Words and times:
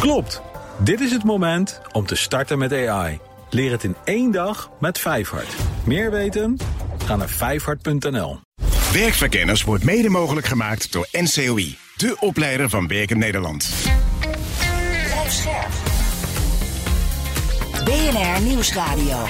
Klopt. 0.00 0.42
Dit 0.78 1.00
is 1.00 1.12
het 1.12 1.24
moment 1.24 1.80
om 1.92 2.06
te 2.06 2.14
starten 2.14 2.58
met 2.58 2.72
AI. 2.72 3.18
Leer 3.50 3.70
het 3.70 3.84
in 3.84 3.96
één 4.04 4.30
dag 4.30 4.70
met 4.78 4.98
Vijfhart. 4.98 5.54
Meer 5.84 6.10
weten? 6.10 6.58
Ga 7.04 7.16
naar 7.16 7.28
vijfhart.nl. 7.28 8.40
Werkverkenners 8.92 9.64
wordt 9.64 9.84
mede 9.84 10.08
mogelijk 10.08 10.46
gemaakt 10.46 10.92
door 10.92 11.08
NCOI, 11.12 11.78
de 11.96 12.16
opleider 12.20 12.68
van 12.68 12.86
Werken 12.86 13.18
Nederland. 13.18 13.70
Blijf 15.04 15.32
scherp. 15.32 15.70
BNR 17.84 18.42
Nieuwsradio. 18.42 19.26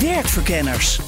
Werkverkenners. 0.00 1.00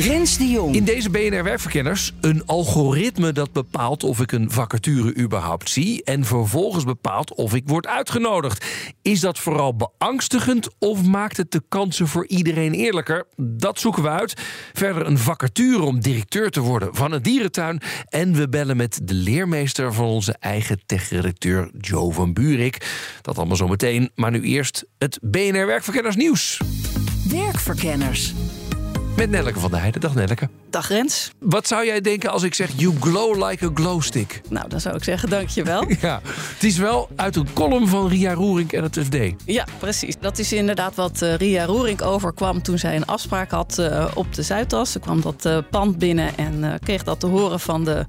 Rens 0.00 0.38
de 0.38 0.48
Jong. 0.48 0.74
In 0.74 0.84
deze 0.84 1.10
BNR 1.10 1.44
Werkverkenners 1.44 2.12
een 2.20 2.46
algoritme 2.46 3.32
dat 3.32 3.52
bepaalt 3.52 4.04
of 4.04 4.20
ik 4.20 4.32
een 4.32 4.50
vacature 4.50 5.16
überhaupt 5.16 5.70
zie 5.70 6.04
en 6.04 6.24
vervolgens 6.24 6.84
bepaalt 6.84 7.34
of 7.34 7.54
ik 7.54 7.62
word 7.66 7.86
uitgenodigd. 7.86 8.64
Is 9.02 9.20
dat 9.20 9.38
vooral 9.38 9.76
beangstigend 9.76 10.68
of 10.78 11.04
maakt 11.04 11.36
het 11.36 11.50
de 11.50 11.62
kansen 11.68 12.08
voor 12.08 12.26
iedereen 12.26 12.72
eerlijker? 12.72 13.26
Dat 13.36 13.80
zoeken 13.80 14.02
we 14.02 14.08
uit. 14.08 14.34
Verder 14.72 15.06
een 15.06 15.18
vacature 15.18 15.82
om 15.82 16.00
directeur 16.00 16.50
te 16.50 16.60
worden 16.60 16.94
van 16.94 17.12
een 17.12 17.22
dierentuin 17.22 17.80
en 18.08 18.32
we 18.32 18.48
bellen 18.48 18.76
met 18.76 19.00
de 19.02 19.14
leermeester 19.14 19.92
van 19.92 20.04
onze 20.04 20.36
eigen 20.38 20.80
techredacteur 20.86 21.70
Joe 21.78 22.12
van 22.12 22.32
Buurik. 22.32 22.86
Dat 23.22 23.38
allemaal 23.38 23.56
zo 23.56 23.68
meteen, 23.68 24.10
maar 24.14 24.30
nu 24.30 24.42
eerst 24.42 24.86
het 24.98 25.18
BNR 25.22 25.66
Werkverkenners 25.66 26.16
nieuws. 26.16 26.60
Werkverkenners. 27.28 28.34
Met 29.16 29.30
Nelleke 29.30 29.60
van 29.60 29.70
der 29.70 29.80
Heijden. 29.80 30.00
Dag 30.00 30.14
Nelleke. 30.14 30.48
Dag 30.70 30.88
Rens. 30.88 31.32
Wat 31.38 31.66
zou 31.66 31.86
jij 31.86 32.00
denken 32.00 32.30
als 32.30 32.42
ik 32.42 32.54
zeg 32.54 32.70
you 32.76 32.94
glow 33.00 33.48
like 33.48 33.64
a 33.66 33.70
glow 33.74 34.02
stick? 34.02 34.40
Nou, 34.48 34.68
dan 34.68 34.80
zou 34.80 34.96
ik 34.96 35.04
zeggen 35.04 35.28
dankjewel. 35.30 35.84
Ja, 36.00 36.20
het 36.24 36.64
is 36.64 36.78
wel 36.78 37.08
uit 37.16 37.36
een 37.36 37.52
column 37.52 37.88
van 37.88 38.08
Ria 38.08 38.32
Roering 38.34 38.72
en 38.72 38.82
het 38.82 38.98
FD. 38.98 39.16
ja, 39.44 39.66
precies. 39.78 40.16
Dat 40.20 40.38
is 40.38 40.52
inderdaad 40.52 40.94
wat 40.94 41.22
eh, 41.22 41.34
Ria 41.34 41.64
Roering 41.64 42.02
overkwam 42.02 42.62
toen 42.62 42.78
zij 42.78 42.96
een 42.96 43.06
afspraak 43.06 43.50
had 43.50 43.78
eh, 43.78 44.10
op 44.14 44.34
de 44.34 44.42
Zuidas. 44.42 44.92
Ze 44.92 44.98
kwam 44.98 45.20
dat 45.20 45.44
eh, 45.44 45.58
pand 45.70 45.98
binnen 45.98 46.36
en 46.36 46.78
kreeg 46.82 47.02
dat 47.02 47.20
te 47.20 47.26
horen 47.26 47.60
van 47.60 47.84
de, 47.84 48.06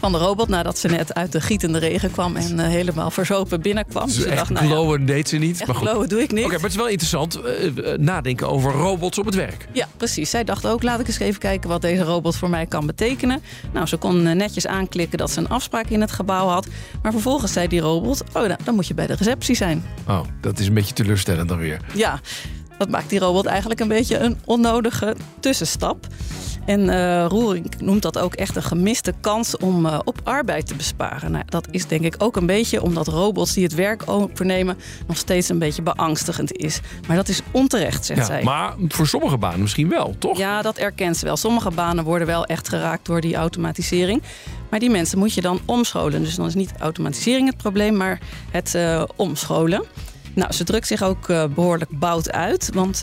van 0.00 0.12
de 0.12 0.18
robot... 0.18 0.48
nadat 0.48 0.78
ze 0.78 0.88
net 0.88 1.14
uit 1.14 1.32
de 1.32 1.40
gietende 1.40 1.78
regen 1.78 2.10
kwam 2.10 2.36
en 2.36 2.60
eh, 2.60 2.66
helemaal 2.66 3.10
verzopen 3.10 3.60
binnenkwam. 3.60 4.06
Dus 4.06 4.14
ze 4.14 4.24
echt 4.28 4.36
dacht, 4.36 4.50
nou 4.68 4.98
ja, 4.98 5.04
deed 5.06 5.28
ze 5.28 5.36
niet. 5.36 5.66
maar 5.66 5.76
goed. 5.76 5.88
glowen 5.88 6.08
doe 6.08 6.22
ik 6.22 6.32
niet. 6.32 6.44
Oké, 6.44 6.52
maar 6.52 6.62
het 6.62 6.70
is 6.70 6.76
wel 6.76 6.88
interessant. 6.88 7.40
eh, 7.40 7.92
eh, 7.92 7.98
nadenken 7.98 8.48
over 8.48 8.72
robots 8.72 9.18
op 9.18 9.24
het 9.24 9.34
werk. 9.34 9.66
Ja, 9.72 9.86
precies. 9.96 10.30
Zij 10.30 10.44
dacht 10.44 10.66
ook, 10.66 10.82
laat 10.82 11.00
ik 11.00 11.06
eens 11.06 11.18
even 11.18 11.40
kijken 11.40 11.68
wat 11.68 11.80
deze 11.82 12.02
robot 12.02 12.36
voor 12.36 12.50
mij 12.50 12.66
kan 12.66 12.86
betekenen. 12.86 13.42
Nou, 13.72 13.86
ze 13.86 13.96
kon 13.96 14.36
netjes 14.36 14.66
aanklikken 14.66 15.18
dat 15.18 15.30
ze 15.30 15.38
een 15.38 15.48
afspraak 15.48 15.86
in 15.88 16.00
het 16.00 16.12
gebouw 16.12 16.46
had. 16.46 16.66
Maar 17.02 17.12
vervolgens 17.12 17.52
zei 17.52 17.68
die 17.68 17.80
robot, 17.80 18.22
oh, 18.32 18.32
nou, 18.32 18.56
dan 18.64 18.74
moet 18.74 18.86
je 18.86 18.94
bij 18.94 19.06
de 19.06 19.14
receptie 19.14 19.54
zijn. 19.56 19.84
Oh, 20.08 20.20
dat 20.40 20.58
is 20.58 20.66
een 20.66 20.74
beetje 20.74 20.94
teleurstellend 20.94 21.48
dan 21.48 21.58
weer. 21.58 21.80
Ja, 21.94 22.20
dat 22.78 22.88
maakt 22.88 23.10
die 23.10 23.18
robot 23.18 23.46
eigenlijk 23.46 23.80
een 23.80 23.88
beetje 23.88 24.18
een 24.18 24.38
onnodige 24.44 25.16
tussenstap. 25.40 26.06
En 26.70 26.88
eh, 26.88 27.26
Roering 27.28 27.80
noemt 27.80 28.02
dat 28.02 28.18
ook 28.18 28.34
echt 28.34 28.56
een 28.56 28.62
gemiste 28.62 29.14
kans 29.20 29.56
om 29.56 29.86
eh, 29.86 29.98
op 30.04 30.20
arbeid 30.24 30.66
te 30.66 30.74
besparen. 30.74 31.30
Nou, 31.30 31.44
dat 31.48 31.68
is 31.70 31.86
denk 31.86 32.02
ik 32.02 32.14
ook 32.18 32.36
een 32.36 32.46
beetje 32.46 32.82
omdat 32.82 33.06
robots 33.08 33.52
die 33.52 33.64
het 33.64 33.74
werk 33.74 34.02
overnemen 34.06 34.76
nog 35.06 35.16
steeds 35.16 35.48
een 35.48 35.58
beetje 35.58 35.82
beangstigend 35.82 36.52
is. 36.52 36.80
Maar 37.06 37.16
dat 37.16 37.28
is 37.28 37.40
onterecht, 37.50 38.04
zegt 38.04 38.20
Ja, 38.20 38.26
zij. 38.26 38.42
maar 38.42 38.74
voor 38.88 39.06
sommige 39.06 39.38
banen 39.38 39.60
misschien 39.60 39.88
wel, 39.88 40.14
toch? 40.18 40.38
Ja, 40.38 40.62
dat 40.62 40.76
erkent 40.76 41.16
ze 41.16 41.24
wel. 41.24 41.36
Sommige 41.36 41.70
banen 41.70 42.04
worden 42.04 42.26
wel 42.26 42.44
echt 42.46 42.68
geraakt 42.68 43.06
door 43.06 43.20
die 43.20 43.36
automatisering. 43.36 44.22
Maar 44.70 44.80
die 44.80 44.90
mensen 44.90 45.18
moet 45.18 45.34
je 45.34 45.40
dan 45.40 45.60
omscholen. 45.64 46.22
Dus 46.22 46.34
dan 46.34 46.46
is 46.46 46.54
niet 46.54 46.72
automatisering 46.78 47.48
het 47.48 47.56
probleem, 47.56 47.96
maar 47.96 48.20
het 48.50 48.74
eh, 48.74 49.02
omscholen. 49.16 49.84
Nou, 50.34 50.52
ze 50.52 50.64
drukt 50.64 50.86
zich 50.86 51.02
ook 51.02 51.28
eh, 51.28 51.44
behoorlijk 51.54 51.98
bout 51.98 52.30
uit. 52.30 52.70
Want 52.74 53.02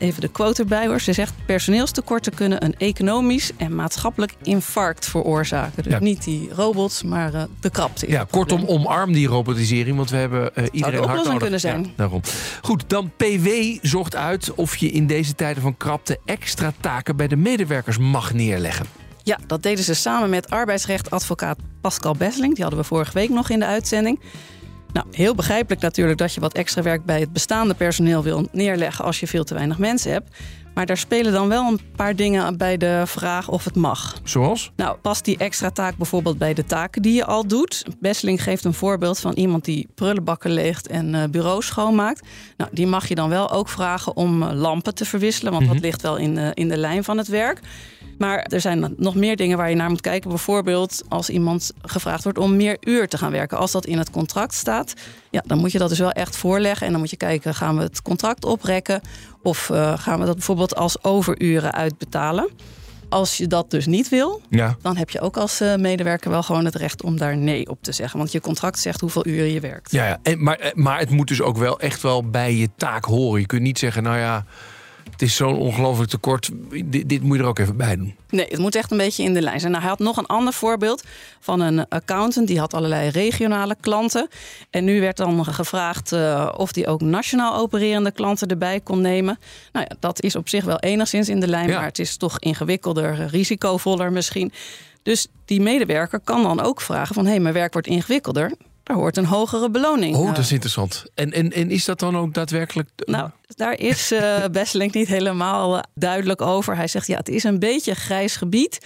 even 0.00 0.20
de 0.20 0.28
quote 0.28 0.62
erbij 0.62 0.86
hoor. 0.86 1.00
Ze 1.00 1.12
zegt 1.12 1.32
personeelstekorten 1.46 2.34
kunnen 2.34 2.64
een 2.64 2.74
economisch 2.78 3.50
en 3.56 3.74
maatschappelijk 3.74 4.34
infarct 4.42 5.06
veroorzaken. 5.06 5.82
Dus 5.82 5.92
Ja. 5.92 5.98
niet 5.98 6.24
die 6.24 6.48
robots, 6.54 7.02
maar 7.02 7.34
eh, 7.34 7.42
de 7.60 7.70
krapte. 7.70 8.08
Ja, 8.10 8.26
kortom, 8.30 8.64
omarm 8.66 9.12
die 9.12 9.26
robotisering, 9.26 9.96
want 9.96 10.10
we 10.10 10.16
hebben 10.16 10.54
eh, 10.56 10.64
iedereen 10.72 11.04
hard 11.04 11.24
nodig. 11.24 11.38
kunnen 11.40 11.60
zijn. 11.60 11.82
Ja, 11.84 11.90
daarom. 11.96 12.20
Goed, 12.62 12.84
dan 12.86 13.10
PW 13.16 13.48
zocht 13.82 14.16
uit 14.16 14.54
of 14.54 14.76
je 14.76 14.90
in 14.90 15.06
deze 15.06 15.34
tijden 15.34 15.62
van 15.62 15.76
krapte 15.76 16.18
extra 16.24 16.72
taken 16.80 17.16
bij 17.16 17.28
de 17.28 17.36
medewerkers 17.36 17.98
mag 17.98 18.32
neerleggen. 18.32 18.86
Ja, 19.22 19.38
dat 19.46 19.62
deden 19.62 19.84
ze 19.84 19.94
samen 19.94 20.30
met 20.30 20.50
arbeidsrechtadvocaat 20.50 21.58
Pascal 21.80 22.14
Besseling. 22.14 22.54
Die 22.54 22.62
hadden 22.62 22.80
we 22.82 22.86
vorige 22.86 23.12
week 23.12 23.28
nog 23.30 23.50
in 23.50 23.58
de 23.58 23.66
uitzending. 23.66 24.20
Nou, 24.92 25.06
heel 25.10 25.34
begrijpelijk 25.34 25.82
natuurlijk 25.82 26.18
dat 26.18 26.34
je 26.34 26.40
wat 26.40 26.54
extra 26.54 26.82
werk 26.82 27.04
bij 27.04 27.20
het 27.20 27.32
bestaande 27.32 27.74
personeel 27.74 28.22
wil 28.22 28.46
neerleggen 28.52 29.04
als 29.04 29.20
je 29.20 29.26
veel 29.26 29.44
te 29.44 29.54
weinig 29.54 29.78
mensen 29.78 30.12
hebt. 30.12 30.36
Maar 30.74 30.86
daar 30.86 30.96
spelen 30.96 31.32
dan 31.32 31.48
wel 31.48 31.66
een 31.66 31.80
paar 31.96 32.16
dingen 32.16 32.56
bij 32.56 32.76
de 32.76 33.02
vraag 33.06 33.48
of 33.48 33.64
het 33.64 33.76
mag. 33.76 34.20
Zoals? 34.24 34.72
Nou, 34.76 34.96
past 34.96 35.24
die 35.24 35.36
extra 35.36 35.70
taak 35.70 35.96
bijvoorbeeld 35.96 36.38
bij 36.38 36.54
de 36.54 36.64
taken 36.64 37.02
die 37.02 37.14
je 37.14 37.24
al 37.24 37.46
doet? 37.46 37.84
Besseling 38.00 38.42
geeft 38.42 38.64
een 38.64 38.74
voorbeeld 38.74 39.18
van 39.18 39.32
iemand 39.32 39.64
die 39.64 39.88
prullenbakken 39.94 40.50
leegt 40.50 40.86
en 40.86 41.14
eh, 41.14 41.28
bureaus 41.28 41.66
schoonmaakt. 41.66 42.26
Nou, 42.56 42.70
die 42.72 42.86
mag 42.86 43.08
je 43.08 43.14
dan 43.14 43.28
wel 43.28 43.50
ook 43.50 43.68
vragen 43.68 44.16
om 44.16 44.42
eh, 44.42 44.52
lampen 44.52 44.94
te 44.94 45.04
verwisselen, 45.04 45.52
want 45.52 45.68
dat 45.68 45.80
ligt 45.80 46.02
wel 46.02 46.16
in, 46.16 46.54
in 46.54 46.68
de 46.68 46.76
lijn 46.76 47.04
van 47.04 47.18
het 47.18 47.28
werk. 47.28 47.60
Maar 48.20 48.38
er 48.38 48.60
zijn 48.60 48.94
nog 48.96 49.14
meer 49.14 49.36
dingen 49.36 49.56
waar 49.56 49.70
je 49.70 49.76
naar 49.76 49.88
moet 49.90 50.00
kijken. 50.00 50.28
Bijvoorbeeld 50.30 51.02
als 51.08 51.30
iemand 51.30 51.72
gevraagd 51.82 52.22
wordt 52.24 52.38
om 52.38 52.56
meer 52.56 52.76
uur 52.80 53.08
te 53.08 53.18
gaan 53.18 53.30
werken. 53.32 53.58
Als 53.58 53.72
dat 53.72 53.86
in 53.86 53.98
het 53.98 54.10
contract 54.10 54.54
staat, 54.54 54.94
ja, 55.30 55.42
dan 55.46 55.58
moet 55.58 55.72
je 55.72 55.78
dat 55.78 55.88
dus 55.88 55.98
wel 55.98 56.10
echt 56.12 56.36
voorleggen. 56.36 56.86
En 56.86 56.92
dan 56.92 57.00
moet 57.00 57.10
je 57.10 57.16
kijken, 57.16 57.54
gaan 57.54 57.76
we 57.76 57.82
het 57.82 58.02
contract 58.02 58.44
oprekken? 58.44 59.00
Of 59.42 59.70
eh, 59.70 59.98
gaan 59.98 60.18
we 60.20 60.26
dat 60.26 60.34
bijvoorbeeld 60.34 60.76
als 60.76 61.04
overuren 61.04 61.72
uitbetalen? 61.72 62.48
Als 63.08 63.36
je 63.36 63.46
dat 63.46 63.70
dus 63.70 63.86
niet 63.86 64.08
wil, 64.08 64.40
Ja. 64.50 64.76
dan 64.82 64.96
heb 64.96 65.10
je 65.10 65.20
ook 65.20 65.36
als 65.36 65.60
eh, 65.60 65.74
medewerker 65.76 66.30
wel 66.30 66.42
gewoon 66.42 66.64
het 66.64 66.74
recht 66.74 67.02
om 67.02 67.16
daar 67.18 67.36
nee 67.36 67.68
op 67.68 67.78
te 67.82 67.92
zeggen. 67.92 68.18
Want 68.18 68.32
je 68.32 68.40
contract 68.40 68.78
zegt 68.78 69.00
hoeveel 69.00 69.26
uren 69.26 69.52
je 69.52 69.60
werkt. 69.60 69.92
Ja, 69.92 70.06
ja. 70.06 70.18
En, 70.22 70.42
maar, 70.42 70.56
eh, 70.58 70.72
maar 70.74 70.98
het 70.98 71.10
moet 71.10 71.28
dus 71.28 71.40
ook 71.42 71.56
wel 71.56 71.80
echt 71.80 72.02
wel 72.02 72.30
bij 72.30 72.54
je 72.54 72.68
taak 72.76 73.04
horen. 73.04 73.40
Je 73.40 73.46
kunt 73.46 73.62
niet 73.62 73.78
zeggen, 73.78 74.02
nou 74.02 74.18
ja, 74.18 74.44
het 75.20 75.28
is 75.28 75.36
zo'n 75.36 75.56
ongelooflijk 75.56 76.10
tekort. 76.10 76.50
Dit, 76.84 77.08
dit 77.08 77.22
moet 77.22 77.36
je 77.36 77.42
er 77.42 77.48
ook 77.48 77.58
even 77.58 77.76
bij 77.76 77.96
doen. 77.96 78.14
Nee, 78.30 78.46
het 78.48 78.58
moet 78.58 78.74
echt 78.74 78.90
een 78.90 78.96
beetje 78.96 79.22
in 79.22 79.34
de 79.34 79.42
lijn 79.42 79.60
zijn. 79.60 79.72
Nou, 79.72 79.84
hij 79.84 79.92
had 79.92 80.00
nog 80.00 80.16
een 80.16 80.26
ander 80.26 80.52
voorbeeld 80.52 81.02
van 81.40 81.60
een 81.60 81.88
accountant. 81.88 82.46
Die 82.46 82.58
had 82.58 82.74
allerlei 82.74 83.08
regionale 83.08 83.76
klanten. 83.80 84.28
En 84.70 84.84
nu 84.84 85.00
werd 85.00 85.16
dan 85.16 85.44
gevraagd 85.44 86.12
uh, 86.12 86.52
of 86.56 86.72
die 86.72 86.86
ook 86.86 87.00
nationaal 87.00 87.56
opererende 87.56 88.10
klanten 88.10 88.48
erbij 88.48 88.80
kon 88.80 89.00
nemen. 89.00 89.38
Nou 89.72 89.86
ja, 89.88 89.96
dat 90.00 90.22
is 90.22 90.36
op 90.36 90.48
zich 90.48 90.64
wel 90.64 90.78
enigszins 90.78 91.28
in 91.28 91.40
de 91.40 91.48
lijn. 91.48 91.68
Ja. 91.68 91.76
Maar 91.76 91.84
het 91.84 91.98
is 91.98 92.16
toch 92.16 92.38
ingewikkelder, 92.38 93.26
risicovoller 93.26 94.12
misschien. 94.12 94.52
Dus 95.02 95.26
die 95.44 95.60
medewerker 95.60 96.20
kan 96.20 96.42
dan 96.42 96.60
ook 96.60 96.80
vragen 96.80 97.14
van... 97.14 97.24
hé, 97.24 97.30
hey, 97.30 97.40
mijn 97.40 97.54
werk 97.54 97.72
wordt 97.72 97.88
ingewikkelder. 97.88 98.52
Daar 98.90 98.98
hoort 98.98 99.16
een 99.16 99.26
hogere 99.26 99.70
beloning. 99.70 100.16
Oh, 100.16 100.26
dat 100.26 100.38
is 100.38 100.52
interessant. 100.52 101.04
En, 101.14 101.32
en, 101.32 101.52
en 101.52 101.70
is 101.70 101.84
dat 101.84 101.98
dan 101.98 102.16
ook 102.16 102.34
daadwerkelijk... 102.34 102.88
Nou, 103.04 103.30
daar 103.46 103.78
is 103.78 104.12
uh, 104.12 104.44
Besseling 104.52 104.92
niet 104.92 105.08
helemaal 105.08 105.76
uh, 105.76 105.82
duidelijk 105.94 106.40
over. 106.40 106.76
Hij 106.76 106.88
zegt, 106.88 107.06
ja, 107.06 107.16
het 107.16 107.28
is 107.28 107.44
een 107.44 107.58
beetje 107.58 107.94
grijs 107.94 108.36
gebied. 108.36 108.78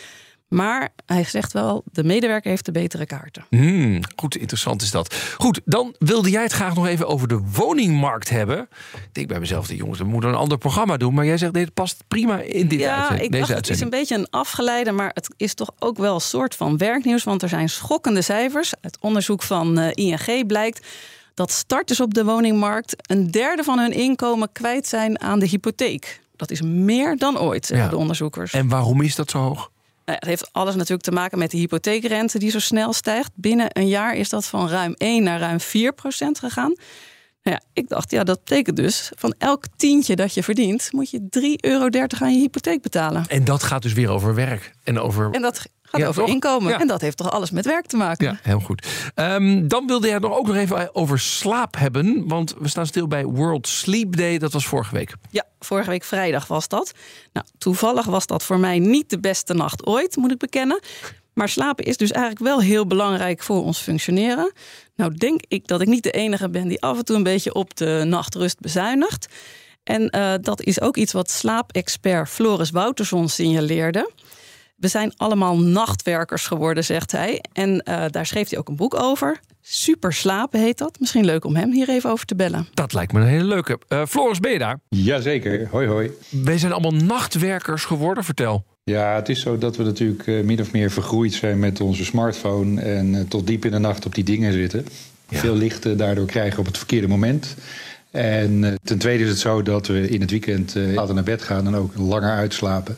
Maar 0.48 0.88
hij 1.06 1.24
zegt 1.24 1.52
wel, 1.52 1.82
de 1.92 2.04
medewerker 2.04 2.50
heeft 2.50 2.64
de 2.64 2.72
betere 2.72 3.06
kaarten. 3.06 3.44
Hmm, 3.50 4.00
goed, 4.16 4.36
interessant 4.36 4.82
is 4.82 4.90
dat. 4.90 5.14
Goed, 5.38 5.60
dan 5.64 5.94
wilde 5.98 6.30
jij 6.30 6.42
het 6.42 6.52
graag 6.52 6.74
nog 6.74 6.86
even 6.86 7.06
over 7.08 7.28
de 7.28 7.40
woningmarkt 7.52 8.28
hebben. 8.30 8.68
Ik 8.94 9.08
denk 9.12 9.28
bij 9.28 9.40
mezelf, 9.40 9.66
de 9.66 9.76
jongens, 9.76 9.98
we 9.98 10.04
moeten 10.04 10.30
een 10.30 10.36
ander 10.36 10.58
programma 10.58 10.96
doen. 10.96 11.14
Maar 11.14 11.24
jij 11.24 11.38
zegt, 11.38 11.52
dit 11.54 11.74
past 11.74 12.04
prima 12.08 12.40
in 12.40 12.68
dit 12.68 12.78
ja, 12.80 12.94
uitzending, 12.96 13.24
ik 13.24 13.30
deze 13.32 13.40
dacht, 13.46 13.54
uitzending. 13.54 13.66
het 13.66 13.70
is 13.76 13.80
een 13.80 13.90
beetje 13.90 14.14
een 14.14 14.40
afgeleide, 14.40 14.92
maar 14.92 15.10
het 15.14 15.28
is 15.36 15.54
toch 15.54 15.70
ook 15.78 15.96
wel 15.98 16.14
een 16.14 16.20
soort 16.20 16.54
van 16.54 16.76
werknieuws. 16.78 17.24
Want 17.24 17.42
er 17.42 17.48
zijn 17.48 17.68
schokkende 17.68 18.22
cijfers. 18.22 18.72
Uit 18.80 18.98
onderzoek 19.00 19.42
van 19.42 19.78
uh, 19.78 19.88
ING 19.94 20.46
blijkt 20.46 20.86
dat 21.34 21.50
starters 21.50 22.00
op 22.00 22.14
de 22.14 22.24
woningmarkt 22.24 22.94
een 23.10 23.30
derde 23.30 23.62
van 23.62 23.78
hun 23.78 23.92
inkomen 23.92 24.52
kwijt 24.52 24.86
zijn 24.86 25.20
aan 25.20 25.38
de 25.38 25.46
hypotheek. 25.46 26.20
Dat 26.36 26.50
is 26.50 26.62
meer 26.62 27.16
dan 27.16 27.38
ooit, 27.38 27.66
zeggen 27.66 27.86
Ja. 27.86 27.92
de 27.92 27.98
onderzoekers. 27.98 28.52
En 28.52 28.68
waarom 28.68 29.00
is 29.00 29.14
dat 29.14 29.30
zo 29.30 29.38
hoog? 29.38 29.70
Nou, 30.04 30.18
het 30.18 30.28
heeft 30.28 30.52
alles 30.52 30.74
natuurlijk 30.74 31.02
te 31.02 31.12
maken 31.12 31.38
met 31.38 31.50
de 31.50 31.56
hypotheekrente 31.56 32.38
die 32.38 32.50
zo 32.50 32.58
snel 32.58 32.92
stijgt. 32.92 33.30
Binnen 33.34 33.68
een 33.72 33.88
jaar 33.88 34.14
is 34.14 34.28
dat 34.28 34.46
van 34.46 34.68
ruim 34.68 34.94
1 34.96 35.22
naar 35.22 35.40
ruim 35.40 35.60
4 35.60 35.92
procent 35.92 36.38
gegaan. 36.38 36.74
Nou 37.42 37.56
ja, 37.56 37.60
ik 37.72 37.88
dacht, 37.88 38.10
ja, 38.10 38.24
dat 38.24 38.38
betekent 38.44 38.76
dus 38.76 39.12
van 39.16 39.34
elk 39.38 39.64
tientje 39.76 40.16
dat 40.16 40.34
je 40.34 40.42
verdient, 40.42 40.88
moet 40.92 41.10
je 41.10 41.20
3,30 41.20 41.28
euro 41.60 41.88
aan 42.18 42.32
je 42.34 42.40
hypotheek 42.40 42.82
betalen. 42.82 43.24
En 43.26 43.44
dat 43.44 43.62
gaat 43.62 43.82
dus 43.82 43.92
weer 43.92 44.10
over 44.10 44.34
werk. 44.34 44.72
En 44.82 45.00
over... 45.00 45.30
En 45.30 45.42
dat 45.42 45.68
gaat 45.94 46.02
Ja, 46.02 46.08
over 46.08 46.22
toch? 46.22 46.30
inkomen. 46.32 46.70
Ja. 46.72 46.80
En 46.80 46.86
dat 46.86 47.00
heeft 47.00 47.16
toch 47.16 47.30
alles 47.30 47.50
met 47.50 47.64
werk 47.64 47.86
te 47.86 47.96
maken. 47.96 48.26
Ja, 48.26 48.38
heel 48.42 48.60
goed. 48.60 48.86
Ehm, 49.14 49.68
dan 49.68 49.86
wilde 49.86 50.08
jij 50.08 50.18
nog 50.18 50.36
ook 50.36 50.46
nog 50.46 50.56
even 50.56 50.94
over 50.94 51.18
slaap 51.18 51.76
hebben. 51.76 52.28
Want 52.28 52.54
we 52.58 52.68
staan 52.68 52.86
stil 52.86 53.06
bij 53.08 53.24
World 53.24 53.68
Sleep 53.68 54.16
Day. 54.16 54.38
Dat 54.38 54.52
was 54.52 54.66
vorige 54.66 54.94
week. 54.94 55.14
Ja, 55.30 55.44
vorige 55.60 55.90
week 55.90 56.04
vrijdag 56.04 56.46
was 56.46 56.68
dat. 56.68 56.92
Nou, 57.32 57.46
toevallig 57.58 58.06
was 58.06 58.26
dat 58.26 58.42
voor 58.42 58.58
mij 58.58 58.78
niet 58.78 59.10
de 59.10 59.20
beste 59.20 59.54
nacht 59.54 59.86
ooit, 59.86 60.16
moet 60.16 60.30
ik 60.32 60.38
bekennen. 60.38 60.80
Maar 61.34 61.48
slapen 61.48 61.84
is 61.84 61.96
dus 61.96 62.10
eigenlijk 62.10 62.44
wel 62.44 62.60
heel 62.60 62.86
belangrijk 62.86 63.42
voor 63.42 63.64
ons 63.64 63.78
functioneren. 63.78 64.52
Nou 64.96 65.14
denk 65.14 65.40
ik 65.48 65.66
dat 65.66 65.80
ik 65.80 65.88
niet 65.88 66.02
de 66.02 66.10
enige 66.10 66.50
ben 66.50 66.68
die 66.68 66.82
af 66.82 66.98
en 66.98 67.04
toe 67.04 67.16
een 67.16 67.22
beetje 67.22 67.54
op 67.54 67.76
de 67.76 68.02
nachtrust 68.06 68.60
bezuinigt. 68.60 69.26
En 69.84 70.16
uh, 70.16 70.32
dat 70.40 70.62
is 70.62 70.80
ook 70.80 70.96
iets 70.96 71.12
wat 71.12 71.30
slaapexpert 71.30 72.28
Floris 72.28 72.70
Wouterson 72.70 73.28
signaleerde. 73.28 74.10
We 74.84 74.90
zijn 74.90 75.12
allemaal 75.16 75.58
nachtwerkers 75.58 76.46
geworden, 76.46 76.84
zegt 76.84 77.12
hij. 77.12 77.44
En 77.52 77.82
uh, 77.88 78.04
daar 78.10 78.26
schreef 78.26 78.48
hij 78.50 78.58
ook 78.58 78.68
een 78.68 78.76
boek 78.76 78.94
over. 78.94 79.40
Super 79.60 80.12
slapen 80.12 80.60
heet 80.60 80.78
dat. 80.78 80.96
Misschien 81.00 81.24
leuk 81.24 81.44
om 81.44 81.56
hem 81.56 81.72
hier 81.72 81.88
even 81.88 82.10
over 82.10 82.26
te 82.26 82.34
bellen. 82.34 82.68
Dat 82.74 82.92
lijkt 82.92 83.12
me 83.12 83.20
een 83.20 83.26
hele 83.26 83.44
leuke. 83.44 83.78
Uh, 83.88 84.06
Floris, 84.06 84.40
ben 84.40 84.52
je 84.52 84.58
daar? 84.58 84.80
Jazeker. 84.88 85.68
Hoi, 85.70 85.88
hoi. 85.88 86.10
Wij 86.30 86.58
zijn 86.58 86.72
allemaal 86.72 86.94
nachtwerkers 86.94 87.84
geworden. 87.84 88.24
Vertel. 88.24 88.64
Ja, 88.82 89.14
het 89.14 89.28
is 89.28 89.40
zo 89.40 89.58
dat 89.58 89.76
we 89.76 89.82
natuurlijk 89.82 90.26
uh, 90.26 90.44
min 90.44 90.60
of 90.60 90.72
meer 90.72 90.90
vergroeid 90.90 91.32
zijn 91.32 91.58
met 91.58 91.80
onze 91.80 92.04
smartphone. 92.04 92.80
En 92.80 93.14
uh, 93.14 93.20
tot 93.28 93.46
diep 93.46 93.64
in 93.64 93.70
de 93.70 93.78
nacht 93.78 94.06
op 94.06 94.14
die 94.14 94.24
dingen 94.24 94.52
zitten. 94.52 94.86
Ja. 95.28 95.38
Veel 95.38 95.54
licht 95.56 95.98
daardoor 95.98 96.26
krijgen 96.26 96.58
op 96.58 96.66
het 96.66 96.78
verkeerde 96.78 97.08
moment. 97.08 97.54
En 98.10 98.78
ten 98.82 98.98
tweede 98.98 99.24
is 99.24 99.30
het 99.30 99.38
zo 99.38 99.62
dat 99.62 99.86
we 99.86 100.08
in 100.08 100.20
het 100.20 100.30
weekend 100.30 100.74
later 100.74 101.14
naar 101.14 101.24
bed 101.24 101.42
gaan 101.42 101.66
en 101.66 101.74
ook 101.74 101.92
langer 101.96 102.30
uitslapen 102.30 102.96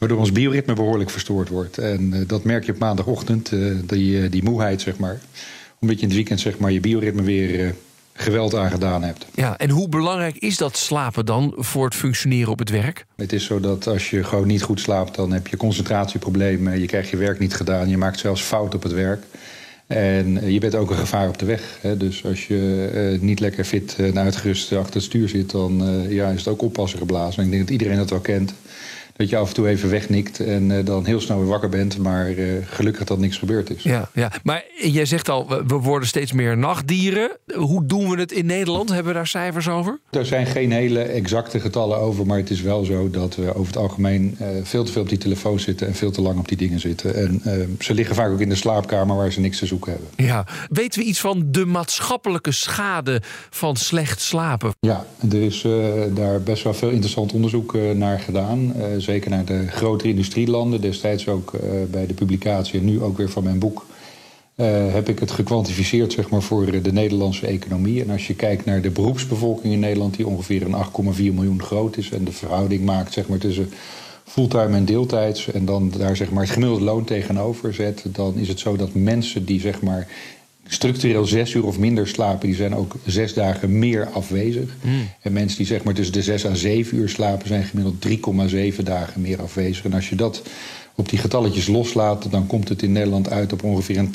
waardoor 0.00 0.18
ons 0.18 0.32
bioritme 0.32 0.74
behoorlijk 0.74 1.10
verstoord 1.10 1.48
wordt. 1.48 1.78
En 1.78 2.12
uh, 2.14 2.20
dat 2.26 2.44
merk 2.44 2.64
je 2.64 2.72
op 2.72 2.78
maandagochtend, 2.78 3.50
uh, 3.50 3.76
die, 3.86 4.22
uh, 4.22 4.30
die 4.30 4.42
moeheid, 4.42 4.80
zeg 4.80 4.98
maar. 4.98 5.20
Omdat 5.80 5.96
je 5.96 6.02
in 6.02 6.08
het 6.08 6.16
weekend 6.16 6.40
zeg 6.40 6.58
maar, 6.58 6.70
je 6.70 6.80
bioritme 6.80 7.22
weer 7.22 7.74
geweld 8.12 8.54
aangedaan 8.54 9.02
hebt. 9.02 9.26
Ja, 9.34 9.58
en 9.58 9.70
hoe 9.70 9.88
belangrijk 9.88 10.36
is 10.36 10.56
dat 10.56 10.76
slapen 10.76 11.26
dan 11.26 11.54
voor 11.56 11.84
het 11.84 11.94
functioneren 11.94 12.52
op 12.52 12.58
het 12.58 12.70
werk? 12.70 13.06
Het 13.16 13.32
is 13.32 13.44
zo 13.44 13.60
dat 13.60 13.86
als 13.86 14.10
je 14.10 14.24
gewoon 14.24 14.46
niet 14.46 14.62
goed 14.62 14.80
slaapt, 14.80 15.14
dan 15.14 15.32
heb 15.32 15.46
je 15.46 15.56
concentratieproblemen. 15.56 16.80
Je 16.80 16.86
krijgt 16.86 17.08
je 17.08 17.16
werk 17.16 17.38
niet 17.38 17.54
gedaan, 17.54 17.88
je 17.88 17.96
maakt 17.96 18.18
zelfs 18.18 18.42
fout 18.42 18.74
op 18.74 18.82
het 18.82 18.92
werk. 18.92 19.24
En 19.86 20.52
je 20.52 20.58
bent 20.60 20.74
ook 20.74 20.90
een 20.90 20.96
gevaar 20.96 21.28
op 21.28 21.38
de 21.38 21.46
weg. 21.46 21.78
Hè? 21.80 21.96
Dus 21.96 22.24
als 22.24 22.46
je 22.46 22.90
uh, 23.12 23.20
niet 23.20 23.40
lekker 23.40 23.64
fit 23.64 23.96
en 23.98 24.18
uitgerust 24.18 24.72
achter 24.72 24.94
het 24.94 25.02
stuur 25.02 25.28
zit, 25.28 25.50
dan 25.50 25.88
uh, 25.88 26.12
ja, 26.12 26.28
is 26.28 26.38
het 26.38 26.48
ook 26.48 26.62
oppassen 26.62 26.98
geblazen. 26.98 27.38
En 27.38 27.44
ik 27.44 27.50
denk 27.50 27.62
dat 27.62 27.72
iedereen 27.72 27.96
dat 27.96 28.10
wel 28.10 28.20
kent 28.20 28.52
dat 29.20 29.30
je 29.30 29.36
af 29.36 29.48
en 29.48 29.54
toe 29.54 29.68
even 29.68 29.90
wegnikt 29.90 30.40
en 30.40 30.70
uh, 30.70 30.84
dan 30.84 31.04
heel 31.04 31.20
snel 31.20 31.38
weer 31.38 31.48
wakker 31.48 31.68
bent. 31.68 31.98
Maar 31.98 32.30
uh, 32.30 32.52
gelukkig 32.66 33.04
dat 33.04 33.18
niks 33.18 33.38
gebeurd 33.38 33.70
is. 33.70 33.82
Ja, 33.82 34.10
ja, 34.14 34.32
maar 34.42 34.64
jij 34.82 35.04
zegt 35.04 35.28
al, 35.28 35.48
we 35.66 35.74
worden 35.74 36.08
steeds 36.08 36.32
meer 36.32 36.58
nachtdieren. 36.58 37.30
Hoe 37.54 37.86
doen 37.86 38.10
we 38.10 38.20
het 38.20 38.32
in 38.32 38.46
Nederland? 38.46 38.88
Hebben 38.88 39.06
we 39.06 39.18
daar 39.18 39.26
cijfers 39.26 39.68
over? 39.68 40.00
Er 40.10 40.26
zijn 40.26 40.46
geen 40.46 40.72
hele 40.72 41.00
exacte 41.00 41.60
getallen 41.60 41.98
over. 41.98 42.26
Maar 42.26 42.38
het 42.38 42.50
is 42.50 42.60
wel 42.60 42.84
zo 42.84 43.10
dat 43.10 43.36
we 43.36 43.54
over 43.54 43.66
het 43.66 43.76
algemeen 43.76 44.36
uh, 44.40 44.46
veel 44.62 44.84
te 44.84 44.92
veel 44.92 45.02
op 45.02 45.08
die 45.08 45.18
telefoon 45.18 45.60
zitten. 45.60 45.86
En 45.86 45.94
veel 45.94 46.10
te 46.10 46.22
lang 46.22 46.38
op 46.38 46.48
die 46.48 46.56
dingen 46.56 46.80
zitten. 46.80 47.14
En 47.14 47.42
ze 47.80 47.94
liggen 47.94 48.14
vaak 48.14 48.30
ook 48.30 48.40
in 48.40 48.48
de 48.48 48.54
slaapkamer 48.54 49.16
waar 49.16 49.32
ze 49.32 49.40
niks 49.40 49.58
te 49.58 49.66
zoeken 49.66 49.92
hebben. 49.92 50.08
Ja, 50.16 50.46
weten 50.68 51.00
we 51.00 51.06
iets 51.06 51.20
van 51.20 51.44
de 51.46 51.66
maatschappelijke 51.66 52.52
schade 52.52 53.22
van 53.50 53.76
slecht 53.76 54.20
slapen? 54.20 54.70
Ja, 54.80 55.06
er 55.30 55.42
is 55.42 55.66
daar 56.14 56.42
best 56.42 56.62
wel 56.62 56.74
veel 56.74 56.90
interessant 56.90 57.32
onderzoek 57.32 57.76
naar 57.94 58.20
gedaan 58.20 58.74
zeker 59.10 59.30
naar 59.30 59.44
de 59.44 59.66
grotere 59.68 60.08
industrielanden. 60.08 60.80
Destijds 60.80 61.28
ook 61.28 61.52
uh, 61.52 61.60
bij 61.90 62.06
de 62.06 62.14
publicatie 62.14 62.78
en 62.78 62.84
nu 62.84 63.02
ook 63.02 63.16
weer 63.16 63.30
van 63.30 63.44
mijn 63.44 63.58
boek. 63.58 63.86
Uh, 64.56 64.66
heb 64.92 65.08
ik 65.08 65.18
het 65.18 65.30
gekwantificeerd 65.30 66.12
zeg 66.12 66.30
maar, 66.30 66.42
voor 66.42 66.82
de 66.82 66.92
Nederlandse 66.92 67.46
economie. 67.46 68.02
En 68.02 68.10
als 68.10 68.26
je 68.26 68.34
kijkt 68.34 68.64
naar 68.64 68.80
de 68.80 68.90
beroepsbevolking 68.90 69.72
in 69.72 69.80
Nederland, 69.80 70.16
die 70.16 70.26
ongeveer 70.26 70.62
een 70.62 71.14
8,4 71.14 71.16
miljoen 71.16 71.62
groot 71.62 71.96
is. 71.96 72.10
En 72.10 72.24
de 72.24 72.32
verhouding 72.32 72.84
maakt 72.84 73.12
zeg 73.12 73.28
maar, 73.28 73.38
tussen 73.38 73.70
fulltime 74.24 74.76
en 74.76 74.84
deeltijds. 74.84 75.50
En 75.52 75.64
dan 75.64 75.92
daar 75.98 76.16
zeg 76.16 76.30
maar, 76.30 76.42
het 76.42 76.52
gemiddelde 76.52 76.84
loon 76.84 77.04
tegenover 77.04 77.74
zet. 77.74 78.04
Dan 78.12 78.34
is 78.36 78.48
het 78.48 78.58
zo 78.58 78.76
dat 78.76 78.94
mensen 78.94 79.44
die 79.44 79.60
zeg 79.60 79.82
maar, 79.82 80.08
structureel 80.72 81.24
zes 81.24 81.54
uur 81.54 81.64
of 81.66 81.78
minder 81.78 82.08
slapen, 82.08 82.46
die 82.46 82.56
zijn 82.56 82.74
ook 82.74 82.94
zes 83.06 83.34
dagen 83.34 83.78
meer 83.78 84.08
afwezig. 84.08 84.70
Mm. 84.80 85.08
En 85.20 85.32
mensen 85.32 85.56
die 85.56 85.66
zeg 85.66 85.82
maar 85.82 85.94
tussen 85.94 86.14
de 86.14 86.22
zes 86.22 86.46
à 86.46 86.54
zeven 86.54 86.96
uur 86.96 87.08
slapen, 87.08 87.48
zijn 87.48 87.64
gemiddeld 87.64 88.06
3,7 88.76 88.82
dagen 88.82 89.20
meer 89.20 89.42
afwezig. 89.42 89.84
En 89.84 89.92
als 89.92 90.08
je 90.08 90.14
dat 90.14 90.42
op 90.94 91.08
die 91.08 91.18
getalletjes 91.18 91.66
loslaat, 91.66 92.30
dan 92.30 92.46
komt 92.46 92.68
het 92.68 92.82
in 92.82 92.92
Nederland 92.92 93.30
uit 93.30 93.52
op 93.52 93.62
ongeveer 93.62 93.98
een 93.98 94.14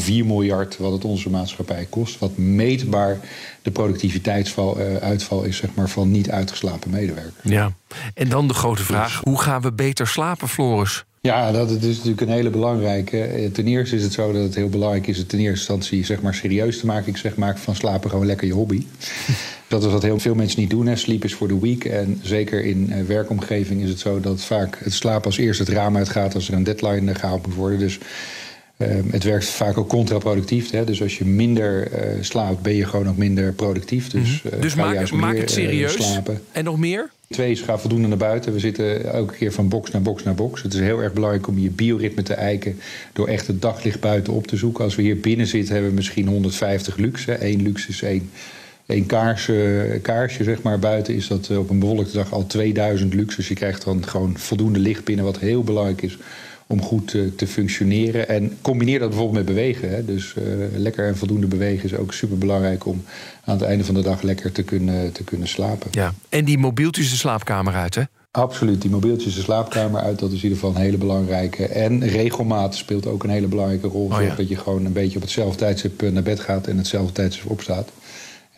12,4 0.00 0.06
miljard, 0.06 0.76
wat 0.76 0.92
het 0.92 1.04
onze 1.04 1.30
maatschappij 1.30 1.86
kost. 1.90 2.18
Wat 2.18 2.36
meetbaar 2.36 3.20
de 3.62 3.70
productiviteitsuitval 3.70 5.42
is 5.42 5.56
zeg 5.56 5.74
maar, 5.74 5.88
van 5.88 6.10
niet 6.10 6.30
uitgeslapen 6.30 6.90
medewerkers. 6.90 7.34
Ja, 7.42 7.72
en 8.14 8.28
dan 8.28 8.48
de 8.48 8.54
grote 8.54 8.82
vraag: 8.82 9.20
hoe 9.22 9.40
gaan 9.40 9.62
we 9.62 9.72
beter 9.72 10.06
slapen, 10.06 10.48
Floris? 10.48 11.04
Ja, 11.20 11.52
dat 11.52 11.70
is 11.70 11.96
natuurlijk 11.96 12.20
een 12.20 12.28
hele 12.28 12.50
belangrijke. 12.50 13.50
Ten 13.52 13.66
eerste 13.66 13.96
is 13.96 14.02
het 14.02 14.12
zo 14.12 14.32
dat 14.32 14.42
het 14.42 14.54
heel 14.54 14.68
belangrijk 14.68 15.06
is... 15.06 15.18
het 15.18 15.28
ten 15.28 15.38
eerste 15.38 15.58
instantie 15.58 16.04
zeg 16.04 16.20
maar, 16.20 16.34
serieus 16.34 16.78
te 16.78 16.86
maken. 16.86 17.08
Ik 17.08 17.16
zeg, 17.16 17.36
maak 17.36 17.58
van 17.58 17.74
slapen 17.74 18.10
gewoon 18.10 18.26
lekker 18.26 18.46
je 18.46 18.52
hobby. 18.52 18.86
dat 19.68 19.84
is 19.84 19.92
wat 19.92 20.02
heel 20.02 20.18
veel 20.18 20.34
mensen 20.34 20.60
niet 20.60 20.70
doen. 20.70 20.86
Hè. 20.86 20.96
Sleep 20.96 21.24
is 21.24 21.34
voor 21.34 21.48
de 21.48 21.58
week. 21.58 21.84
En 21.84 22.20
zeker 22.22 22.64
in 22.64 22.90
uh, 22.90 23.04
werkomgeving 23.04 23.82
is 23.82 23.88
het 23.88 23.98
zo 23.98 24.20
dat 24.20 24.40
vaak 24.40 24.78
het 24.84 24.92
slapen 24.92 25.24
als 25.24 25.38
eerste 25.38 25.62
het 25.62 25.72
raam 25.72 25.96
uitgaat... 25.96 26.34
als 26.34 26.48
er 26.48 26.54
een 26.54 26.64
deadline 26.64 27.14
gehaald 27.14 27.46
moet 27.46 27.54
worden. 27.54 27.78
Dus 27.78 27.98
uh, 28.76 28.88
het 29.10 29.24
werkt 29.24 29.46
vaak 29.46 29.78
ook 29.78 29.88
contraproductief. 29.88 30.70
Hè? 30.70 30.84
Dus 30.84 31.02
als 31.02 31.18
je 31.18 31.24
minder 31.24 31.92
uh, 31.92 32.22
slaapt, 32.22 32.62
ben 32.62 32.74
je 32.74 32.84
gewoon 32.84 33.08
ook 33.08 33.16
minder 33.16 33.52
productief. 33.52 34.08
Dus, 34.08 34.42
uh, 34.52 34.60
dus 34.60 34.74
maak, 34.74 35.10
maak 35.10 35.36
het 35.36 35.50
serieus. 35.50 35.92
slapen. 35.92 36.42
En 36.52 36.64
nog 36.64 36.78
meer? 36.78 37.10
Twee 37.28 37.56
ga 37.56 37.78
voldoende 37.78 38.08
naar 38.08 38.18
buiten. 38.18 38.52
We 38.52 38.58
zitten 38.58 39.12
elke 39.12 39.34
keer 39.34 39.52
van 39.52 39.68
box 39.68 39.90
naar 39.90 40.02
box 40.02 40.22
naar 40.22 40.34
box. 40.34 40.62
Het 40.62 40.74
is 40.74 40.80
heel 40.80 41.02
erg 41.02 41.12
belangrijk 41.12 41.46
om 41.46 41.58
je 41.58 41.70
bioritme 41.70 42.22
te 42.22 42.34
eiken... 42.34 42.80
door 43.12 43.28
echt 43.28 43.46
het 43.46 43.62
daglicht 43.62 44.00
buiten 44.00 44.32
op 44.32 44.46
te 44.46 44.56
zoeken. 44.56 44.84
Als 44.84 44.96
we 44.96 45.02
hier 45.02 45.20
binnen 45.20 45.46
zitten, 45.46 45.72
hebben 45.72 45.90
we 45.90 45.96
misschien 45.96 46.28
150 46.28 46.96
lux. 46.96 47.24
Hè. 47.24 47.44
Eén 47.44 47.62
lux 47.62 47.88
is 47.88 48.02
één, 48.02 48.30
één 48.86 49.06
kaars, 49.06 49.50
kaarsje, 50.02 50.44
zeg 50.44 50.62
maar. 50.62 50.78
Buiten 50.78 51.14
is 51.14 51.26
dat 51.26 51.50
op 51.56 51.70
een 51.70 51.78
bewolkte 51.78 52.12
dag 52.12 52.32
al 52.32 52.46
2000 52.46 53.14
lux. 53.14 53.36
Dus 53.36 53.48
je 53.48 53.54
krijgt 53.54 53.84
dan 53.84 54.06
gewoon 54.06 54.38
voldoende 54.38 54.78
licht 54.78 55.04
binnen... 55.04 55.24
wat 55.24 55.38
heel 55.38 55.64
belangrijk 55.64 56.02
is 56.02 56.18
om 56.68 56.82
goed 56.82 57.08
te, 57.08 57.34
te, 57.34 57.46
functioneren. 57.46 58.28
En 58.28 58.58
combineer 58.62 58.98
dat 58.98 59.08
bijvoorbeeld 59.08 59.46
met 59.46 59.54
bewegen. 59.54 59.90
Hè. 59.90 60.04
Dus 60.04 60.34
uh, 60.38 60.44
lekker 60.76 61.06
en 61.06 61.16
voldoende 61.16 61.46
bewegen 61.46 61.84
is 61.84 61.96
ook 61.96 62.12
super 62.12 62.38
belangrijk 62.38 62.86
om 62.86 63.04
aan 63.44 63.56
het 63.56 63.66
einde 63.66 63.84
van 63.84 63.94
de 63.94 64.02
dag 64.02 64.22
lekker 64.22 64.52
te 64.52 64.62
kunnen, 64.62 65.12
te 65.12 65.24
kunnen 65.24 65.48
slapen. 65.48 65.88
Ja, 65.90 66.14
en 66.28 66.44
die 66.44 66.58
mobieltjes 66.58 67.10
de 67.10 67.16
slaapkamer 67.16 67.74
uit, 67.74 67.94
hè? 67.94 68.02
Absoluut, 68.30 68.82
die 68.82 68.90
mobieltjes 68.90 69.34
de 69.34 69.40
slaapkamer 69.40 70.00
uit, 70.00 70.18
dat 70.18 70.30
is 70.32 70.36
in 70.36 70.42
ieder 70.42 70.58
geval 70.58 70.74
een 70.74 70.82
hele 70.82 70.96
belangrijke. 70.96 71.66
En 71.66 72.08
regelmaat 72.08 72.74
speelt 72.74 73.06
ook 73.06 73.24
een 73.24 73.30
hele 73.30 73.46
belangrijke 73.46 73.86
rol. 73.86 74.06
Oh 74.12 74.22
ja. 74.22 74.34
dat 74.34 74.48
je 74.48 74.56
gewoon 74.56 74.84
een 74.84 74.92
beetje 74.92 75.16
op 75.16 75.22
hetzelfde 75.22 75.58
tijdstip 75.58 76.02
naar 76.02 76.22
bed 76.22 76.40
gaat 76.40 76.66
en 76.66 76.76
hetzelfde 76.76 77.12
tijdstip 77.12 77.50
opstaat. 77.50 77.90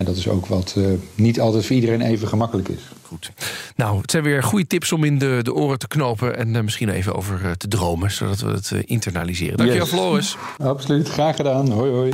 En 0.00 0.06
dat 0.06 0.16
is 0.16 0.28
ook 0.28 0.46
wat 0.46 0.74
uh, 0.78 0.86
niet 1.14 1.40
altijd 1.40 1.66
voor 1.66 1.74
iedereen 1.74 2.00
even 2.00 2.28
gemakkelijk 2.28 2.68
is. 2.68 2.80
Goed. 3.02 3.30
Nou, 3.76 4.00
het 4.00 4.10
zijn 4.10 4.22
weer 4.22 4.42
goede 4.42 4.66
tips 4.66 4.92
om 4.92 5.04
in 5.04 5.18
de, 5.18 5.40
de 5.42 5.54
oren 5.54 5.78
te 5.78 5.88
knopen 5.88 6.36
en 6.36 6.54
uh, 6.54 6.62
misschien 6.62 6.88
even 6.88 7.14
over 7.14 7.40
uh, 7.44 7.50
te 7.50 7.68
dromen, 7.68 8.10
zodat 8.10 8.40
we 8.40 8.50
het 8.50 8.72
internaliseren. 8.84 9.56
Dankjewel, 9.56 9.86
yes. 9.86 9.94
Floris. 9.94 10.36
Absoluut, 10.58 11.08
graag 11.08 11.36
gedaan. 11.36 11.70
Hoi, 11.70 11.90
hoi. 11.90 12.12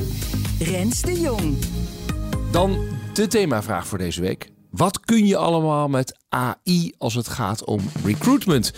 Rens 0.58 1.00
de 1.00 1.20
Jong. 1.20 1.56
Dan 2.52 2.78
de 3.12 3.26
themavraag 3.26 3.86
voor 3.86 3.98
deze 3.98 4.20
week. 4.20 4.50
Wat 4.70 5.00
kun 5.00 5.26
je 5.26 5.36
allemaal 5.36 5.88
met 5.88 6.18
AI 6.28 6.92
als 6.98 7.14
het 7.14 7.28
gaat 7.28 7.64
om 7.64 7.80
recruitment? 8.04 8.72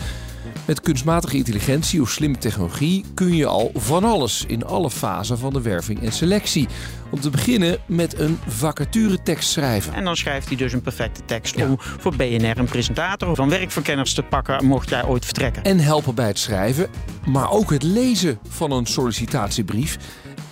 Met 0.68 0.80
kunstmatige 0.80 1.36
intelligentie 1.36 2.00
of 2.00 2.10
slimme 2.10 2.38
technologie 2.38 3.04
kun 3.14 3.36
je 3.36 3.46
al 3.46 3.70
van 3.74 4.04
alles 4.04 4.44
in 4.46 4.64
alle 4.64 4.90
fasen 4.90 5.38
van 5.38 5.52
de 5.52 5.62
werving 5.62 6.02
en 6.02 6.12
selectie. 6.12 6.68
Om 7.10 7.20
te 7.20 7.30
beginnen 7.30 7.78
met 7.86 8.18
een 8.18 8.38
vacaturetekst 8.46 9.50
schrijven. 9.50 9.94
En 9.94 10.04
dan 10.04 10.16
schrijft 10.16 10.48
hij 10.48 10.56
dus 10.56 10.72
een 10.72 10.80
perfecte 10.80 11.24
tekst 11.24 11.56
ja. 11.56 11.66
om 11.66 11.76
voor 11.78 12.16
BNR 12.16 12.58
een 12.58 12.64
presentator 12.64 13.34
van 13.34 13.48
werkverkenners 13.48 14.14
te 14.14 14.22
pakken, 14.22 14.64
mocht 14.64 14.88
jij 14.88 15.04
ooit 15.04 15.24
vertrekken. 15.24 15.64
En 15.64 15.78
helpen 15.78 16.14
bij 16.14 16.26
het 16.26 16.38
schrijven, 16.38 16.88
maar 17.26 17.50
ook 17.50 17.70
het 17.70 17.82
lezen 17.82 18.38
van 18.48 18.72
een 18.72 18.86
sollicitatiebrief. 18.86 19.98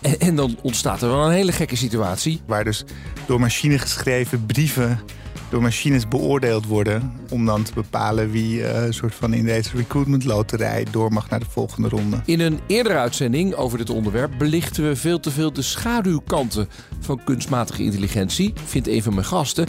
En, 0.02 0.20
en 0.20 0.36
dan 0.36 0.58
ontstaat 0.62 1.02
er 1.02 1.08
wel 1.08 1.26
een 1.26 1.32
hele 1.32 1.52
gekke 1.52 1.76
situatie. 1.76 2.40
Waar 2.46 2.64
dus 2.64 2.84
door 3.26 3.40
machine 3.40 3.78
geschreven 3.78 4.46
brieven 4.46 5.00
door 5.48 5.62
machines 5.62 6.08
beoordeeld 6.08 6.66
worden. 6.66 7.12
Om 7.30 7.46
dan 7.46 7.62
te 7.62 7.72
bepalen 7.74 8.30
wie 8.30 8.60
uh, 8.60 8.82
soort 8.90 9.14
van 9.14 9.34
in 9.34 9.44
deze 9.44 9.76
recruitment 9.76 10.24
loterij 10.24 10.86
door 10.90 11.12
mag 11.12 11.30
naar 11.30 11.40
de 11.40 11.46
volgende 11.48 11.88
ronde. 11.88 12.20
In 12.24 12.40
een 12.40 12.60
eerdere 12.66 12.98
uitzending 12.98 13.54
over 13.54 13.78
dit 13.78 13.90
onderwerp 13.90 14.32
belichten 14.38 14.88
we 14.88 14.96
veel 14.96 15.20
te 15.20 15.30
veel 15.30 15.52
de 15.52 15.62
schaduwkanten 15.62 16.68
van 17.00 17.24
kunstmatige 17.24 17.82
intelligentie, 17.82 18.52
vindt 18.64 18.88
een 18.88 19.02
van 19.02 19.14
mijn 19.14 19.26
gasten. 19.26 19.66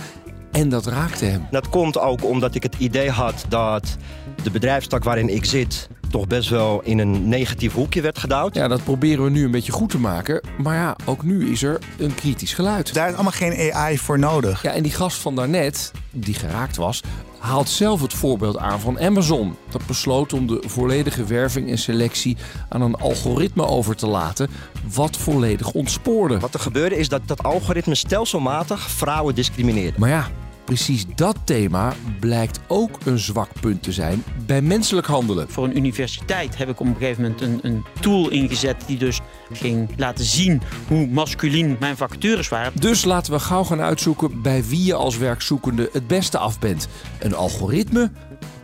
En 0.51 0.69
dat 0.69 0.86
raakte 0.86 1.25
hem. 1.25 1.48
Dat 1.51 1.69
komt 1.69 2.00
ook 2.00 2.25
omdat 2.25 2.55
ik 2.55 2.63
het 2.63 2.75
idee 2.77 3.10
had 3.10 3.46
dat 3.50 3.98
de 4.43 4.51
bedrijfstak 4.51 5.03
waarin 5.03 5.29
ik 5.29 5.46
zit 5.46 5.89
toch 6.10 6.28
best 6.28 6.50
wel 6.50 6.82
in 6.84 7.00
een 7.00 7.30
negatief 7.30 7.74
hoekje 7.74 8.02
werd 8.02 8.18
gedouwd. 8.18 8.56
Ja, 8.56 8.68
dat 8.68 8.84
proberen 8.84 9.24
we 9.24 9.30
nu 9.30 9.46
een 9.46 9.52
beetje 9.52 9.72
goed 9.72 9.90
te 9.90 10.00
maken. 10.00 10.42
Maar 10.58 10.76
ja, 10.76 10.96
ook 11.06 11.24
nu 11.24 11.52
is 11.52 11.64
er 11.64 11.80
een 11.98 12.16
kritisch 12.16 12.54
geluid. 12.54 12.94
Daar 12.94 13.08
is 13.08 13.14
allemaal 13.14 13.32
geen 13.32 13.74
AI 13.74 13.98
voor 13.98 14.20
nodig. 14.20 14.62
Ja, 14.62 14.72
en 14.72 14.84
die 14.84 14.92
gast 14.92 15.18
van 15.18 15.36
daarnet, 15.36 15.92
die 16.12 16.34
geraakt 16.34 16.76
was, 16.76 17.02
haalt 17.40 17.70
zelf 17.70 18.02
het 18.02 18.14
voorbeeld 18.14 18.58
aan 18.58 18.80
van 18.80 19.00
Amazon. 19.00 19.56
Dat 19.70 19.86
besloot 19.86 20.34
om 20.34 20.48
de 20.48 20.64
volledige 20.66 21.26
werving 21.26 21.70
en 21.70 21.78
selectie 21.78 22.38
aan 22.70 22.82
een 22.82 22.96
algoritme 22.96 23.66
over 23.66 23.96
te 23.96 24.08
laten, 24.08 24.50
wat 24.94 25.18
volledig 25.18 25.72
ontspoorde. 25.72 26.40
Wat 26.40 26.54
er 26.54 26.60
gebeurde 26.60 26.98
is 26.98 27.10
dat 27.10 27.22
dat 27.26 27.44
algoritme 27.44 27.96
stelselmatig 27.96 28.90
vrouwen 28.90 29.36
discrimineerde. 29.36 30.00
Maar 30.00 30.10
ja, 30.10 30.28
precies 30.67 31.05
dat 31.15 31.38
thema 31.43 31.93
blijkt 32.19 32.59
ook 32.67 32.97
een 33.05 33.19
zwak 33.19 33.50
punt 33.59 33.83
te 33.83 33.91
zijn 33.91 34.24
bij 34.45 34.62
menselijk 34.62 35.07
handelen. 35.07 35.50
Voor 35.50 35.63
een 35.63 35.77
universiteit 35.77 36.57
heb 36.57 36.69
ik 36.69 36.79
op 36.79 36.86
een 36.86 36.95
gegeven 36.95 37.21
moment 37.21 37.41
een, 37.41 37.59
een 37.63 37.83
tool 38.00 38.29
ingezet 38.29 38.83
die 38.88 38.97
dus 38.97 39.19
ging 39.53 39.89
laten 39.97 40.25
zien 40.25 40.62
hoe 40.88 41.07
masculien 41.07 41.77
mijn 41.79 41.97
vacatures 41.97 42.50
waren. 42.50 42.79
Dus 42.79 43.05
laten 43.05 43.33
we 43.33 43.39
gauw 43.39 43.63
gaan 43.63 43.81
uitzoeken 43.81 44.41
bij 44.41 44.63
wie 44.65 44.83
je 44.83 44.93
als 44.93 45.17
werkzoekende 45.17 45.89
het 45.93 46.07
beste 46.07 46.38
af 46.38 46.59
bent. 46.59 46.88
Een 47.19 47.36
algoritme 47.36 48.12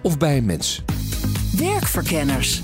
of 0.02 0.18
bij 0.18 0.38
een 0.38 0.46
mens? 0.46 0.84
Werkverkenners. 1.58 2.62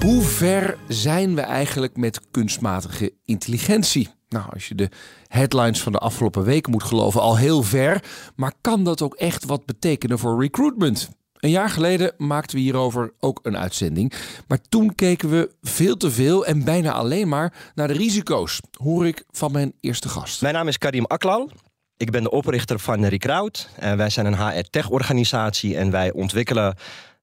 Hoe 0.00 0.22
ver 0.22 0.78
zijn 0.88 1.34
we 1.34 1.40
eigenlijk 1.40 1.96
met 1.96 2.20
kunstmatige 2.30 3.12
intelligentie? 3.24 4.17
Nou, 4.28 4.44
als 4.52 4.68
je 4.68 4.74
de 4.74 4.88
headlines 5.26 5.82
van 5.82 5.92
de 5.92 5.98
afgelopen 5.98 6.44
weken 6.44 6.70
moet 6.70 6.82
geloven, 6.82 7.20
al 7.20 7.36
heel 7.36 7.62
ver. 7.62 8.02
Maar 8.36 8.52
kan 8.60 8.84
dat 8.84 9.02
ook 9.02 9.14
echt 9.14 9.44
wat 9.44 9.66
betekenen 9.66 10.18
voor 10.18 10.40
recruitment? 10.40 11.08
Een 11.38 11.50
jaar 11.50 11.70
geleden 11.70 12.12
maakten 12.16 12.56
we 12.56 12.62
hierover 12.62 13.12
ook 13.20 13.40
een 13.42 13.56
uitzending. 13.56 14.12
Maar 14.48 14.58
toen 14.68 14.94
keken 14.94 15.30
we 15.30 15.50
veel 15.62 15.96
te 15.96 16.10
veel 16.10 16.46
en 16.46 16.64
bijna 16.64 16.92
alleen 16.92 17.28
maar 17.28 17.70
naar 17.74 17.88
de 17.88 17.94
risico's, 17.94 18.60
hoor 18.82 19.06
ik 19.06 19.24
van 19.30 19.52
mijn 19.52 19.72
eerste 19.80 20.08
gast. 20.08 20.42
Mijn 20.42 20.54
naam 20.54 20.68
is 20.68 20.78
Karim 20.78 21.04
Aklal. 21.04 21.50
Ik 21.96 22.10
ben 22.10 22.22
de 22.22 22.30
oprichter 22.30 22.78
van 22.78 23.04
Recruit. 23.04 23.68
En 23.76 23.96
wij 23.96 24.10
zijn 24.10 24.26
een 24.26 24.48
HR-tech-organisatie 24.48 25.76
en 25.76 25.90
wij 25.90 26.12
ontwikkelen 26.12 26.76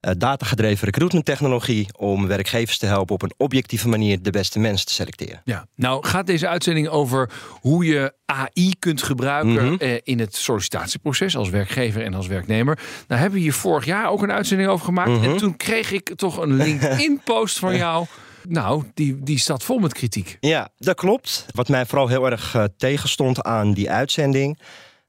uh, 0.05 0.11
datagedreven 0.17 0.85
recruitmenttechnologie 0.85 1.87
om 1.97 2.27
werkgevers 2.27 2.77
te 2.77 2.85
helpen 2.85 3.15
op 3.15 3.21
een 3.21 3.33
objectieve 3.37 3.87
manier 3.87 4.21
de 4.21 4.29
beste 4.31 4.59
mensen 4.59 4.87
te 4.87 4.93
selecteren. 4.93 5.41
Ja, 5.45 5.65
nou 5.75 6.05
gaat 6.05 6.27
deze 6.27 6.47
uitzending 6.47 6.87
over 6.87 7.29
hoe 7.61 7.85
je 7.85 8.13
AI 8.25 8.73
kunt 8.79 9.03
gebruiken 9.03 9.63
Mhm. 9.65 9.75
eh, 9.79 9.97
in 10.03 10.19
het 10.19 10.35
sollicitatieproces 10.35 11.37
als 11.37 11.49
werkgever 11.49 12.01
en 12.03 12.13
als 12.13 12.27
werknemer. 12.27 12.79
Nou 13.07 13.21
hebben 13.21 13.37
we 13.39 13.43
hier 13.45 13.53
vorig 13.53 13.85
jaar 13.85 14.09
ook 14.09 14.21
een 14.21 14.31
uitzending 14.31 14.69
over 14.69 14.85
gemaakt 14.85 15.09
Mhm. 15.09 15.23
en 15.23 15.37
toen 15.37 15.57
kreeg 15.57 15.91
ik 15.91 16.13
toch 16.15 16.37
een 16.37 16.53
LinkedIn-post 16.55 17.59
van 17.59 17.75
jou. 17.85 18.05
Nou, 18.47 18.83
die, 18.93 19.19
die 19.23 19.39
staat 19.39 19.63
vol 19.63 19.79
met 19.79 19.93
kritiek. 19.93 20.37
Ja, 20.39 20.69
dat 20.77 20.95
klopt. 20.95 21.45
Wat 21.51 21.67
mij 21.67 21.85
vooral 21.85 22.07
heel 22.07 22.29
erg 22.29 22.55
eh, 22.55 22.63
tegenstond 22.77 23.43
aan 23.43 23.73
die 23.73 23.91
uitzending. 23.91 24.59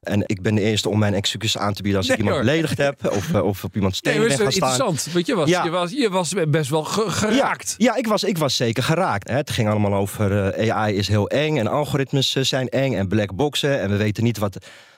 En 0.07 0.23
ik 0.25 0.41
ben 0.41 0.55
de 0.55 0.61
eerste 0.61 0.89
om 0.89 0.99
mijn 0.99 1.13
excuses 1.13 1.57
aan 1.61 1.73
te 1.73 1.81
bieden 1.81 1.99
als 2.01 2.09
ik 2.09 2.17
Nee, 2.17 2.25
iemand 2.25 2.43
hoor. 2.45 2.51
beledigd 2.53 2.77
heb 2.77 3.11
of, 3.11 3.33
eh, 3.33 3.43
of 3.43 3.63
op 3.63 3.75
iemands 3.75 4.01
Nee, 4.01 4.13
tenen 4.13 4.27
maar 4.27 4.37
ben 4.37 4.45
gaan 4.45 4.55
staan. 4.55 4.69
interessant. 4.69 5.13
Want 5.13 5.25
je 5.27 5.35
was, 5.35 5.49
Ja. 5.49 5.63
je, 5.63 5.69
was, 5.69 5.91
je 5.91 6.09
was 6.09 6.33
best 6.47 6.69
wel 6.69 6.83
ge- 6.83 7.09
geraakt. 7.09 7.75
Ja, 7.77 7.91
ja 7.91 7.95
ik, 7.97 8.07
was, 8.07 8.23
ik 8.23 8.37
was 8.37 8.55
zeker 8.55 8.83
geraakt. 8.83 9.29
Het 9.29 9.49
ging 9.49 9.69
allemaal 9.69 9.93
over 9.93 10.49
eh, 10.53 10.75
AI 10.75 10.95
is 10.95 11.07
heel 11.07 11.29
eng 11.29 11.57
en 11.57 11.67
algoritmes 11.67 12.35
eh, 12.35 12.43
zijn 12.43 12.69
eng 12.69 12.93
en 12.93 13.07
black 13.07 13.35
boxen. 13.35 13.79
En 13.81 13.89
we 13.89 13.95
weten 13.97 14.23
niet 14.23 14.37
wat, 14.37 14.57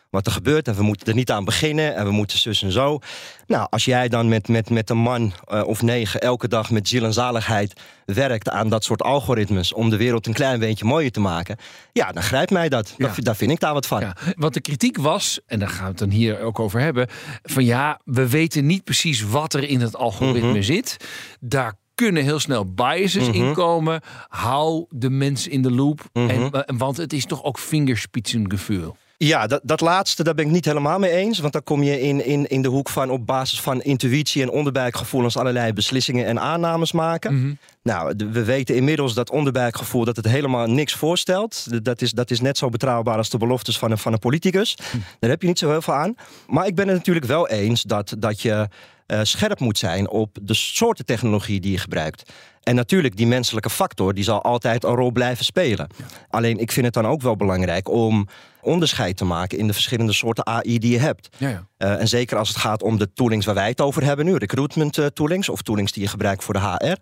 wat 0.09 0.25
er 0.25 0.31
gebeurt 0.31 0.67
en 0.67 0.75
we 0.75 0.83
moeten 0.83 1.07
er 1.07 1.13
niet 1.13 1.31
aan 1.31 1.45
beginnen 1.45 1.95
en 1.95 2.05
we 2.05 2.11
moeten 2.11 2.37
zus 2.37 2.61
en 2.61 2.71
zo. 2.71 2.99
Nou, 3.47 3.67
als 3.69 3.85
jij 3.85 4.07
dan 4.07 4.27
met, 4.29 4.47
met, 4.47 4.69
met 4.69 4.89
een 4.89 4.97
man 4.97 5.33
eh, 5.47 5.63
of 5.65 5.81
negen 5.81 6.21
elke 6.21 6.47
dag 6.47 6.69
met 6.71 6.87
ziel 6.87 7.03
en 7.03 7.13
zaligheid 7.13 7.73
werkt 8.05 8.49
aan 8.49 8.69
dat 8.69 8.83
soort 8.83 9.01
algoritmes 9.01 9.73
om 9.73 9.89
de 9.89 9.97
wereld 9.97 10.27
een 10.27 10.33
klein 10.33 10.59
beetje 10.59 10.85
mooier 10.85 11.11
te 11.11 11.19
maken. 11.19 11.57
Ja, 11.93 12.11
dan 12.11 12.23
grijpt 12.23 12.51
mij 12.51 12.69
dat. 12.69 12.93
Ja. 12.97 13.11
Daar, 13.17 13.35
vind 13.35 13.51
ik 13.51 13.59
daar 13.59 13.73
wat 13.73 13.87
van. 13.87 13.99
Ja, 13.99 14.15
want 14.35 14.53
de 14.53 14.61
kritiek 14.61 14.97
was, 14.97 15.39
en 15.45 15.59
daar 15.59 15.69
gaan 15.69 15.83
we 15.83 15.89
het 15.89 15.97
dan 15.97 16.09
hier 16.09 16.39
ook 16.39 16.59
over 16.59 16.79
hebben, 16.79 17.07
van 17.43 17.65
ja, 17.65 17.99
we 18.05 18.29
weten 18.29 18.65
niet 18.65 18.83
precies 18.83 19.21
wat 19.21 19.53
er 19.53 19.63
in 19.63 19.81
het 19.81 19.95
algoritme 19.95 20.49
Mhm. 20.51 20.61
zit. 20.61 20.97
Daar 21.39 21.73
kunnen 21.95 22.23
heel 22.23 22.39
snel 22.39 22.73
biases 22.73 23.27
Mhm. 23.27 23.35
in 23.43 23.53
komen. 23.53 24.01
Hou 24.27 24.85
de 24.89 25.09
mens 25.09 25.47
in 25.47 25.61
de 25.61 25.71
loop. 25.71 26.09
Mhm. 26.13 26.29
en, 26.29 26.51
eh, 26.51 26.77
want 26.77 26.97
het 26.97 27.13
is 27.13 27.25
toch 27.25 27.43
ook 27.43 27.59
vingerspitsengevoel. 27.59 28.95
Ja, 29.25 29.47
dat, 29.47 29.59
dat 29.63 29.81
laatste, 29.81 30.23
daar 30.23 30.33
ben 30.33 30.45
ik 30.45 30.51
niet 30.51 30.65
helemaal 30.65 30.99
mee 30.99 31.11
eens. 31.11 31.39
Want 31.39 31.53
dan 31.53 31.63
kom 31.63 31.83
je 31.83 32.01
in, 32.01 32.25
in, 32.25 32.47
in 32.49 32.61
de 32.61 32.67
hoek 32.67 32.89
van 32.89 33.09
op 33.09 33.25
basis 33.25 33.61
van 33.61 33.81
intuïtie 33.81 34.41
en 34.41 34.49
onderbuikgevoelens 34.49 35.37
allerlei 35.37 35.73
beslissingen 35.73 36.25
en 36.25 36.39
aannames 36.39 36.91
maken. 36.91 37.59
Nou, 37.83 38.15
de- 38.15 38.29
we 38.29 38.43
weten 38.43 38.75
inmiddels 38.75 39.13
dat 39.13 39.29
onderbuikgevoel 39.31 40.05
dat 40.05 40.15
het 40.15 40.27
helemaal 40.27 40.67
niks 40.67 40.93
voorstelt. 40.93 41.83
Dat 41.83 42.01
is, 42.01 42.11
dat 42.11 42.31
is 42.31 42.39
net 42.41 42.57
zo 42.57 42.69
betrouwbaar 42.69 43.17
als 43.17 43.29
de 43.29 43.37
beloftes 43.37 43.77
van 43.77 43.91
een, 43.91 43.97
van 43.97 44.13
een 44.13 44.19
politicus. 44.19 44.77
Daar 45.19 45.29
heb 45.29 45.41
je 45.41 45.47
niet 45.47 45.59
zo 45.59 45.69
heel 45.69 45.81
veel 45.81 45.93
aan. 45.93 46.15
Maar 46.47 46.67
ik 46.67 46.75
ben 46.75 46.87
het 46.87 46.97
natuurlijk 46.97 47.25
wel 47.25 47.47
eens 47.47 47.81
dat, 47.83 48.15
dat 48.19 48.41
je 48.41 48.67
eh, 49.09 49.19
scherp 49.23 49.59
moet 49.59 49.77
zijn 49.77 50.09
op 50.09 50.37
de 50.41 50.53
soorten 50.53 51.05
technologie 51.05 51.59
die 51.59 51.71
je 51.71 51.77
gebruikt. 51.77 52.31
En 52.63 52.75
natuurlijk, 52.75 53.17
die 53.17 53.27
menselijke 53.27 53.69
factor 53.69 54.13
die 54.13 54.23
zal 54.23 54.43
altijd 54.43 54.83
een 54.83 54.95
rol 54.95 55.11
blijven 55.11 55.45
spelen. 55.45 55.87
Alleen 56.29 56.57
ik 56.57 56.71
vind 56.71 56.85
het 56.85 56.93
dan 56.93 57.07
ook 57.07 57.21
wel 57.21 57.35
belangrijk 57.35 57.89
om 57.89 58.27
onderscheid 58.61 59.17
te 59.17 59.25
maken 59.25 59.57
in 59.57 59.67
de 59.67 59.73
verschillende 59.73 60.13
soorten 60.13 60.45
AI 60.45 60.79
die 60.79 60.91
je 60.91 60.99
hebt. 60.99 61.29
Ja, 61.37 61.49
ja. 61.49 61.67
Eh, 61.77 61.99
en 61.99 62.07
zeker 62.07 62.37
als 62.37 62.47
het 62.47 62.57
gaat 62.57 62.83
om 62.83 62.97
de 62.97 63.13
toolings 63.13 63.45
waar 63.45 63.55
wij 63.55 63.69
het 63.69 63.81
over 63.81 64.03
hebben 64.03 64.25
nu, 64.25 64.35
recruitment 64.35 64.97
eh, 64.97 65.05
toolings 65.05 65.49
of 65.49 65.61
toolings 65.61 65.91
die 65.91 66.03
je 66.03 66.09
gebruikt 66.09 66.43
voor 66.43 66.53
de 66.53 66.59
HR. 66.59 66.97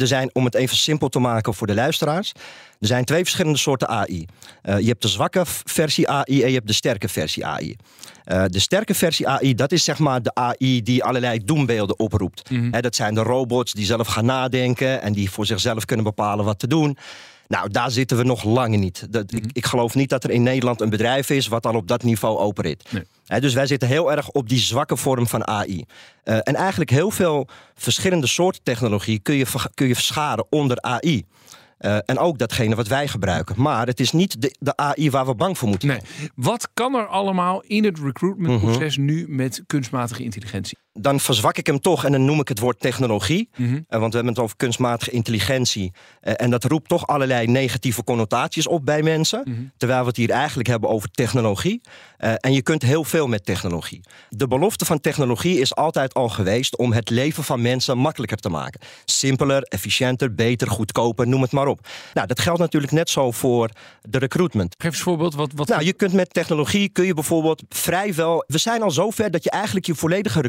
Er 0.00 0.06
zijn, 0.06 0.30
om 0.32 0.44
het 0.44 0.54
even 0.54 0.76
simpel 0.76 1.08
te 1.08 1.18
maken 1.18 1.54
voor 1.54 1.66
de 1.66 1.74
luisteraars, 1.74 2.32
er 2.80 2.86
zijn 2.86 3.04
twee 3.04 3.22
verschillende 3.22 3.58
soorten 3.58 3.88
AI. 3.88 4.26
Eh, 4.62 4.78
je 4.78 4.86
hebt 4.86 5.02
de 5.02 5.08
zwakke 5.08 5.42
versie 5.64 6.08
AI 6.08 6.42
en 6.42 6.48
je 6.48 6.54
hebt 6.54 6.66
de 6.66 6.72
sterke 6.72 7.08
versie 7.08 7.46
AI. 7.46 7.76
Eh, 8.24 8.44
de 8.46 8.58
sterke 8.58 8.94
versie 8.94 9.28
AI, 9.28 9.54
dat 9.54 9.72
is 9.72 9.84
zeg 9.84 9.98
maar 9.98 10.22
de 10.22 10.34
AI 10.34 10.82
die 10.82 11.04
allerlei 11.04 11.44
doembeelden 11.44 11.98
oproept. 11.98 12.50
Hè, 12.70 12.80
dat 12.80 12.94
zijn 12.94 13.14
de 13.14 13.22
robots 13.22 13.72
die 13.72 13.84
zelf 13.84 14.06
gaan 14.06 14.24
nadenken 14.24 15.02
en 15.02 15.12
die 15.12 15.30
voor 15.30 15.46
zichzelf 15.46 15.84
kunnen 15.84 16.04
bepalen 16.04 16.44
wat 16.44 16.58
te 16.58 16.66
doen. 16.66 16.96
Nou, 17.48 17.70
daar 17.70 17.90
zitten 17.90 18.16
we 18.16 18.22
nog 18.22 18.44
lang 18.44 18.76
niet. 18.76 19.06
Dat, 19.10 19.32
ik, 19.32 19.44
ik 19.52 19.66
geloof 19.66 19.94
niet 19.94 20.08
dat 20.08 20.24
er 20.24 20.30
in 20.30 20.42
Nederland 20.42 20.80
een 20.80 20.90
bedrijf 20.90 21.30
is 21.30 21.46
wat 21.46 21.66
al 21.66 21.74
op 21.74 21.88
dat 21.88 22.02
niveau 22.02 22.38
opereert. 22.38 22.92
Nee. 22.92 23.04
Dus 23.38 23.54
wij 23.54 23.66
zitten 23.66 23.88
heel 23.88 24.12
erg 24.12 24.28
op 24.30 24.48
die 24.48 24.58
zwakke 24.58 24.96
vorm 24.96 25.26
van 25.26 25.46
AI. 25.46 25.84
Eh, 26.22 26.34
en 26.36 26.54
eigenlijk 26.54 26.90
heel 26.90 27.10
veel 27.10 27.48
verschillende 27.74 28.26
soorten 28.26 28.62
technologie 28.62 29.18
kun 29.18 29.34
je, 29.34 29.46
kun 29.74 29.86
je 29.86 29.94
verscharen 29.94 30.46
onder 30.50 30.80
AI. 30.80 31.24
Eh, 31.78 31.98
en 32.04 32.18
ook 32.18 32.38
datgene 32.38 32.74
wat 32.74 32.88
wij 32.88 33.08
gebruiken. 33.08 33.62
Maar 33.62 33.86
het 33.86 34.00
is 34.00 34.12
niet 34.12 34.42
de, 34.42 34.56
de 34.58 34.76
AI 34.76 35.10
waar 35.10 35.26
we 35.26 35.34
bang 35.34 35.58
voor 35.58 35.68
moeten 35.68 35.88
Nee. 35.88 36.00
Wat 36.34 36.68
kan 36.74 36.94
er 36.94 37.06
allemaal 37.06 37.62
in 37.62 37.84
het 37.84 37.98
recruitmentproces 37.98 38.96
nu 38.96 39.24
met 39.28 39.62
kunstmatige 39.66 40.22
intelligentie? 40.22 40.78
Dan 40.92 41.20
verzwak 41.20 41.56
ik 41.56 41.66
hem 41.66 41.80
toch 41.80 42.04
en 42.04 42.12
dan 42.12 42.24
noem 42.24 42.40
ik 42.40 42.48
het 42.48 42.58
woord 42.58 42.80
technologie. 42.80 43.48
Mhm. 43.56 43.74
Eh, 43.88 43.98
want 43.98 44.10
we 44.10 44.16
hebben 44.16 44.34
het 44.34 44.42
over 44.42 44.56
kunstmatige 44.56 45.10
intelligentie. 45.10 45.92
Eh, 46.20 46.32
en 46.36 46.50
dat 46.50 46.64
roept 46.64 46.88
toch 46.88 47.06
allerlei 47.06 47.46
negatieve 47.46 48.04
connotaties 48.04 48.66
op 48.66 48.84
bij 48.84 49.02
mensen. 49.02 49.42
Mhm. 49.44 49.60
Terwijl 49.76 50.00
we 50.00 50.06
het 50.06 50.16
hier 50.16 50.30
eigenlijk 50.30 50.68
hebben 50.68 50.90
over 50.90 51.10
technologie. 51.10 51.80
Eh, 52.16 52.32
en 52.36 52.52
je 52.52 52.62
kunt 52.62 52.82
heel 52.82 53.04
veel 53.04 53.26
met 53.26 53.44
technologie. 53.44 54.00
De 54.28 54.48
belofte 54.48 54.84
van 54.84 55.00
technologie 55.00 55.58
is 55.60 55.74
altijd 55.74 56.14
al 56.14 56.28
geweest 56.28 56.76
om 56.76 56.92
het 56.92 57.10
leven 57.10 57.44
van 57.44 57.62
mensen 57.62 57.98
makkelijker 57.98 58.38
te 58.38 58.48
maken. 58.48 58.80
Simpeler, 59.04 59.62
efficiënter, 59.62 60.34
beter, 60.34 60.68
goedkoper, 60.68 61.28
noem 61.28 61.42
het 61.42 61.52
maar 61.52 61.66
op. 61.66 61.86
Nou, 62.14 62.26
dat 62.26 62.40
geldt 62.40 62.60
natuurlijk 62.60 62.92
net 62.92 63.10
zo 63.10 63.30
voor 63.30 63.70
de 64.02 64.18
recruitment. 64.18 64.74
Geef 64.78 64.90
eens 64.90 64.98
een 64.98 65.04
voorbeeld. 65.04 65.34
Wat, 65.34 65.52
wat 65.54 65.68
Nou, 65.68 65.84
je 65.84 65.92
kunt 65.92 66.12
met 66.12 66.34
technologie 66.34 66.88
kun 66.88 67.04
je 67.04 67.14
bijvoorbeeld 67.14 67.62
vrijwel. 67.68 68.44
We 68.46 68.58
zijn 68.58 68.82
al 68.82 68.90
zover 68.90 69.30
dat 69.30 69.44
je 69.44 69.50
eigenlijk 69.50 69.86
je 69.86 69.94
volledige 69.94 70.40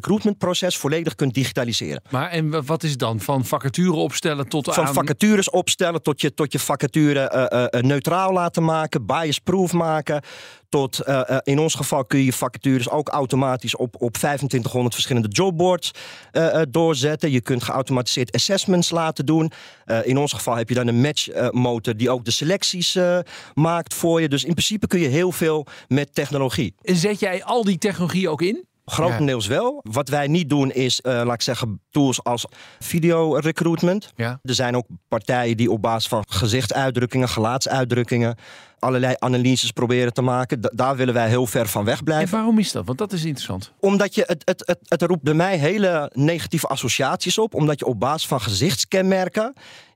recruitmentproces 0.41 0.77
volledig 0.77 1.15
kunt 1.15 1.33
digitaliseren. 1.33 2.01
Maar 2.09 2.29
en 2.29 2.49
wa- 2.49 2.61
wat 2.61 2.83
is 2.83 2.89
het 2.89 2.99
dan? 2.99 3.19
Van 3.19 3.45
vacature 3.45 3.91
opstellen 3.93 4.47
tot 4.47 4.73
Van 4.73 4.85
aan... 4.85 4.93
vacatures 4.93 5.49
opstellen 5.49 6.01
tot 6.01 6.21
je, 6.21 6.33
tot 6.33 6.51
je 6.51 6.59
vacature 6.59 7.19
eh, 7.19 7.63
eh, 7.79 7.83
neutraal 7.83 8.33
laten 8.33 8.63
maken, 8.63 9.05
bias-proof 9.05 9.73
maken. 9.73 10.21
Tot 10.69 10.99
eh, 10.99 11.29
eh, 11.29 11.37
in 11.43 11.59
ons 11.59 11.73
geval 11.75 12.05
kun 12.05 12.19
je 12.19 12.25
je 12.25 12.33
vacatures 12.33 12.89
ook 12.89 13.09
automatisch 13.09 13.75
op, 13.75 13.95
op 14.01 14.13
2500 14.13 14.93
verschillende 14.93 15.27
jobboards 15.27 15.91
eh, 16.31 16.61
eh, 16.61 16.67
doorzetten. 16.69 17.31
Je 17.31 17.41
kunt 17.41 17.63
geautomatiseerd 17.63 18.31
assessments 18.35 18.89
laten 18.89 19.25
doen. 19.25 19.51
Eh, 19.85 19.99
in 20.03 20.17
ons 20.17 20.33
geval 20.33 20.55
heb 20.55 20.69
je 20.69 20.75
dan 20.75 20.87
een 20.87 21.01
matchmotor 21.01 21.95
die 21.97 22.09
ook 22.09 22.25
de 22.25 22.31
selecties 22.31 22.95
eh, 22.95 23.19
maakt 23.53 23.93
voor 23.93 24.21
je. 24.21 24.29
Dus 24.29 24.43
in 24.43 24.53
principe 24.53 24.87
kun 24.87 24.99
je 24.99 25.07
heel 25.07 25.31
veel 25.31 25.65
met 25.87 26.13
technologie. 26.13 26.73
En 26.81 26.95
zet 26.95 27.19
jij 27.19 27.43
al 27.43 27.63
die 27.63 27.77
technologie 27.77 28.29
ook 28.29 28.41
in? 28.41 28.65
Grotendeels 28.91 29.47
wel. 29.47 29.79
Wat 29.91 30.09
wij 30.09 30.27
niet 30.27 30.49
doen 30.49 30.71
is, 30.71 31.01
eh, 31.01 31.13
laat 31.13 31.33
ik 31.33 31.41
zeggen, 31.41 31.81
tools 31.89 32.23
als 32.23 32.45
video 32.79 33.33
recruitment. 33.35 34.11
Ja. 34.15 34.39
Er 34.43 34.53
zijn 34.53 34.75
ook 34.75 34.85
partijen 35.07 35.57
die 35.57 35.71
op 35.71 35.81
basis 35.81 36.07
van 36.09 36.23
gezichtsuitdrukkingen, 36.29 37.29
gelaatsuitdrukkingen, 37.29 38.35
allerlei 38.79 39.15
analyses 39.19 39.71
proberen 39.71 40.13
te 40.13 40.21
maken. 40.21 40.61
Da- 40.61 40.71
daar 40.75 40.95
willen 40.95 41.13
wij 41.13 41.27
heel 41.27 41.47
ver 41.47 41.67
van 41.67 41.85
weg 41.85 41.97
En 41.97 42.03
blijven. 42.03 42.37
waarom 42.37 42.59
is 42.59 42.71
dat? 42.71 42.85
Want 42.85 42.97
dat 42.97 43.11
is 43.13 43.23
interessant. 43.23 43.71
Omdat 43.79 44.15
je, 44.15 44.23
het, 44.27 44.41
het, 44.45 44.63
het, 44.65 44.79
het 44.83 45.01
roept 45.01 45.23
bij 45.23 45.33
mij 45.33 45.57
hele 45.57 46.11
negatieve 46.13 46.67
associaties 46.67 47.37
op. 47.37 47.53
Omdat 47.53 47.79
je 47.79 47.85
op 47.85 47.99
basis 47.99 48.27
van 48.27 48.41
gezichtskenmerken 48.41 49.53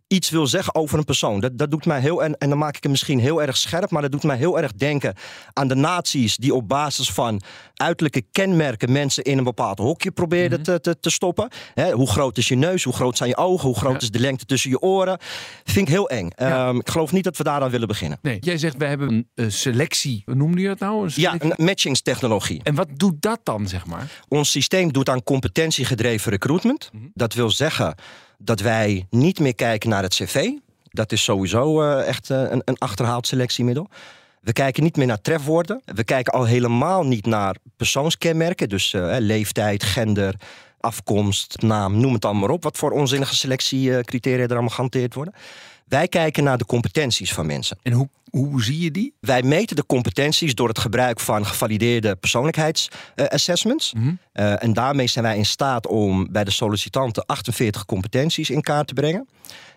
iets 0.07 0.29
wil 0.29 0.47
zeggen 0.47 0.75
over 0.75 0.97
een 0.97 1.05
persoon. 1.05 1.39
Dat, 1.39 1.57
dat 1.57 1.71
doet 1.71 1.85
mij 1.85 1.99
heel, 1.99 2.23
en, 2.23 2.37
en 2.37 2.49
dan 2.49 2.57
maak 2.57 2.75
ik 2.75 2.83
het 2.83 2.91
misschien 2.91 3.19
heel 3.19 3.41
erg 3.41 3.57
scherp, 3.57 3.91
maar 3.91 4.01
dat 4.01 4.11
doet 4.11 4.23
mij 4.23 4.37
heel 4.37 4.59
erg 4.59 4.73
denken 4.73 5.13
aan 5.53 5.67
de 5.67 5.75
naties 5.75 6.37
die 6.37 6.53
op 6.53 6.67
basis 6.67 7.11
van 7.11 7.41
uiterlijke 7.75 8.23
kenmerken 8.31 8.91
mensen 8.91 9.23
in 9.23 9.37
een 9.37 9.43
bepaald 9.43 9.77
hokje 9.77 10.11
probeerden 10.11 10.63
te, 10.63 10.81
te, 10.81 10.99
te 10.99 11.09
stoppen. 11.09 11.49
Hè, 11.73 11.91
hoe 11.91 12.09
groot 12.09 12.37
is 12.37 12.47
je 12.47 12.55
neus? 12.55 12.83
Hoe 12.83 12.93
groot 12.93 13.17
zijn 13.17 13.29
je 13.29 13.37
ogen? 13.37 13.67
Hoe 13.67 13.77
groot 13.77 14.01
is 14.01 14.09
de 14.09 14.19
lengte 14.19 14.45
tussen 14.45 14.69
je 14.69 14.79
oren? 14.79 15.17
Vind 15.63 15.87
ik 15.87 15.93
heel 15.93 16.09
eng. 16.09 16.29
Ehm, 16.29 16.75
ik 16.75 16.89
geloof 16.89 17.11
niet 17.11 17.23
dat 17.23 17.37
we 17.37 17.43
daar 17.43 17.61
aan 17.61 17.69
willen 17.69 17.87
beginnen. 17.87 18.19
Nee, 18.21 18.37
jij 18.39 18.57
zegt 18.57 18.77
we 18.77 18.85
hebben 18.85 19.29
een 19.35 19.51
selectie. 19.51 20.21
Hoe 20.25 20.35
noemde 20.35 20.61
je 20.61 20.67
dat 20.67 20.79
nou? 20.79 21.03
Een 21.03 21.11
Ja, 21.15 21.35
een 21.39 21.53
matchingstechnologie. 21.55 22.61
En 22.63 22.75
wat 22.75 22.87
doet 22.93 23.21
dat 23.21 23.39
dan, 23.43 23.67
zeg 23.67 23.85
maar? 23.85 24.11
Ons 24.27 24.51
systeem 24.51 24.91
doet 24.91 25.09
aan 25.09 25.23
competentiegedreven 25.23 26.31
recruitment. 26.31 26.91
Dat 27.13 27.33
wil 27.33 27.49
zeggen 27.49 27.95
dat 28.45 28.59
wij 28.59 29.07
niet 29.09 29.39
meer 29.39 29.55
kijken 29.55 29.89
naar 29.89 30.03
het 30.03 30.13
cv. 30.13 30.49
Dat 30.83 31.11
is 31.11 31.23
sowieso 31.23 31.81
eh, 31.81 32.07
echt 32.07 32.29
eh, 32.29 32.41
een, 32.41 32.61
een 32.65 32.77
achterhaald 32.77 33.27
selectiemiddel. 33.27 33.89
We 34.41 34.53
kijken 34.53 34.83
niet 34.83 34.95
meer 34.97 35.07
naar 35.07 35.21
trefwoorden. 35.21 35.81
We 35.85 36.03
kijken 36.03 36.33
al 36.33 36.45
helemaal 36.45 37.05
niet 37.05 37.25
naar 37.25 37.55
persoonskenmerken. 37.77 38.69
Dus 38.69 38.93
eh, 38.93 39.15
leeftijd, 39.19 39.83
gender, 39.83 40.35
afkomst, 40.79 41.61
naam, 41.61 41.99
noem 41.99 42.13
het 42.13 42.25
allemaal 42.25 42.41
maar 42.41 42.55
op. 42.55 42.63
Wat 42.63 42.77
voor 42.77 42.91
onzinnige 42.91 43.35
selectiecriteria 43.35 44.43
er 44.43 44.51
allemaal 44.51 44.69
gehanteerd 44.69 45.13
worden. 45.13 45.33
Wij 45.87 46.07
kijken 46.07 46.43
naar 46.43 46.57
de 46.57 46.65
competenties 46.65 47.33
van 47.33 47.45
mensen. 47.45 47.77
En 47.81 47.91
hoe, 47.91 48.09
hoe 48.37 48.63
zie 48.63 48.79
je 48.79 48.91
die? 48.91 49.13
Wij 49.19 49.43
meten 49.43 49.75
de 49.75 49.85
competenties 49.85 50.55
door 50.55 50.67
het 50.67 50.79
gebruik 50.79 51.19
van 51.19 51.45
gevalideerde 51.45 52.15
persoonlijkheidsassessments. 52.15 53.93
Eh, 54.31 54.63
en 54.63 54.73
daarmee 54.73 55.07
zijn 55.07 55.25
wij 55.25 55.37
in 55.37 55.45
staat 55.45 55.87
om 55.87 56.31
bij 56.31 56.43
de 56.43 56.51
sollicitanten 56.51 57.25
48 57.25 57.85
competenties 57.85 58.49
in 58.49 58.61
kaart 58.61 58.87
te 58.87 58.93
brengen. 58.93 59.27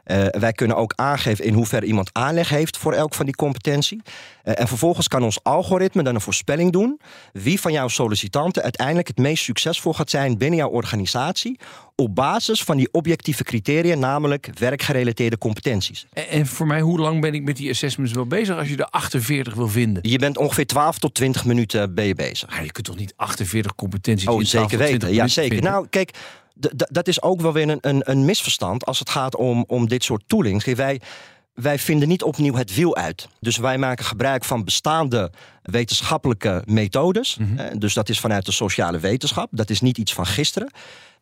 Eh, 0.09 0.27
wij 0.41 0.53
kunnen 0.53 0.77
ook 0.77 0.93
aangeven 0.97 1.45
in 1.45 1.55
hoeverre 1.55 1.87
iemand 1.87 2.11
aanleg 2.13 2.49
heeft 2.49 2.77
voor 2.77 2.93
elk 2.93 3.15
van 3.15 3.25
die 3.25 3.35
competentie. 3.35 4.03
Eh, 4.43 4.61
en 4.61 4.69
vervolgens 4.69 5.09
kan 5.09 5.23
ons 5.23 5.43
algoritme 5.43 6.03
dan 6.03 6.15
een 6.15 6.21
voorspelling 6.21 6.73
doen 6.73 7.01
wie 7.33 7.61
van 7.61 7.73
jouw 7.73 7.89
sollicitanten 7.89 8.63
uiteindelijk 8.63 9.09
het 9.09 9.19
meest 9.19 9.45
succesvol 9.45 9.95
gaat 9.95 10.11
zijn 10.11 10.39
binnen 10.39 10.59
jouw 10.59 10.69
organisatie. 10.69 11.59
Op 11.95 12.15
basis 12.15 12.63
van 12.65 12.77
die 12.77 12.89
objectieve 12.93 13.45
criteria, 13.45 13.95
namelijk 13.95 14.51
werkgerelateerde 14.59 15.39
competenties. 15.39 16.07
En, 16.13 16.29
en 16.29 16.47
voor 16.47 16.67
mij, 16.67 16.81
hoe 16.81 16.99
lang 16.99 17.21
ben 17.21 17.35
ik 17.35 17.43
met 17.43 17.57
die 17.57 17.71
assessments 17.71 18.13
wel 18.13 18.27
bezig 18.27 18.57
als 18.57 18.69
je 18.69 18.77
er 18.77 18.85
48 18.85 19.55
wil 19.55 19.69
vinden? 19.69 20.11
Je 20.11 20.19
bent 20.19 20.37
ongeveer 20.39 20.67
12 20.67 20.99
tot 20.99 21.15
20 21.15 21.45
minuten 21.45 21.95
ben 21.95 22.05
je 22.05 22.15
bezig. 22.15 22.63
Je 22.63 22.73
kunt 22.73 22.87
toch 22.87 22.97
niet 22.97 23.13
48 23.17 23.75
competenties 23.75 24.29
Oh, 24.29 24.41
in 24.41 24.47
12 24.47 24.71
zeker 24.71 24.79
tot 24.79 24.87
20 24.87 25.09
weten. 25.09 25.23
Ja, 25.23 25.29
zeker. 25.29 25.55
vinden? 25.55 25.73
Nou, 25.73 25.87
kijk, 25.91 26.11
dat 26.91 27.09
is 27.09 27.23
ook 27.23 27.41
wel 27.41 27.53
weer 27.53 27.69
een, 27.69 27.79
een, 27.81 28.11
een 28.11 28.25
misverstand 28.25 28.85
als 28.87 28.99
het 28.99 29.11
gaat 29.11 29.37
om, 29.37 29.65
om 29.67 29.89
dit 29.89 30.05
soort 30.05 30.23
toolings. 30.27 30.65
Wij, 30.65 31.01
wij 31.55 31.79
vinden 31.79 32.09
niet 32.09 32.23
opnieuw 32.23 32.55
het 32.55 32.75
wiel 32.75 32.97
uit. 32.97 33.29
Dus 33.41 33.57
wij 33.57 33.79
maken 33.79 34.05
gebruik 34.05 34.45
van 34.45 34.65
bestaande 34.65 35.31
wetenschappelijke 35.63 36.63
methodes. 36.67 37.37
Mhm. 37.37 37.59
Eh, 37.59 37.79
Dus 37.79 37.95
dat 37.95 38.09
is 38.09 38.21
vanuit 38.21 38.47
de 38.47 38.53
sociale 38.53 38.99
wetenschap. 38.99 39.49
Dat 39.51 39.71
is 39.71 39.81
niet 39.81 39.99
iets 39.99 40.15
van 40.15 40.27
gisteren. 40.27 40.71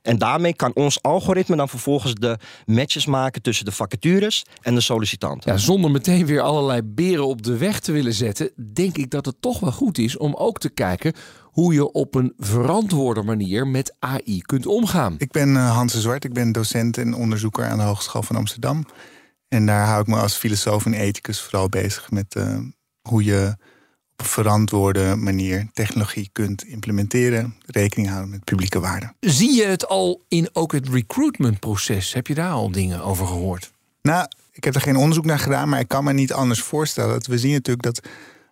En 0.07 0.19
daarmee 0.19 0.55
kan 0.55 0.75
ons 0.75 1.03
algoritme 1.03 1.57
dan 1.57 1.69
vervolgens 1.69 2.15
de 2.15 2.39
matches 2.65 3.07
maken 3.07 3.43
tussen 3.43 3.65
de 3.65 3.73
vacatures 3.73 4.45
en 4.63 4.75
de 4.75 4.81
sollicitanten. 4.81 5.53
Ja, 5.53 5.59
zonder 5.59 5.91
meteen 5.91 6.27
weer 6.27 6.41
allerlei 6.41 6.83
beren 6.83 7.27
op 7.27 7.43
de 7.43 7.57
weg 7.57 7.81
te 7.81 7.93
willen 7.93 8.13
zetten, 8.13 8.51
denk 8.73 8.97
ik 8.97 9.11
dat 9.11 9.27
het 9.27 9.37
toch 9.41 9.61
wel 9.61 9.73
goed 9.73 9.99
is 9.99 10.17
om 10.17 10.35
ook 10.35 10.59
te 10.59 10.71
kijken 10.71 11.13
hoe 11.43 11.73
je 11.73 11.93
op 11.93 12.15
een 12.15 12.33
verantwoorde 12.39 13.23
manier 13.23 13.67
met 13.67 13.95
AI 13.99 14.41
kunt 14.41 14.67
omgaan. 14.67 15.15
Ik 15.19 15.31
ben 15.31 15.57
eh, 15.57 15.75
Hans 15.75 15.93
de 15.93 16.01
Zwart, 16.01 16.25
ik 16.25 16.33
ben 16.33 16.53
docent 16.53 16.99
en 16.99 17.15
onderzoeker 17.15 17.65
aan 17.65 17.79
de 17.79 17.85
Hogeschool 17.85 18.23
van 18.23 18.37
Amsterdam. 18.37 18.85
En 19.49 19.67
daar 19.67 19.87
hou 19.87 20.01
ik 20.01 20.07
me 20.07 20.17
als 20.17 20.35
filosoof 20.35 20.87
en 20.87 20.95
ethicus 20.95 21.41
vooral 21.41 21.69
bezig 21.69 22.11
met 22.11 22.35
eh, 22.35 22.59
hoe 23.01 23.25
je 23.25 23.57
op 24.17 24.27
verantwoorde 24.27 25.17
manier 25.17 25.67
technologie 25.73 26.29
kunt 26.33 26.65
implementeren, 26.65 27.55
rekening 27.67 28.09
houden 28.09 28.31
met 28.31 28.45
publieke 28.45 28.81
waarden. 28.81 29.17
Zie 29.21 29.55
je 29.55 29.65
het 29.65 29.89
al 29.89 30.25
in 30.29 30.49
ook 30.53 30.73
het 30.73 30.89
recruitmentproces? 30.89 32.13
Heb 32.13 32.27
je 32.27 32.35
daar 32.35 32.51
al 32.51 32.71
dingen 32.71 33.03
over 33.03 33.27
gehoord? 33.27 33.73
Nou, 34.03 34.27
ik 34.53 34.65
heb 34.65 34.75
er 34.75 34.81
geen 34.81 34.97
onderzoek 34.97 35.25
naar 35.25 35.39
gedaan, 35.39 35.69
maar 35.69 35.81
ik 35.81 35.89
kan 35.89 36.05
me 36.05 36.13
niet 36.13 36.33
anders 36.33 36.61
voorstellen. 36.61 37.13
Dat 37.13 37.27
we 37.27 37.39
zien 37.39 37.53
natuurlijk 37.53 37.85
dat 37.85 38.01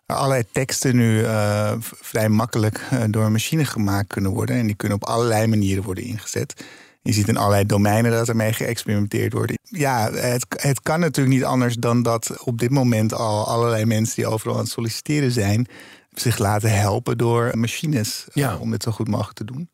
er 0.05 0.15
allerlei 0.15 0.43
teksten 0.51 0.95
nu 0.95 1.23
eh, 1.23 1.73
vrij 1.79 2.29
makkelijk 2.29 2.81
eh, 2.89 3.03
door 3.07 3.25
een 3.25 3.31
machine 3.31 3.65
gemaakt 3.65 4.07
kunnen 4.07 4.31
worden. 4.31 4.55
En 4.55 4.65
die 4.65 4.75
kunnen 4.75 4.97
op 4.97 5.07
allerlei 5.07 5.47
manieren 5.47 5.83
worden 5.83 6.03
ingezet. 6.03 6.63
Je 7.01 7.13
ziet 7.13 7.27
in 7.27 7.37
allerlei 7.37 7.65
domeinen 7.65 8.11
dat 8.11 8.29
ermee 8.29 8.53
geëxperimenteerd 8.53 9.33
wordt. 9.33 9.53
Ja, 9.77 10.11
het, 10.11 10.45
het 10.61 10.81
kan 10.81 10.99
natuurlijk 10.99 11.35
niet 11.35 11.45
anders 11.45 11.75
dan 11.75 12.03
dat 12.03 12.43
op 12.43 12.59
dit 12.59 12.69
moment 12.71 13.13
al 13.13 13.47
allerlei 13.47 13.85
mensen 13.85 14.15
die 14.15 14.27
overal 14.27 14.55
aan 14.55 14.61
het 14.61 14.71
solliciteren 14.71 15.31
zijn, 15.31 15.67
zich 16.13 16.37
laten 16.37 16.77
helpen 16.77 17.17
door 17.17 17.51
machines 17.57 18.25
eh, 18.27 18.33
Ja. 18.33 18.57
om 18.57 18.71
dit 18.71 18.83
zo 18.83 18.91
goed 18.91 19.07
mogelijk 19.07 19.37
te 19.37 19.45
doen. 19.45 19.69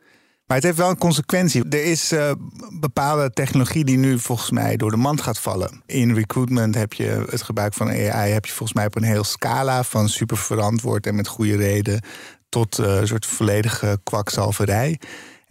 Maar 0.46 0.60
het 0.60 0.70
heeft 0.70 0.80
wel 0.80 0.90
een 0.90 0.98
consequentie. 0.98 1.64
Er 1.70 1.84
is 1.84 2.12
eh, 2.12 2.32
bepaalde 2.80 3.30
technologie 3.32 3.86
die 3.86 3.98
nu 3.98 4.20
volgens 4.20 4.52
mij 4.52 4.78
door 4.78 4.92
de 4.92 4.98
mand 4.98 5.22
gaat 5.22 5.40
vallen. 5.40 5.82
In 5.86 6.14
recruitment 6.14 6.76
heb 6.76 6.94
je 6.94 7.26
het 7.30 7.42
gebruik 7.42 7.74
van 7.74 7.88
AI 7.88 8.32
heb 8.32 8.46
je 8.46 8.52
volgens 8.52 8.74
mij 8.78 8.86
op 8.86 8.96
een 8.96 9.04
heel 9.04 9.24
scala 9.24 9.84
van 9.84 10.10
super 10.10 10.38
verantwoord 10.38 11.08
en 11.08 11.16
met 11.16 11.28
goede 11.28 11.56
reden 11.56 12.02
tot 12.50 12.80
eh, 12.80 12.96
een 12.96 13.08
soort 13.08 13.26
volledige 13.26 14.00
kwakzalverij. 14.04 15.00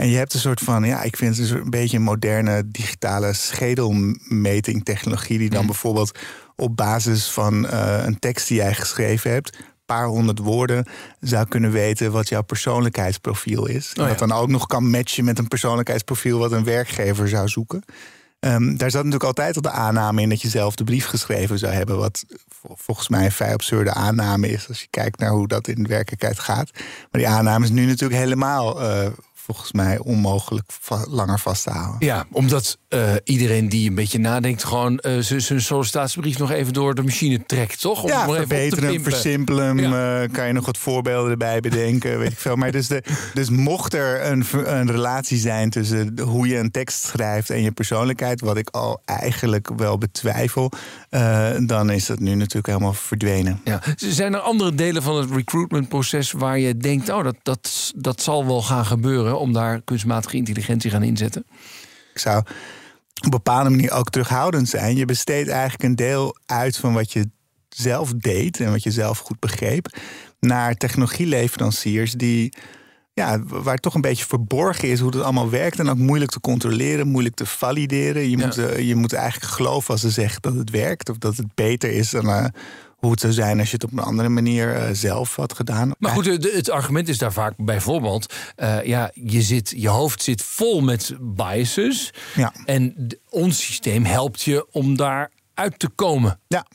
En 0.01 0.09
je 0.09 0.17
hebt 0.17 0.35
een 0.35 0.41
soort 0.41 0.61
van, 0.61 0.85
ja, 0.85 1.03
ik 1.03 1.17
vind 1.17 1.31
het 1.31 1.41
een, 1.41 1.47
soort- 1.47 1.65
een 1.65 1.71
beetje 1.71 1.97
een 1.97 2.03
moderne 2.03 2.71
digitale 2.71 3.33
schedelmetingtechnologie. 3.33 5.39
Die 5.39 5.51
dan 5.51 5.67
bijvoorbeeld 5.67 6.19
op 6.57 6.77
basis 6.77 7.31
van 7.31 7.69
eh, 7.69 8.03
een 8.05 8.19
tekst 8.19 8.49
die 8.49 8.57
jij 8.57 8.75
geschreven 8.75 9.31
hebt, 9.31 9.59
paar 9.87 10.07
honderd 10.07 10.39
woorden, 10.39 10.87
zou 11.21 11.49
kunnen 11.49 11.71
weten 11.71 12.13
wat 12.13 12.29
jouw 12.29 12.43
persoonlijkheidsprofiel 12.43 13.67
is. 13.67 13.93
En 13.95 14.03
ja. 14.03 14.09
dat 14.09 14.19
dan 14.19 14.33
ook 14.33 14.49
nog 14.49 14.67
kan 14.67 14.91
matchen 14.91 15.25
met 15.25 15.39
een 15.39 15.49
persoonlijkheidsprofiel 15.49 16.39
wat 16.39 16.53
een 16.53 16.65
werkgever 16.65 17.29
zou 17.29 17.49
zoeken. 17.49 17.83
Ehm, 18.41 18.77
daar 18.77 18.91
zat 18.91 19.05
natuurlijk 19.05 19.25
altijd 19.25 19.57
al 19.57 19.63
de 19.63 19.71
aanname 19.71 20.23
in 20.23 20.29
dat 20.29 20.43
je 20.43 20.49
zelf 20.49 20.75
de 20.75 20.85
brief 20.85 21.07
geschreven 21.07 21.59
zou 21.59 21.73
hebben. 21.73 21.99
Wat 21.99 22.25
vol- 22.49 22.77
volgens 22.79 23.09
mij 23.09 23.25
een 23.25 23.33
vrij 23.33 23.53
absurde 23.53 23.93
aanname 23.93 24.51
is 24.51 24.69
als 24.69 24.81
je 24.81 24.87
kijkt 24.91 25.19
naar 25.19 25.31
hoe 25.31 25.49
dat 25.49 25.69
in 25.69 25.83
de 25.83 25.89
werkelijkheid 25.89 26.39
gaat. 26.39 26.71
Maar 26.75 27.21
die 27.21 27.29
aanname 27.29 27.65
is 27.65 27.71
nu 27.71 27.87
natuurlijk 27.87 28.21
helemaal 28.21 28.81
eh, 28.81 29.07
volgens 29.55 29.73
mij 29.73 29.99
onmogelijk 29.99 30.71
va- 30.81 31.05
langer 31.09 31.39
vast 31.39 31.63
te 31.63 31.71
houden. 31.71 32.07
Ja, 32.07 32.25
omdat 32.33 32.79
eh, 32.89 33.13
iedereen 33.25 33.69
die 33.69 33.89
een 33.89 33.95
beetje 33.95 34.19
nadenkt, 34.19 34.65
gewoon 34.65 35.03
z- 35.21 35.37
zijn 35.37 35.61
sollicitatiebrief 35.61 36.39
nog 36.39 36.51
even 36.51 36.73
door 36.73 36.95
de 36.95 37.03
machine 37.03 37.45
trekt, 37.47 37.81
toch? 37.81 38.03
Om 38.03 38.09
Ja, 38.09 38.27
nog 38.27 38.35
verbeteren 38.37 38.85
hem, 38.85 39.05
hem. 39.47 39.79
Ja. 39.79 40.23
eh, 40.23 40.33
kan 40.33 40.47
je 40.47 40.53
nog 40.53 40.67
wat 40.67 40.79
voorbeelden 40.79 41.31
erbij 41.31 41.61
bedenken, 41.61 42.19
weet 42.19 42.33
ik 42.33 42.39
veel. 42.39 42.57
Maar 42.57 42.71
dus, 42.73 42.87
de, 42.89 43.03
dus 43.35 43.51
mocht 43.51 43.95
er 43.95 44.27
een, 44.27 44.45
een 44.65 44.91
relatie 44.91 45.39
zijn 45.39 45.71
tussen 45.71 46.19
hoe 46.21 46.49
je 46.49 46.57
een 46.57 46.71
tekst 46.71 47.03
schrijft 47.03 47.51
en 47.51 47.63
je 47.63 47.73
persoonlijkheid, 47.73 48.41
wat 48.41 48.57
ik 48.57 48.69
al 48.71 49.01
eigenlijk 49.05 49.69
wel 49.77 49.99
betwijfel, 49.99 50.71
dan 51.67 51.91
is 51.91 52.07
dat 52.07 52.19
nu 52.19 52.35
natuurlijk 52.35 52.67
helemaal 52.67 52.93
verdwenen. 52.93 53.61
Ja. 53.65 53.81
Zijn 53.97 54.35
er 54.35 54.41
andere 54.41 54.75
delen 54.75 55.03
van 55.03 55.17
het 55.17 55.31
recruitmentproces 55.31 56.33
waar 56.33 56.59
je 56.59 56.77
denkt, 56.77 57.09
oh, 57.09 57.25
dat, 57.25 57.37
dat, 57.43 57.93
dat 57.97 58.23
zal 58.23 58.47
wel 58.47 58.63
gaan 58.63 58.87
gebeuren 58.87 59.40
om 59.41 59.53
daar 59.53 59.81
kunstmatige 59.83 60.37
intelligentie 60.37 60.91
gaan 60.91 61.03
inzetten? 61.03 61.47
Ik 62.15 62.19
zou 62.21 62.39
op 62.39 63.25
een 63.25 63.31
bepaalde 63.31 63.71
manier 63.71 63.91
ook 63.93 64.11
terughoudend 64.11 64.69
zijn. 64.69 64.97
Je 64.97 65.05
besteedt 65.05 65.49
eigenlijk 65.49 65.83
een 65.83 65.97
deel 65.97 66.37
uit 66.47 66.77
van 66.77 66.93
wat 66.93 67.13
je 67.13 67.31
zelf 67.69 68.13
deed 68.13 68.61
en 68.61 68.71
wat 68.71 68.83
je 68.83 68.91
zelf 68.91 69.19
goed 69.19 69.39
begreep, 69.41 69.97
naar 70.41 70.75
technologieleveranciers 70.75 72.13
die. 72.13 72.53
Ja, 73.13 73.43
waar 73.45 73.79
toch 73.79 73.95
een 73.95 74.01
beetje 74.01 74.25
verborgen 74.25 74.89
is 74.89 75.01
hoe 75.01 75.11
het 75.11 75.23
allemaal 75.23 75.51
werkt. 75.51 75.79
En 75.79 75.89
ook 75.89 75.97
moeilijk 75.99 76.31
te 76.31 76.41
controleren, 76.41 77.07
moeilijk 77.09 77.35
te 77.35 77.47
valideren. 77.47 78.31
Je, 78.31 78.37
Ja. 78.39 78.47
moet, 78.47 78.59
eh, 78.59 78.79
je 78.89 78.95
moet 78.95 79.13
eigenlijk 79.13 79.53
geloven 79.53 79.91
als 79.91 80.01
ze 80.01 80.11
zeggen 80.11 80.43
dat 80.43 80.55
het 80.55 80.71
werkt. 80.71 81.09
Of 81.09 81.19
dat 81.19 81.37
het 81.37 81.55
beter 81.55 81.91
is 81.91 82.11
dan 82.11 82.29
eh, 82.29 82.45
hoe 83.01 83.11
het 83.11 83.21
zou 83.21 83.33
zijn 83.33 83.59
als 83.59 83.69
je 83.69 83.75
het 83.75 83.85
op 83.85 83.93
een 83.93 83.99
andere 83.99 84.29
manier 84.29 84.75
eh, 84.75 84.89
zelf 84.93 85.37
had 85.37 85.53
gedaan. 85.53 85.93
Maar 85.99 86.13
goed, 86.13 86.27
het 86.27 86.71
argument 86.71 87.09
is 87.09 87.19
daar 87.19 87.33
vaak 87.33 87.55
bijvoorbeeld, 87.57 88.35
eh, 88.57 88.85
ja, 88.85 89.11
je, 89.15 89.43
zit, 89.43 89.73
je 89.77 89.89
hoofd 89.89 90.23
zit 90.23 90.43
vol 90.43 90.81
met 90.81 91.15
biases. 91.21 92.13
Ja. 92.35 92.53
En 92.65 93.07
ons 93.29 93.65
systeem 93.65 94.05
helpt 94.05 94.43
je 94.43 94.67
om 94.71 94.97
daar 94.97 95.31
uit 95.55 95.79
te 95.79 95.89
komen. 95.89 96.41
Ja. 96.49 96.67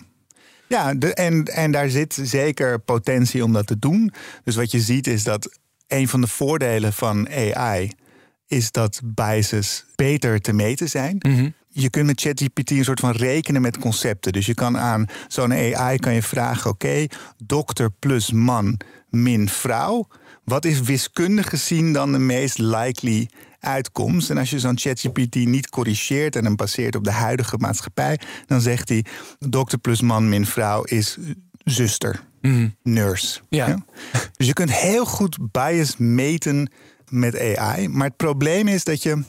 Ja, 0.68 0.94
de, 0.94 1.14
en, 1.14 1.44
en 1.44 1.72
daar 1.72 1.90
zit 1.90 2.20
zeker 2.22 2.80
potentie 2.80 3.44
om 3.44 3.54
dat 3.54 3.68
te 3.68 3.80
doen. 3.80 4.14
Dus 4.44 4.56
wat 4.56 4.72
je 4.72 4.80
ziet 4.80 5.08
is 5.08 5.24
dat 5.24 5.58
een 5.88 6.08
van 6.08 6.22
de 6.22 6.28
voordelen 6.28 6.94
van 6.94 7.30
AI 7.30 7.92
is 8.48 8.72
dat 8.72 9.02
biases 9.04 9.86
beter 9.96 10.42
te 10.42 10.54
meten 10.54 10.90
zijn. 10.90 11.18
Je 11.78 11.90
kunt 11.90 12.06
met 12.06 12.22
ChatGPT 12.22 12.72
een 12.72 12.84
soort 12.84 13.00
van 13.00 13.12
rekenen 13.12 13.62
met 13.62 13.78
concepten. 13.78 14.34
Dus 14.34 14.46
je 14.46 14.54
kan 14.54 14.78
aan 14.78 15.06
zo'n 15.28 15.54
AI 15.54 15.98
kan 15.98 16.14
je 16.14 16.22
vragen: 16.22 16.70
oké, 16.70 17.06
dokter 17.38 17.92
plus 17.92 18.32
man 18.32 18.80
min 19.10 19.50
vrouw. 19.50 20.08
Wat 20.44 20.66
is 20.66 20.82
wiskundig 20.82 21.50
gezien 21.50 21.94
dan 21.94 22.12
de 22.12 22.18
meest 22.18 22.58
likely 22.58 23.30
uitkomst. 23.60 24.30
En 24.30 24.38
als 24.38 24.50
je 24.50 24.60
zo'n 24.60 24.78
ChatGPT 24.78 25.36
niet 25.36 25.70
corrigeert 25.70 26.36
en 26.36 26.46
hem 26.46 26.56
baseert 26.56 26.96
op 26.96 27.04
de 27.04 27.12
huidige 27.12 27.58
maatschappij, 27.58 28.20
dan 28.46 28.62
zegt 28.62 28.90
hij: 28.90 29.06
dokter 29.40 29.78
plus 29.78 30.02
man 30.02 30.30
min 30.30 30.46
vrouw 30.46 30.84
is 30.84 31.18
zuster, 31.64 32.24
nurse. 32.84 33.40
Ja. 33.50 33.86
Dus 34.38 34.48
je 34.48 34.54
kunt 34.54 34.72
heel 34.72 35.06
goed 35.06 35.38
bias 35.52 35.98
meten 35.98 36.72
met 37.10 37.58
AI. 37.58 37.88
Maar 37.88 38.08
het 38.08 38.18
probleem 38.18 38.68
is 38.68 38.84
dat 38.84 39.04
je 39.04 39.24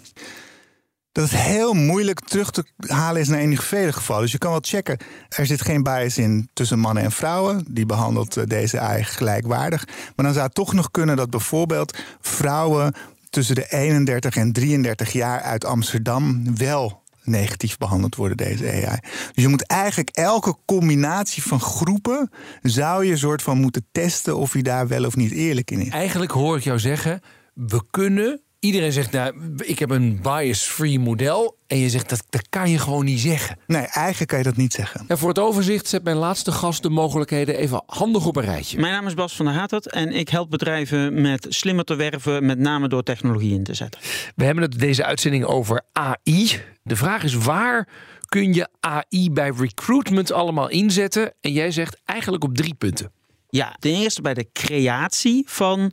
dat 1.16 1.30
het 1.30 1.40
heel 1.40 1.72
moeilijk 1.72 2.20
terug 2.20 2.50
te 2.50 2.64
halen 2.86 3.20
is 3.20 3.28
naar 3.28 3.40
individuele 3.40 3.92
gevallen. 3.92 4.22
Dus 4.22 4.32
je 4.32 4.38
kan 4.38 4.50
wel 4.50 4.60
checken, 4.62 4.98
er 5.28 5.46
zit 5.46 5.62
geen 5.62 5.82
bias 5.82 6.18
in 6.18 6.48
tussen 6.52 6.78
mannen 6.78 7.02
en 7.02 7.12
vrouwen. 7.12 7.64
Die 7.68 7.86
behandelt 7.86 8.36
eh, 8.36 8.44
deze 8.46 8.80
AI 8.80 9.04
gelijkwaardig. 9.04 9.86
Maar 9.86 10.24
dan 10.24 10.32
zou 10.32 10.46
het 10.46 10.54
toch 10.54 10.72
nog 10.72 10.90
kunnen 10.90 11.16
dat 11.16 11.30
bijvoorbeeld 11.30 11.98
vrouwen 12.20 12.94
tussen 13.30 13.54
de 13.54 13.66
31 13.68 14.36
en 14.36 14.52
33 14.52 15.12
jaar 15.12 15.40
uit 15.40 15.64
Amsterdam 15.64 16.56
wel 16.56 17.02
negatief 17.22 17.78
behandeld 17.78 18.16
worden, 18.16 18.36
deze 18.36 18.64
AI. 18.64 18.98
Dus 19.34 19.44
je 19.44 19.48
moet 19.48 19.66
eigenlijk 19.66 20.08
elke 20.10 20.56
combinatie 20.64 21.42
van 21.42 21.60
groepen... 21.60 22.30
zou 22.62 23.04
je 23.04 23.16
soort 23.16 23.42
van 23.42 23.58
moeten 23.58 23.86
testen 23.92 24.36
of 24.36 24.52
hij 24.52 24.62
daar 24.62 24.88
wel 24.88 25.04
of 25.04 25.16
niet 25.16 25.32
eerlijk 25.32 25.70
in 25.70 25.80
is. 25.80 25.88
Eigenlijk 25.88 26.32
hoor 26.32 26.56
ik 26.56 26.64
jou 26.64 26.78
zeggen, 26.78 27.20
we 27.54 27.82
kunnen... 27.90 28.40
Iedereen 28.66 28.92
zegt, 28.92 29.12
nou, 29.12 29.34
ik 29.56 29.78
heb 29.78 29.90
een 29.90 30.20
bias-free 30.22 30.98
model. 30.98 31.56
En 31.66 31.78
je 31.78 31.88
zegt, 31.88 32.08
dat, 32.08 32.24
dat 32.30 32.48
kan 32.48 32.70
je 32.70 32.78
gewoon 32.78 33.04
niet 33.04 33.20
zeggen. 33.20 33.58
Nee, 33.66 33.82
eigenlijk 33.82 34.30
kan 34.30 34.38
je 34.38 34.44
dat 34.44 34.56
niet 34.56 34.72
zeggen. 34.72 35.04
En 35.08 35.18
voor 35.18 35.28
het 35.28 35.38
overzicht 35.38 35.86
zet 35.86 36.04
mijn 36.04 36.16
laatste 36.16 36.52
gast 36.52 36.82
de 36.82 36.90
mogelijkheden 36.90 37.56
even 37.56 37.82
handig 37.86 38.26
op 38.26 38.36
een 38.36 38.44
rijtje. 38.44 38.80
Mijn 38.80 38.92
naam 38.92 39.06
is 39.06 39.14
Bas 39.14 39.36
van 39.36 39.44
der 39.44 39.54
Hatert 39.54 39.90
en 39.90 40.12
ik 40.12 40.28
help 40.28 40.50
bedrijven 40.50 41.20
met 41.20 41.46
slimmer 41.48 41.84
te 41.84 41.94
werven, 41.94 42.46
met 42.46 42.58
name 42.58 42.88
door 42.88 43.02
technologie 43.02 43.54
in 43.54 43.64
te 43.64 43.74
zetten. 43.74 44.00
We 44.36 44.44
hebben 44.44 44.62
het 44.62 44.78
deze 44.78 45.04
uitzending 45.04 45.44
over 45.44 45.82
AI. 45.92 46.60
De 46.82 46.96
vraag 46.96 47.22
is 47.22 47.34
waar 47.34 47.88
kun 48.28 48.54
je 48.54 48.68
AI 48.80 49.30
bij 49.30 49.52
recruitment 49.56 50.32
allemaal 50.32 50.68
inzetten? 50.68 51.34
En 51.40 51.52
jij 51.52 51.70
zegt 51.70 52.00
eigenlijk 52.04 52.44
op 52.44 52.54
drie 52.56 52.74
punten. 52.74 53.12
Ja, 53.48 53.76
ten 53.78 53.90
eerste 53.90 54.22
bij 54.22 54.34
de 54.34 54.48
creatie 54.52 55.44
van 55.46 55.92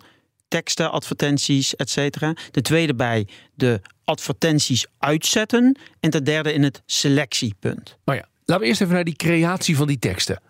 teksten, 0.54 0.92
advertenties, 0.92 1.76
et 1.76 1.90
cetera. 1.90 2.36
De 2.52 2.62
tweede 2.62 2.96
bij 2.96 3.28
de 3.56 3.82
advertenties 4.04 4.86
uitzetten. 4.98 5.78
En 6.00 6.10
ten 6.10 6.24
derde 6.24 6.54
in 6.54 6.64
het 6.64 6.82
selectiepunt. 6.86 7.98
Nou 8.06 8.18
ja, 8.18 8.28
laten 8.46 8.64
we 8.64 8.70
eerst 8.70 8.82
even 8.82 8.94
naar 8.94 9.04
die 9.04 9.16
creatie 9.16 9.76
van 9.76 9.88
die 9.88 10.00
teksten. 10.00 10.42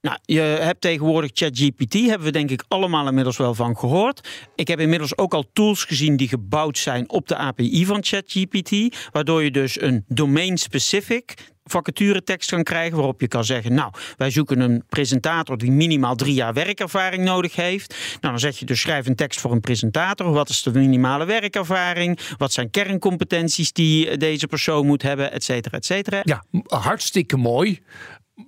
Nou, 0.00 0.18
je 0.24 0.40
hebt 0.40 0.80
tegenwoordig 0.80 1.30
ChatGPT, 1.34 1.92
hebben 1.92 2.26
we 2.26 2.32
denk 2.32 2.50
ik 2.50 2.64
allemaal 2.68 3.08
inmiddels 3.08 3.36
wel 3.36 3.54
van 3.54 3.76
gehoord. 3.76 4.28
Ik 4.54 4.68
heb 4.68 4.80
inmiddels 4.80 5.18
ook 5.18 5.34
al 5.34 5.44
tools 5.52 5.84
gezien 5.84 6.16
die 6.16 6.28
gebouwd 6.28 6.78
zijn 6.78 7.10
op 7.10 7.28
de 7.28 7.36
API 7.36 7.86
van 7.86 8.04
ChatGPT, 8.04 8.96
waardoor 9.12 9.42
je 9.42 9.50
dus 9.50 9.80
een 9.80 10.04
domain-specific 10.08 11.34
vacaturetekst 11.66 12.50
kan 12.50 12.62
krijgen 12.62 12.96
waarop 12.96 13.20
je 13.20 13.28
kan 13.28 13.44
zeggen, 13.44 13.74
nou, 13.74 13.92
wij 14.16 14.30
zoeken 14.30 14.60
een 14.60 14.84
presentator 14.88 15.58
die 15.58 15.70
minimaal 15.70 16.14
drie 16.16 16.34
jaar 16.34 16.52
werkervaring 16.52 17.24
nodig 17.24 17.54
heeft. 17.56 17.96
Nou, 18.20 18.20
dan 18.20 18.38
zeg 18.38 18.58
je 18.58 18.64
dus 18.64 18.80
schrijf 18.80 19.06
een 19.06 19.14
tekst 19.14 19.40
voor 19.40 19.52
een 19.52 19.60
presentator. 19.60 20.32
Wat 20.32 20.48
is 20.48 20.62
de 20.62 20.72
minimale 20.72 21.24
werkervaring? 21.24 22.18
Wat 22.36 22.52
zijn 22.52 22.70
kerncompetenties 22.70 23.72
die 23.72 24.16
deze 24.16 24.46
persoon 24.46 24.86
moet 24.86 25.02
hebben, 25.02 25.32
et 25.32 25.44
cetera, 25.44 25.76
et 25.76 25.84
cetera. 25.84 26.20
Ja, 26.22 26.44
hartstikke 26.66 27.36
mooi. 27.36 27.82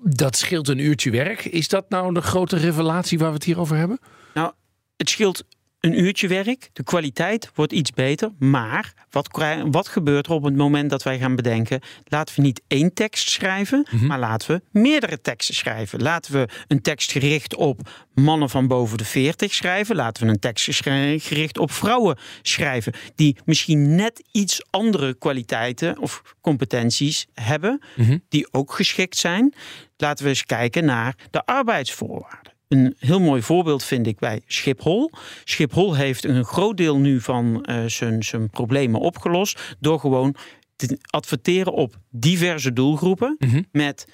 Dat 0.02 0.36
scheelt 0.36 0.68
een 0.68 0.78
uurtje 0.78 1.10
werk. 1.10 1.44
Is 1.44 1.68
dat 1.68 1.88
nou 1.88 2.14
de 2.14 2.20
grote 2.22 2.56
revelatie 2.56 3.18
waar 3.18 3.28
we 3.28 3.34
het 3.34 3.44
hier 3.44 3.60
over 3.60 3.76
hebben? 3.76 3.98
Nou, 4.34 4.52
het 4.96 5.10
scheelt 5.10 5.44
een 5.80 6.00
uurtje 6.00 6.28
werk. 6.28 6.70
De 6.72 6.82
kwaliteit 6.82 7.50
wordt 7.54 7.72
iets 7.72 7.90
beter. 7.90 8.30
Maar 8.38 8.92
wat, 9.10 9.28
wat 9.70 9.88
gebeurt 9.88 10.26
er 10.26 10.32
op 10.32 10.42
het 10.42 10.56
moment 10.56 10.90
dat 10.90 11.02
wij 11.02 11.18
gaan 11.18 11.36
bedenken... 11.36 11.80
laten 12.04 12.34
we 12.36 12.42
niet 12.42 12.62
één 12.66 12.94
tekst 12.94 13.30
schrijven, 13.30 13.86
maar 14.00 14.18
laten 14.18 14.50
we 14.50 14.80
meerdere 14.80 15.20
teksten 15.20 15.54
schrijven. 15.54 16.02
Laten 16.02 16.32
we 16.32 16.48
een 16.66 16.82
tekst 16.82 17.12
gericht 17.12 17.54
op 17.56 17.80
mannen 18.14 18.50
van 18.50 18.66
boven 18.66 18.98
de 18.98 19.04
40 19.04 19.54
schrijven. 19.54 19.96
Laten 19.96 20.26
we 20.26 20.32
een 20.32 20.38
tekst 20.38 20.82
gericht 21.26 21.58
op 21.58 21.70
vrouwen 21.72 22.18
schrijven... 22.42 22.92
die 23.14 23.36
misschien 23.44 23.94
net 23.94 24.22
iets 24.32 24.62
andere 24.70 25.14
kwaliteiten 25.14 25.98
of 25.98 26.22
competenties 26.40 27.26
hebben... 27.34 27.80
die 28.28 28.52
ook 28.52 28.72
geschikt 28.72 29.16
zijn. 29.16 29.54
Laten 29.96 30.24
we 30.24 30.30
eens 30.30 30.44
kijken 30.44 30.84
naar 30.84 31.14
de 31.30 31.46
arbeidsvoorwaarden. 31.46 32.47
Een 32.68 32.94
heel 32.98 33.20
mooi 33.20 33.42
voorbeeld 33.42 33.84
vind 33.84 34.06
ik 34.06 34.18
bij 34.18 34.40
Schiphol. 34.46 35.10
Schiphol 35.44 35.94
heeft 35.94 36.24
een 36.24 36.44
groot 36.44 36.76
deel 36.76 36.98
nu 36.98 37.20
van 37.20 37.66
uh, 37.70 37.84
zijn, 37.86 38.22
zijn 38.22 38.50
problemen 38.50 39.00
opgelost 39.00 39.76
door 39.80 40.00
gewoon 40.00 40.34
te 40.76 40.98
adverteren 41.10 41.72
op 41.72 41.98
diverse 42.10 42.72
doelgroepen. 42.72 43.36
Met 43.72 44.06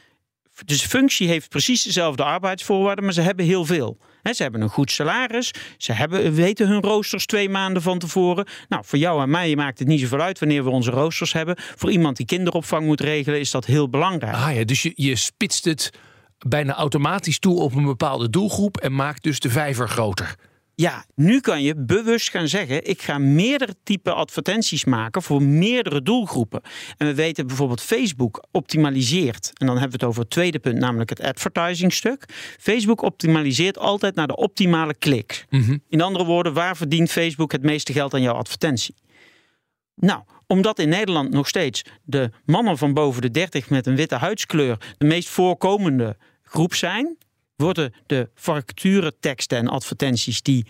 dus 0.64 0.86
functie 0.86 1.28
heeft 1.28 1.48
precies 1.48 1.82
dezelfde 1.82 2.24
arbeidsvoorwaarden, 2.24 3.04
maar 3.04 3.12
ze 3.12 3.20
hebben 3.20 3.44
heel 3.44 3.64
veel. 3.64 3.98
ze 4.22 4.42
hebben 4.42 4.60
een 4.60 4.68
goed 4.68 4.90
salaris. 4.90 5.50
Ze 5.76 5.92
hebben, 5.92 6.32
weten 6.32 6.68
hun 6.68 6.80
roosters 6.82 7.26
twee 7.26 7.48
maanden 7.48 7.82
van 7.82 7.98
tevoren. 7.98 8.46
Nou, 8.68 8.84
voor 8.84 8.98
jou 8.98 9.22
en 9.22 9.30
mij 9.30 9.56
maakt 9.56 9.78
het 9.78 9.88
niet 9.88 10.00
zoveel 10.00 10.20
uit 10.20 10.38
wanneer 10.38 10.64
we 10.64 10.70
onze 10.70 10.90
roosters 10.90 11.32
hebben. 11.32 11.56
Voor 11.58 11.90
iemand 11.90 12.16
die 12.16 12.26
kinderopvang 12.26 12.86
moet 12.86 13.00
regelen, 13.00 13.40
is 13.40 13.50
dat 13.50 13.64
heel 13.64 13.88
belangrijk. 13.88 14.34
Ah 14.34 14.54
ja, 14.54 14.64
dus 14.64 14.82
je, 14.82 14.92
je 14.94 15.16
spitst 15.16 15.64
het 15.64 15.90
bijna 16.46 16.74
automatisch 16.74 17.38
toe 17.38 17.60
op 17.60 17.74
een 17.74 17.84
bepaalde 17.84 18.30
doelgroep 18.30 18.76
en 18.76 18.94
maakt 18.94 19.22
dus 19.22 19.40
de 19.40 19.50
vijver 19.50 19.88
groter. 19.88 20.36
Ja, 20.76 21.04
nu 21.14 21.40
kan 21.40 21.62
je 21.62 21.74
bewust 21.76 22.30
gaan 22.30 22.48
zeggen: 22.48 22.88
ik 22.88 23.02
ga 23.02 23.18
meerdere 23.18 23.74
type 23.82 24.12
advertenties 24.12 24.84
maken 24.84 25.22
voor 25.22 25.42
meerdere 25.42 26.02
doelgroepen. 26.02 26.60
En 26.96 27.06
we 27.06 27.14
weten 27.14 27.46
bijvoorbeeld 27.46 27.80
Facebook 27.80 28.44
optimaliseert. 28.50 29.50
En 29.54 29.66
dan 29.66 29.78
hebben 29.78 29.98
we 29.98 30.04
het 30.04 30.04
over 30.04 30.20
het 30.20 30.30
tweede 30.30 30.58
punt, 30.58 30.78
namelijk 30.78 31.10
het 31.10 31.20
advertising 31.20 31.92
stuk. 31.92 32.24
Facebook 32.58 33.02
optimaliseert 33.02 33.78
altijd 33.78 34.14
naar 34.14 34.26
de 34.26 34.36
optimale 34.36 34.94
klik. 34.94 35.46
In 35.88 36.00
andere 36.00 36.24
woorden, 36.24 36.54
waar 36.54 36.76
verdient 36.76 37.10
Facebook 37.10 37.52
het 37.52 37.62
meeste 37.62 37.92
geld 37.92 38.14
aan 38.14 38.22
jouw 38.22 38.34
advertentie? 38.34 38.94
Nou, 39.94 40.22
omdat 40.46 40.78
in 40.78 40.88
Nederland 40.88 41.30
nog 41.30 41.48
steeds 41.48 41.82
de 42.04 42.30
mannen 42.44 42.78
van 42.78 42.94
boven 42.94 43.22
de 43.22 43.30
30 43.30 43.70
met 43.70 43.86
een 43.86 43.96
witte 43.96 44.16
huidskleur 44.16 44.94
de 44.98 45.06
meest 45.06 45.28
voorkomende 45.28 46.16
groep 46.54 46.74
zijn, 46.74 47.16
worden 47.56 47.94
de 48.06 48.28
vacatureteksten 48.34 49.58
en 49.58 49.68
advertenties 49.68 50.42
die 50.42 50.66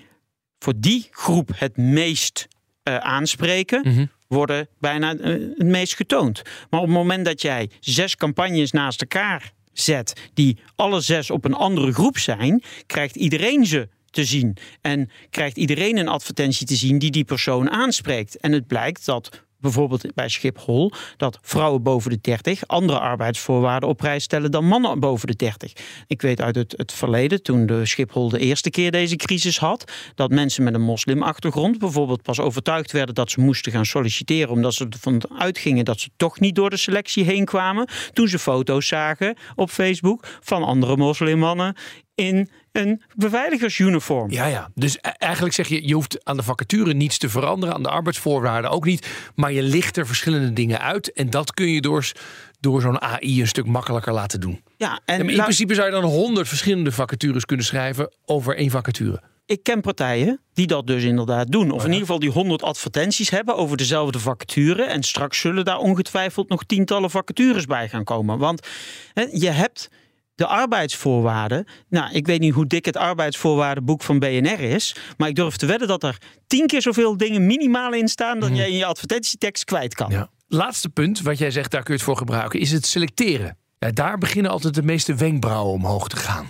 voor 0.59 0.75
die 0.77 1.09
groep 1.11 1.51
het 1.55 1.77
meest 1.77 2.49
uh, 2.85 2.97
aanspreken, 2.97 4.11
worden 4.27 4.69
bijna 4.79 5.15
uh, 5.15 5.25
het 5.57 5.67
meest 5.67 5.95
getoond. 5.95 6.43
Maar 6.71 6.81
op 6.81 6.87
het 6.87 6.97
moment 6.97 7.25
dat 7.25 7.43
jij 7.43 7.71
zes 7.81 8.17
campagnes 8.17 8.71
naast 8.71 9.01
elkaar 9.01 9.53
zet, 9.73 10.31
die 10.35 10.59
alle 10.77 11.01
zes 11.01 11.31
op 11.31 11.45
een 11.45 11.55
andere 11.55 11.93
groep 11.93 12.19
zijn, 12.19 12.63
krijgt 12.87 13.17
iedereen 13.17 13.67
ze 13.67 13.89
te 14.11 14.25
zien. 14.25 14.57
En 14.81 15.11
krijgt 15.31 15.57
iedereen 15.57 15.97
een 15.97 16.09
advertentie 16.09 16.67
te 16.67 16.77
zien 16.77 16.99
die 16.99 17.11
die 17.11 17.25
persoon 17.25 17.71
aanspreekt. 17.71 18.37
En 18.37 18.53
het 18.53 18.67
blijkt 18.67 19.07
dat 19.07 19.44
bijvoorbeeld 19.65 20.15
bij 20.15 20.29
Schiphol, 20.29 20.93
dat 21.17 21.39
vrouwen 21.43 21.83
boven 21.83 22.11
de 22.11 22.19
30 22.21 22.67
andere 22.67 22.99
arbeidsvoorwaarden 22.99 23.89
op 23.89 23.97
prijs 23.97 24.23
stellen 24.25 24.51
dan 24.51 24.65
mannen 24.65 25.01
boven 25.01 25.27
de 25.27 25.37
30. 25.37 25.73
Ik 26.07 26.23
weet 26.23 26.41
uit 26.41 26.55
het, 26.55 26.75
het 26.77 26.93
verleden, 26.93 27.43
toen 27.43 27.67
de 27.67 27.87
Schiphol 27.87 28.29
de 28.29 28.39
eerste 28.39 28.71
keer 28.71 28.91
deze 28.91 29.17
crisis 29.17 29.59
had, 29.59 29.93
dat 30.15 30.31
mensen 30.31 30.65
met 30.65 30.75
een 30.75 30.83
moslimachtergrond 30.83 31.79
bijvoorbeeld 31.79 32.23
pas 32.23 32.41
overtuigd 32.41 32.93
werden 32.93 33.15
dat 33.15 33.31
ze 33.31 33.41
moesten 33.41 33.73
gaan 33.73 33.87
solliciteren, 33.87 34.53
omdat 34.53 34.75
ze 34.75 34.87
ervan 34.91 35.23
uitgingen 35.39 35.85
dat 35.85 36.01
ze 36.01 36.11
toch 36.17 36.41
niet 36.41 36.55
door 36.55 36.71
de 36.71 36.77
selectie 36.77 37.25
heen 37.25 37.45
kwamen. 37.45 37.89
Toen 38.13 38.29
ze 38.29 38.39
foto's 38.39 38.87
zagen 38.87 39.37
op 39.55 39.71
Facebook 39.71 40.27
van 40.41 40.63
andere 40.63 40.97
moslimmannen 40.97 41.77
in 42.15 42.49
een 42.75 43.03
beveiligersuniform. 43.17 44.31
Ja, 44.31 44.47
ja. 44.47 44.71
Dus 44.75 44.97
e- 44.97 45.09
eigenlijk 45.19 45.55
zeg 45.55 45.69
je, 45.69 45.89
je 45.89 45.95
hoeft 45.95 46.25
aan 46.25 46.37
de 46.37 46.43
vacature 46.43 46.95
niets 46.95 47.19
te 47.19 47.29
veranderen, 47.29 47.75
aan 47.75 47.83
de 47.83 47.89
arbeidsvoorwaarden 47.89 48.71
ook 48.71 48.85
niet. 48.85 49.09
Maar 49.35 49.53
je 49.53 49.63
licht 49.63 49.97
er 49.97 50.07
verschillende 50.07 50.53
dingen 50.53 50.81
uit. 50.81 51.13
En 51.13 51.31
dat 51.31 51.53
kun 51.53 51.69
je 51.69 51.81
door, 51.81 52.13
door 52.61 52.81
zo'n 52.81 53.01
AI 53.01 53.41
een 53.41 53.49
stuk 53.49 53.67
makkelijker 53.67 54.13
laten 54.13 54.41
doen. 54.41 54.63
Ja, 54.77 55.01
en, 55.05 55.29
in 55.29 55.37
principe 55.37 55.75
zou 55.75 55.87
je 55.87 55.93
dan 55.93 56.05
honderd 56.05 56.49
verschillende 56.49 56.93
vacatures 56.93 57.45
kunnen 57.45 57.67
schrijven 57.67 58.13
over 58.25 58.57
één 58.57 58.71
vacature. 58.71 59.23
Ik 59.47 59.63
ken 59.63 59.81
partijen 59.81 60.41
die 60.53 60.67
dat 60.67 60.87
dus 60.87 61.03
inderdaad 61.03 61.53
doen. 61.53 61.71
Of 61.71 61.81
in 61.81 61.89
ieder 61.89 62.01
geval 62.01 62.19
die 62.19 62.31
100 62.31 62.63
advertenties 62.63 63.31
hebben 63.31 63.57
over 63.57 63.77
dezelfde 63.77 64.19
vacature. 64.19 64.83
En 64.83 65.03
straks 65.03 65.41
zullen 65.41 65.65
daar 65.65 65.79
ongetwijfeld 65.79 66.49
nog 66.49 66.65
tientallen 66.65 67.11
vacatures 67.11 67.67
bij 67.67 67.89
gaan 67.89 68.05
komen. 68.05 68.39
Want 68.39 68.67
hè, 69.13 69.27
je 69.33 69.51
hebt 69.51 69.89
de 70.35 70.47
arbeidsvoorwaarden. 70.47 71.67
Nou, 71.89 72.13
ik 72.13 72.27
weet 72.27 72.41
niet 72.41 72.55
hoe 72.55 72.67
dik 72.67 72.85
het 72.85 72.97
arbeidsvoorwaardenboek 72.97 74.03
van 74.03 74.19
BNR 74.19 74.61
is. 74.61 74.97
Maar 75.17 75.29
ik 75.29 75.35
durf 75.35 75.57
te 75.57 75.67
wedden 75.67 75.89
dat 75.89 76.03
er 76.03 76.19
tien 76.47 76.67
keer 76.67 76.83
zoveel 76.83 77.17
dingen 77.17 77.47
minimaal 77.47 77.93
in 77.93 78.09
staan. 78.09 78.41
dan 78.41 78.57
jij 78.57 78.71
in 78.71 78.77
je 78.77 78.85
advertentietekst 78.85 79.65
kwijt 79.65 79.95
kan. 79.95 80.11
Ja. 80.11 80.29
Laatste 80.49 80.89
punt, 80.89 81.21
wat 81.21 81.39
jij 81.39 81.51
zegt, 81.51 81.71
daar 81.71 81.83
kun 81.83 81.93
je 81.93 81.99
het 81.99 82.09
voor 82.09 82.17
gebruiken, 82.17 82.61
is 82.61 82.73
het 82.73 82.87
selecteren. 82.87 83.57
Ja, 83.79 83.91
daar 83.91 84.19
beginnen 84.19 84.51
altijd 84.51 84.75
de 84.75 84.83
meeste 84.83 85.15
wenkbrauwen 85.15 85.75
omhoog 85.75 86.09
te 86.09 86.17
gaan. 86.17 86.49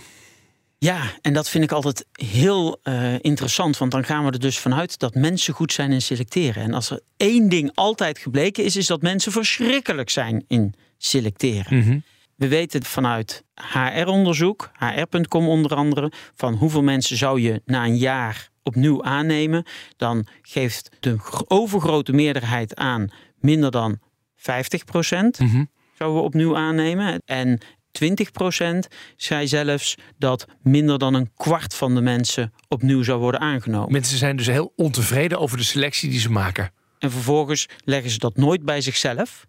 Ja, 0.77 1.01
en 1.21 1.33
dat 1.33 1.49
vind 1.49 1.63
ik 1.63 1.71
altijd 1.71 2.05
heel 2.11 2.79
uh, 2.83 3.13
interessant. 3.21 3.77
Want 3.77 3.91
dan 3.91 4.03
gaan 4.03 4.25
we 4.25 4.31
er 4.31 4.39
dus 4.39 4.59
vanuit 4.59 4.99
dat 4.99 5.15
mensen 5.15 5.53
goed 5.53 5.73
zijn 5.73 5.91
in 5.91 6.01
selecteren. 6.01 6.63
En 6.63 6.73
als 6.73 6.89
er 6.89 6.99
één 7.17 7.49
ding 7.49 7.71
altijd 7.73 8.19
gebleken 8.19 8.63
is, 8.63 8.75
is 8.75 8.87
dat 8.87 9.01
mensen 9.01 9.31
verschrikkelijk 9.31 10.09
zijn 10.09 10.43
in 10.47 10.73
selecteren. 10.97 11.77
Mhm. 11.77 11.99
We 12.35 12.47
weten 12.47 12.83
vanuit 12.83 13.43
HR-onderzoek, 13.73 14.71
HR.com 14.79 15.47
onder 15.47 15.75
andere, 15.75 16.11
van 16.35 16.53
hoeveel 16.53 16.83
mensen 16.83 17.17
zou 17.17 17.41
je 17.41 17.61
na 17.65 17.85
een 17.85 17.97
jaar 17.97 18.49
opnieuw 18.63 19.03
aannemen. 19.03 19.65
Dan 19.97 20.25
geeft 20.41 20.89
de 20.99 21.17
overgrote 21.47 22.13
meerderheid 22.13 22.75
aan 22.75 23.09
minder 23.39 23.71
dan 23.71 23.99
50 24.35 24.85
procent. 24.85 25.39
Mhm. 25.39 25.63
Zouden 25.97 26.19
we 26.19 26.25
opnieuw 26.25 26.57
aannemen. 26.57 27.21
En 27.25 27.59
20 27.91 28.31
procent 28.31 28.87
zei 29.15 29.47
zelfs 29.47 29.95
dat 30.17 30.47
minder 30.61 30.99
dan 30.99 31.13
een 31.13 31.31
kwart 31.35 31.75
van 31.75 31.95
de 31.95 32.01
mensen 32.01 32.53
opnieuw 32.67 33.03
zou 33.03 33.19
worden 33.19 33.39
aangenomen. 33.39 33.91
Mensen 33.91 34.17
zijn 34.17 34.35
dus 34.35 34.47
heel 34.47 34.73
ontevreden 34.75 35.39
over 35.39 35.57
de 35.57 35.63
selectie 35.63 36.09
die 36.09 36.19
ze 36.19 36.31
maken. 36.31 36.71
En 36.99 37.11
vervolgens 37.11 37.67
leggen 37.83 38.09
ze 38.11 38.17
dat 38.17 38.37
nooit 38.37 38.63
bij 38.63 38.81
zichzelf. 38.81 39.47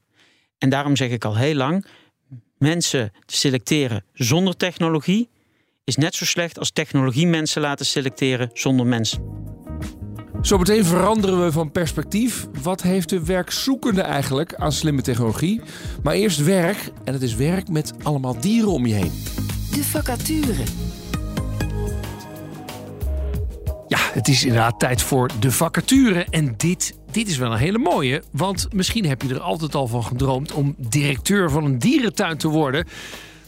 En 0.59 0.69
daarom 0.69 0.97
zeg 0.97 1.11
ik 1.11 1.25
al 1.25 1.37
heel 1.37 1.55
lang: 1.55 1.87
mensen 2.59 3.13
selecteren 3.27 4.05
zonder 4.13 4.57
technologie 4.57 5.29
is 5.85 5.97
net 5.97 6.15
zo 6.15 6.25
slecht 6.25 6.59
als 6.59 6.71
technologie 6.71 7.27
mensen 7.27 7.61
laten 7.61 7.87
selecteren 7.87 8.51
zonder 8.53 8.87
mensen. 8.87 9.45
Zometeen 10.41 10.85
veranderen 10.85 11.45
we 11.45 11.53
van 11.53 11.71
perspectief. 11.71 12.47
Wat 12.63 12.83
heeft 12.83 13.09
de 13.09 13.25
werkzoekende 13.25 14.01
eigenlijk 14.01 14.55
aan 14.55 14.73
slimme 14.73 15.03
technologie? 15.03 15.61
Maar 16.03 16.15
eerst 16.15 16.45
werk. 16.45 16.91
En 17.05 17.13
het 17.13 17.23
is 17.23 17.35
werk 17.35 17.69
met 17.69 17.93
allemaal 18.03 18.41
dieren 18.41 18.71
om 18.71 18.87
je 18.87 18.95
heen. 18.95 19.13
De 19.71 19.85
vacature. 19.85 20.63
Ja, 23.89 23.99
het 23.99 24.29
is 24.29 24.45
inderdaad 24.45 24.79
tijd 24.79 25.03
voor 25.03 25.31
de 25.41 25.51
vacature. 25.51 26.27
En 26.31 26.55
dit, 26.57 26.99
dit 27.11 27.29
is 27.29 27.39
wel 27.39 27.53
een 27.53 27.59
hele 27.59 27.79
mooie. 27.79 28.23
Want 28.33 28.69
misschien 28.73 29.07
heb 29.07 29.23
je 29.23 29.35
er 29.35 29.41
altijd 29.41 29.75
al 29.75 29.87
van 29.87 30.05
gedroomd 30.05 30.53
om 30.53 30.75
directeur 30.79 31.51
van 31.51 31.65
een 31.65 31.79
dierentuin 31.79 32.39
te 32.39 32.49
worden. 32.49 32.87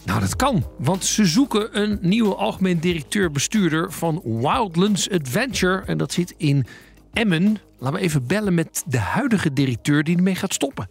Nou, 0.04 0.20
dat 0.20 0.36
kan, 0.36 0.64
want 0.78 1.04
ze 1.04 1.26
zoeken 1.26 1.80
een 1.80 1.98
nieuwe 2.00 2.34
algemeen 2.34 2.78
directeur-bestuurder 2.78 3.92
van 3.92 4.20
Wildlands 4.24 5.10
Adventure. 5.10 5.82
En 5.86 5.98
dat 5.98 6.12
zit 6.12 6.34
in 6.36 6.66
Emmen. 7.12 7.58
Laten 7.78 7.98
we 7.98 8.04
even 8.04 8.26
bellen 8.26 8.54
met 8.54 8.84
de 8.86 8.98
huidige 8.98 9.52
directeur 9.52 10.04
die 10.04 10.16
ermee 10.16 10.34
gaat 10.34 10.54
stoppen. 10.54 10.90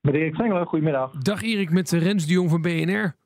Met 0.00 0.14
Erik 0.14 0.34
Vengelen, 0.34 0.66
goedemiddag. 0.66 1.10
Dag 1.10 1.42
Erik, 1.42 1.70
met 1.70 1.90
Rens 1.90 2.26
de 2.26 2.32
Jong 2.32 2.50
van 2.50 2.62
BNR. 2.62 3.18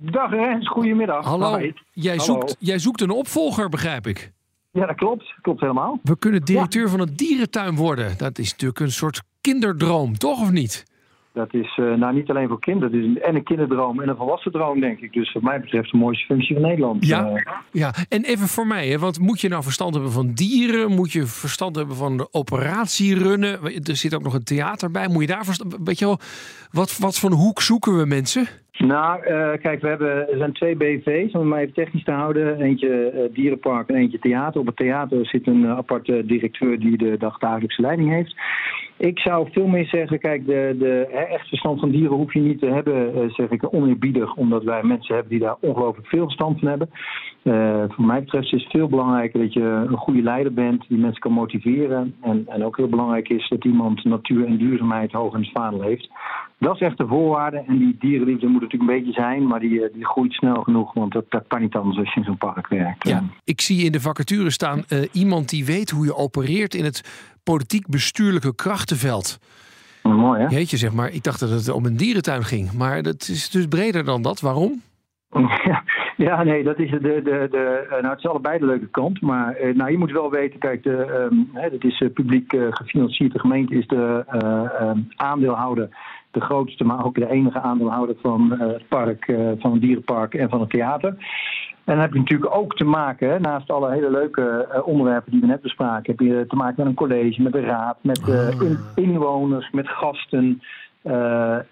Dag 0.00 0.30
Rens, 0.30 0.68
goedemiddag. 0.68 1.24
Hallo, 1.24 1.56
Hi. 1.58 1.72
jij 1.92 2.16
Hallo. 2.16 2.24
zoekt, 2.24 2.56
jij 2.58 2.78
zoekt 2.78 3.00
een 3.00 3.10
opvolger, 3.10 3.68
begrijp 3.68 4.06
ik. 4.06 4.32
Ja, 4.72 4.86
dat 4.86 4.96
klopt. 4.96 5.34
Klopt 5.42 5.60
helemaal. 5.60 5.98
We 6.02 6.18
kunnen 6.18 6.42
directeur 6.44 6.88
van 6.88 7.00
een 7.00 7.12
dierentuin 7.16 7.76
worden. 7.76 8.14
Dat 8.18 8.38
is 8.38 8.50
natuurlijk 8.50 8.80
een 8.80 8.90
soort 8.92 9.22
kinderdroom, 9.40 10.18
toch 10.18 10.40
of 10.40 10.50
niet? 10.50 10.86
Dat 11.32 11.54
is 11.54 11.78
eh, 11.78 11.84
nou 11.94 12.14
niet 12.14 12.30
alleen 12.30 12.48
voor 12.48 12.60
kinderen. 12.60 12.92
Het 12.94 13.02
is 13.04 13.06
een- 13.16 13.22
en 13.22 13.34
een 13.34 13.44
kinderdroom 13.44 14.00
en 14.00 14.08
een 14.08 14.16
volwassen 14.16 14.52
droom, 14.52 14.80
denk 14.80 14.98
ik. 15.00 15.12
Dus 15.12 15.32
wat 15.32 15.42
mij 15.42 15.60
betreft 15.60 15.90
de 15.90 15.96
mooiste 15.98 16.26
functie 16.26 16.54
van 16.54 16.64
Nederland. 16.64 17.06
Ja. 17.06 17.28
Eh, 17.28 17.52
Ja, 17.72 17.94
en 18.08 18.24
even 18.24 18.48
voor 18.48 18.66
mij, 18.66 18.88
hè, 18.88 18.98
want 18.98 19.18
moet 19.18 19.40
je 19.40 19.48
nou 19.48 19.62
verstand 19.62 19.94
hebben 19.94 20.12
van 20.12 20.32
dieren? 20.32 20.90
Moet 20.94 21.12
je 21.12 21.26
verstand 21.26 21.76
hebben 21.76 21.96
van 21.96 22.16
de 22.16 22.28
operatierunnen? 22.30 23.62
Er 23.62 23.96
zit 23.96 24.14
ook 24.14 24.22
nog 24.22 24.34
een 24.34 24.44
theater 24.44 24.90
bij. 24.90 25.08
Moet 25.08 25.20
je 25.22 25.26
daar 25.28 25.44
verstand... 25.44 25.76
Weet 25.84 25.98
je 25.98 26.04
wel, 26.04 26.18
wat, 26.70 26.98
wat 26.98 27.18
voor 27.18 27.30
een 27.30 27.36
hoek 27.36 27.62
zoeken 27.62 27.96
we 27.98 28.04
mensen? 28.06 28.46
Nou, 28.78 29.22
eh, 29.22 29.50
kijk, 29.62 29.80
we 29.80 29.88
hebben, 29.88 30.30
er 30.30 30.38
zijn 30.38 30.52
twee 30.52 30.76
BV's, 30.76 31.32
om 31.32 31.40
het 31.40 31.48
maar 31.48 31.60
even 31.60 31.74
technisch 31.74 32.04
te 32.04 32.10
houden. 32.10 32.60
Eentje 32.60 33.10
eh, 33.10 33.34
dierenpark 33.34 33.88
en 33.88 33.94
eentje 33.94 34.18
theater. 34.18 34.60
Op 34.60 34.66
het 34.66 34.76
theater 34.76 35.26
zit 35.26 35.46
een 35.46 35.64
eh, 35.64 35.76
aparte 35.76 36.26
directeur 36.26 36.78
die 36.78 36.96
de 36.96 37.16
dagdagelijkse 37.18 37.80
leiding 37.80 38.10
heeft. 38.10 38.34
Ik 38.98 39.18
zou 39.18 39.48
veel 39.52 39.66
meer 39.66 39.86
zeggen, 39.86 40.18
kijk, 40.18 40.46
de, 40.46 40.76
de 40.78 41.08
hè, 41.10 41.20
echt 41.20 41.48
verstand 41.48 41.80
van 41.80 41.90
dieren 41.90 42.16
hoef 42.16 42.32
je 42.32 42.40
niet 42.40 42.58
te 42.58 42.66
hebben, 42.66 43.14
eh, 43.14 43.28
zeg 43.28 43.50
ik 43.50 43.74
oneerbiedig. 43.74 44.34
Omdat 44.34 44.64
wij 44.64 44.82
mensen 44.82 45.14
hebben 45.14 45.32
die 45.32 45.40
daar 45.40 45.56
ongelooflijk 45.60 46.08
veel 46.08 46.24
verstand 46.24 46.58
van 46.58 46.68
hebben. 46.68 46.90
Eh, 47.42 47.84
voor 47.88 48.04
mij 48.04 48.20
betreft 48.20 48.52
is 48.52 48.62
het 48.62 48.70
veel 48.70 48.88
belangrijker 48.88 49.40
dat 49.40 49.52
je 49.52 49.60
een 49.60 49.96
goede 49.96 50.22
leider 50.22 50.52
bent, 50.52 50.84
die 50.88 50.98
mensen 50.98 51.20
kan 51.20 51.32
motiveren. 51.32 52.14
En, 52.20 52.44
en 52.46 52.64
ook 52.64 52.76
heel 52.76 52.88
belangrijk 52.88 53.28
is 53.28 53.48
dat 53.48 53.64
iemand 53.64 54.04
natuur 54.04 54.46
en 54.46 54.56
duurzaamheid 54.56 55.12
hoog 55.12 55.34
in 55.34 55.40
het 55.40 55.50
vaandel 55.52 55.82
heeft. 55.82 56.10
Dat 56.58 56.74
is 56.74 56.80
echt 56.80 56.98
de 56.98 57.06
voorwaarde. 57.06 57.64
En 57.66 57.78
die 57.78 57.96
dierenliefde 57.98 58.46
moet 58.46 58.60
natuurlijk 58.60 58.90
een 58.90 58.98
beetje 58.98 59.20
zijn, 59.20 59.46
maar 59.46 59.60
die, 59.60 59.84
eh, 59.84 59.94
die 59.94 60.06
groeit 60.06 60.32
snel 60.32 60.62
genoeg. 60.62 60.92
Want 60.92 61.12
dat, 61.12 61.24
dat 61.28 61.44
kan 61.46 61.60
niet 61.60 61.74
anders 61.74 61.98
als 61.98 62.14
je 62.14 62.20
in 62.20 62.26
zo'n 62.26 62.38
park 62.38 62.68
werkt. 62.68 63.08
Ja, 63.08 63.22
ik 63.44 63.60
zie 63.60 63.84
in 63.84 63.92
de 63.92 64.00
vacature 64.00 64.50
staan 64.50 64.84
iemand 65.12 65.48
die 65.48 65.64
weet 65.64 65.90
hoe 65.90 66.04
je 66.04 66.14
opereert 66.14 66.74
in 66.74 66.84
het 66.84 67.28
politiek-bestuurlijke 67.52 68.54
krachtenveld. 68.54 69.38
Mooi, 70.02 70.40
hè? 70.40 70.46
Jeetje, 70.46 70.76
zeg 70.76 70.92
maar. 70.92 71.10
Ik 71.12 71.22
dacht 71.24 71.40
dat 71.40 71.50
het 71.50 71.68
om 71.68 71.84
een 71.84 71.96
dierentuin 71.96 72.44
ging. 72.44 72.72
Maar 72.72 73.02
dat 73.02 73.28
is 73.28 73.50
dus 73.50 73.66
breder 73.66 74.04
dan 74.04 74.22
dat. 74.22 74.40
Waarom? 74.40 74.82
Ja, 75.64 75.82
ja, 76.16 76.42
nee, 76.42 76.62
dat 76.62 76.78
is 76.78 76.90
de, 76.90 77.00
de, 77.00 77.48
de, 77.50 77.86
eh, 77.90 77.90
nou, 77.90 78.08
het 78.08 78.18
is 78.18 78.26
allebei 78.26 78.58
de 78.58 78.66
leuke 78.66 78.88
kant. 78.90 79.20
Maar 79.20 79.54
eh, 79.54 79.74
nou, 79.74 79.90
je 79.90 79.98
moet 79.98 80.10
wel 80.10 80.30
weten, 80.30 80.58
kijk, 80.58 80.82
de, 80.82 80.96
ehm, 80.96 81.62
hè, 81.62 81.70
dit 81.70 81.84
is 81.84 82.00
eh, 82.00 82.12
publiek 82.12 82.56
gefinancierd. 82.70 83.32
De 83.32 83.38
gemeente 83.38 83.74
is 83.74 83.86
de 83.86 84.24
eh, 84.26 84.80
ehm, 84.80 84.98
aandeelhouder, 85.16 85.88
de 86.30 86.40
grootste, 86.40 86.84
maar 86.84 87.04
ook 87.04 87.14
de 87.14 87.30
enige 87.30 87.60
aandeelhouder 87.60 88.16
van 88.22 88.52
eh, 88.52 88.66
het 88.66 88.88
park, 88.88 89.28
eh, 89.28 89.50
van 89.58 89.72
het 89.72 89.80
dierenpark 89.80 90.34
en 90.34 90.48
van 90.48 90.60
het 90.60 90.70
theater. 90.70 91.08
En 91.84 91.94
dan 91.94 91.98
heb 91.98 92.12
je 92.12 92.18
natuurlijk 92.18 92.54
ook 92.54 92.76
te 92.76 92.84
maken, 92.84 93.42
naast 93.42 93.70
alle 93.70 93.90
hele 93.90 94.10
leuke 94.10 94.68
eh, 94.72 94.86
onderwerpen 94.86 95.32
die 95.32 95.40
we 95.40 95.46
net 95.46 95.62
bespraken, 95.62 96.16
heb 96.16 96.20
je 96.20 96.44
te 96.48 96.56
maken 96.56 96.74
met 96.76 96.86
een 96.86 96.94
college, 96.94 97.42
met 97.42 97.52
de 97.52 97.60
raad, 97.60 97.98
met 98.00 98.28
in- 98.60 99.04
inwoners, 99.04 99.70
met 99.70 99.88
gasten. 99.88 100.62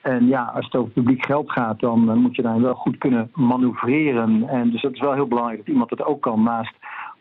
En 0.03 0.27
ja, 0.27 0.53
als 0.55 0.65
het 0.65 0.75
over 0.75 0.93
publiek 0.93 1.25
geld 1.25 1.51
gaat, 1.51 1.81
dan 1.81 2.19
moet 2.19 2.37
je 2.37 2.43
daar 2.43 2.61
wel 2.61 2.75
goed 2.75 2.99
kunnen 2.99 3.31
manoeuvreren. 3.35 4.49
En 4.49 4.71
dus 4.71 4.83
dat 4.83 4.93
is 4.93 5.01
wel 5.01 5.13
heel 5.13 5.27
belangrijk 5.27 5.59
dat 5.59 5.69
iemand 5.69 5.89
dat 5.89 6.05
ook 6.05 6.23
kan 6.23 6.43
naast 6.43 6.75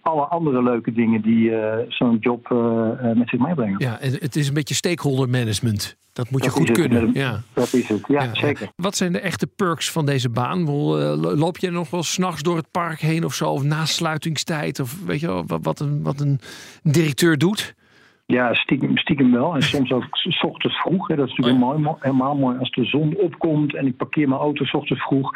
alle 0.05 0.25
andere 0.25 0.63
leuke 0.63 0.91
dingen 0.91 1.21
die 1.21 1.51
eh, 1.55 1.85
zo'n 1.89 2.17
job 2.19 2.51
eh, 2.51 2.57
eh, 2.57 3.17
met 3.17 3.29
zich 3.29 3.39
meebrengt. 3.39 3.81
Ja, 3.81 3.99
en 3.99 4.11
het 4.11 4.35
is 4.35 4.47
een 4.47 4.53
beetje 4.53 4.73
stakeholder 4.75 5.29
management. 5.29 5.97
Dat 6.13 6.29
moet 6.29 6.43
je 6.43 6.49
goed 6.49 6.71
kunnen. 6.71 7.03
Een- 7.03 7.13
Ja. 7.13 7.41
Dat 7.53 7.73
is 7.73 7.87
het, 7.87 8.03
ja, 8.07 8.33
zeker. 8.33 8.69
Wat 8.75 8.95
zijn 8.95 9.11
de 9.11 9.19
echte 9.19 9.47
perks 9.47 9.91
van 9.91 10.05
deze 10.05 10.29
baan? 10.29 10.59
Eh, 10.59 11.13
Loop 11.37 11.57
je 11.57 11.69
nog 11.69 11.89
wel 11.89 12.03
s'nachts 12.03 12.41
door 12.41 12.55
het 12.55 12.71
park 12.71 12.99
heen 12.99 13.25
of 13.25 13.33
zo? 13.33 13.49
Of 13.51 13.63
na 13.63 13.85
sluitingstijd? 13.85 14.79
Of 14.79 15.05
weet 15.05 15.19
je 15.19 15.27
wel, 15.27 15.43
wat, 15.45 15.59
wat, 15.63 15.79
een, 15.79 16.03
wat 16.03 16.19
een 16.19 16.39
directeur 16.83 17.37
doet? 17.37 17.75
Ja, 18.27 18.53
stiekem, 18.53 18.97
stiekem 18.97 19.31
wel. 19.31 19.55
En 19.55 19.61
soms 19.61 19.91
ook 19.91 20.03
s 20.11 20.43
ochtends 20.43 20.77
vroeg. 20.77 21.07
Hè. 21.07 21.15
Dat 21.15 21.27
is 21.27 21.35
natuurlijk 21.35 21.65
helemaal, 21.65 21.91
mo- 21.91 21.97
helemaal 21.99 22.35
mooi 22.35 22.57
als 22.57 22.71
de 22.71 22.85
zon 22.85 23.15
opkomt 23.17 23.75
en 23.75 23.85
ik 23.85 23.97
parkeer 23.97 24.27
mijn 24.29 24.41
auto 24.41 24.65
s 24.65 24.73
ochtends 24.73 25.03
vroeg. 25.03 25.31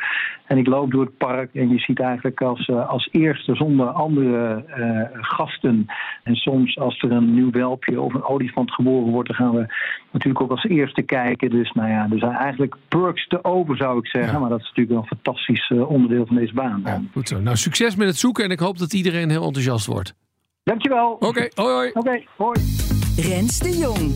En 0.46 0.58
ik 0.58 0.68
loop 0.68 0.92
door 0.92 1.06
het 1.06 1.18
park 1.18 1.54
en 1.54 1.70
je 1.70 1.80
ziet 1.80 2.00
eigenlijk 2.00 2.42
als, 2.42 2.66
eh, 2.68 2.90
als 2.90 3.10
eerste 3.12 3.56
zonder 3.56 3.88
andere 3.88 4.66
eh, 4.68 5.20
gasten. 5.22 5.86
En 6.24 6.36
soms 6.36 6.78
als 6.78 7.02
er 7.02 7.12
een 7.12 7.34
nieuw 7.34 7.52
welpje 7.52 8.02
of 8.02 8.14
een 8.14 8.24
olifant 8.24 8.72
geboren 8.72 9.12
wordt, 9.12 9.28
dan 9.28 9.38
gaan 9.38 9.56
we 9.56 9.74
natuurlijk 10.12 10.44
ook 10.44 10.52
als 10.52 10.64
eerste 10.64 11.02
kijken. 11.02 11.50
Dus 11.50 11.72
nou 11.72 11.90
ja, 11.90 12.08
er 12.12 12.20
zijn 12.20 12.32
eigenlijk 12.36 12.76
perks 12.88 13.28
te 13.28 13.44
over 13.44 13.78
zou 13.78 13.98
ik 14.00 14.08
zeggen. 14.08 14.40
Maar 14.40 14.50
dat 14.50 14.60
is 14.60 14.66
natuurlijk 14.68 14.90
wel 14.90 15.00
een 15.02 15.18
fantastisch 15.18 15.70
eh, 15.70 15.90
onderdeel 15.90 16.26
van 16.26 16.36
deze 16.36 16.54
baan. 16.54 17.10
Goed 17.12 17.28
zo. 17.28 17.40
Nou, 17.40 17.56
succes 17.56 17.96
met 17.96 18.08
het 18.08 18.18
zoeken 18.18 18.44
en 18.44 18.52
ik 18.52 18.60
hoop 18.60 18.78
dat 18.78 18.94
iedereen 18.94 19.30
heel 19.30 19.44
enthousiast 19.46 19.86
wordt. 19.86 20.14
Dankjewel. 20.70 21.16
Oké, 21.20 21.50
hoi 21.54 21.74
hoi. 21.74 21.92
Oké, 21.94 22.24
hoi. 22.38 22.60
Rens 23.16 23.60
de 23.60 23.78
Jong. 23.78 24.16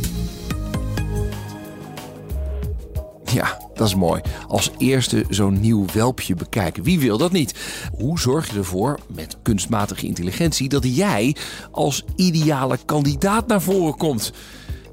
Ja, 3.23 3.57
dat 3.73 3.87
is 3.87 3.95
mooi. 3.95 4.21
Als 4.47 4.71
eerste 4.77 5.25
zo'n 5.29 5.59
nieuw 5.59 5.85
welpje 5.93 6.35
bekijken. 6.35 6.83
Wie 6.83 6.99
wil 6.99 7.17
dat 7.17 7.31
niet? 7.31 7.87
Hoe 7.97 8.19
zorg 8.19 8.51
je 8.51 8.57
ervoor, 8.57 8.99
met 9.07 9.37
kunstmatige 9.41 10.05
intelligentie, 10.05 10.69
dat 10.69 10.95
jij 10.95 11.35
als 11.71 12.05
ideale 12.15 12.77
kandidaat 12.85 13.47
naar 13.47 13.61
voren 13.61 13.97
komt? 13.97 14.33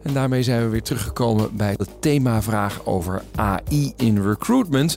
En 0.03 0.13
daarmee 0.13 0.43
zijn 0.43 0.63
we 0.63 0.69
weer 0.69 0.83
teruggekomen 0.83 1.57
bij 1.57 1.77
de 1.77 1.87
themavraag 2.01 2.87
over 2.87 3.23
AI 3.35 3.93
in 3.97 4.23
recruitment. 4.23 4.97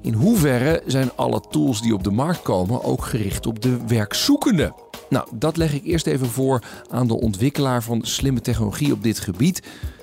In 0.00 0.12
hoeverre 0.12 0.82
zijn 0.86 1.10
alle 1.16 1.40
tools 1.50 1.82
die 1.82 1.94
op 1.94 2.04
de 2.04 2.10
markt 2.10 2.42
komen 2.42 2.84
ook 2.84 3.04
gericht 3.04 3.46
op 3.46 3.62
de 3.62 3.86
werkzoekende? 3.86 4.72
Nou, 5.12 5.26
dat 5.32 5.56
leg 5.56 5.74
ik 5.74 5.84
eerst 5.84 6.06
even 6.06 6.26
voor 6.26 6.62
aan 6.90 7.06
de 7.06 7.20
ontwikkelaar 7.20 7.82
van 7.82 8.00
slimme 8.02 8.40
technologie 8.40 8.92
op 8.92 9.02
dit 9.02 9.20
gebied, 9.20 9.62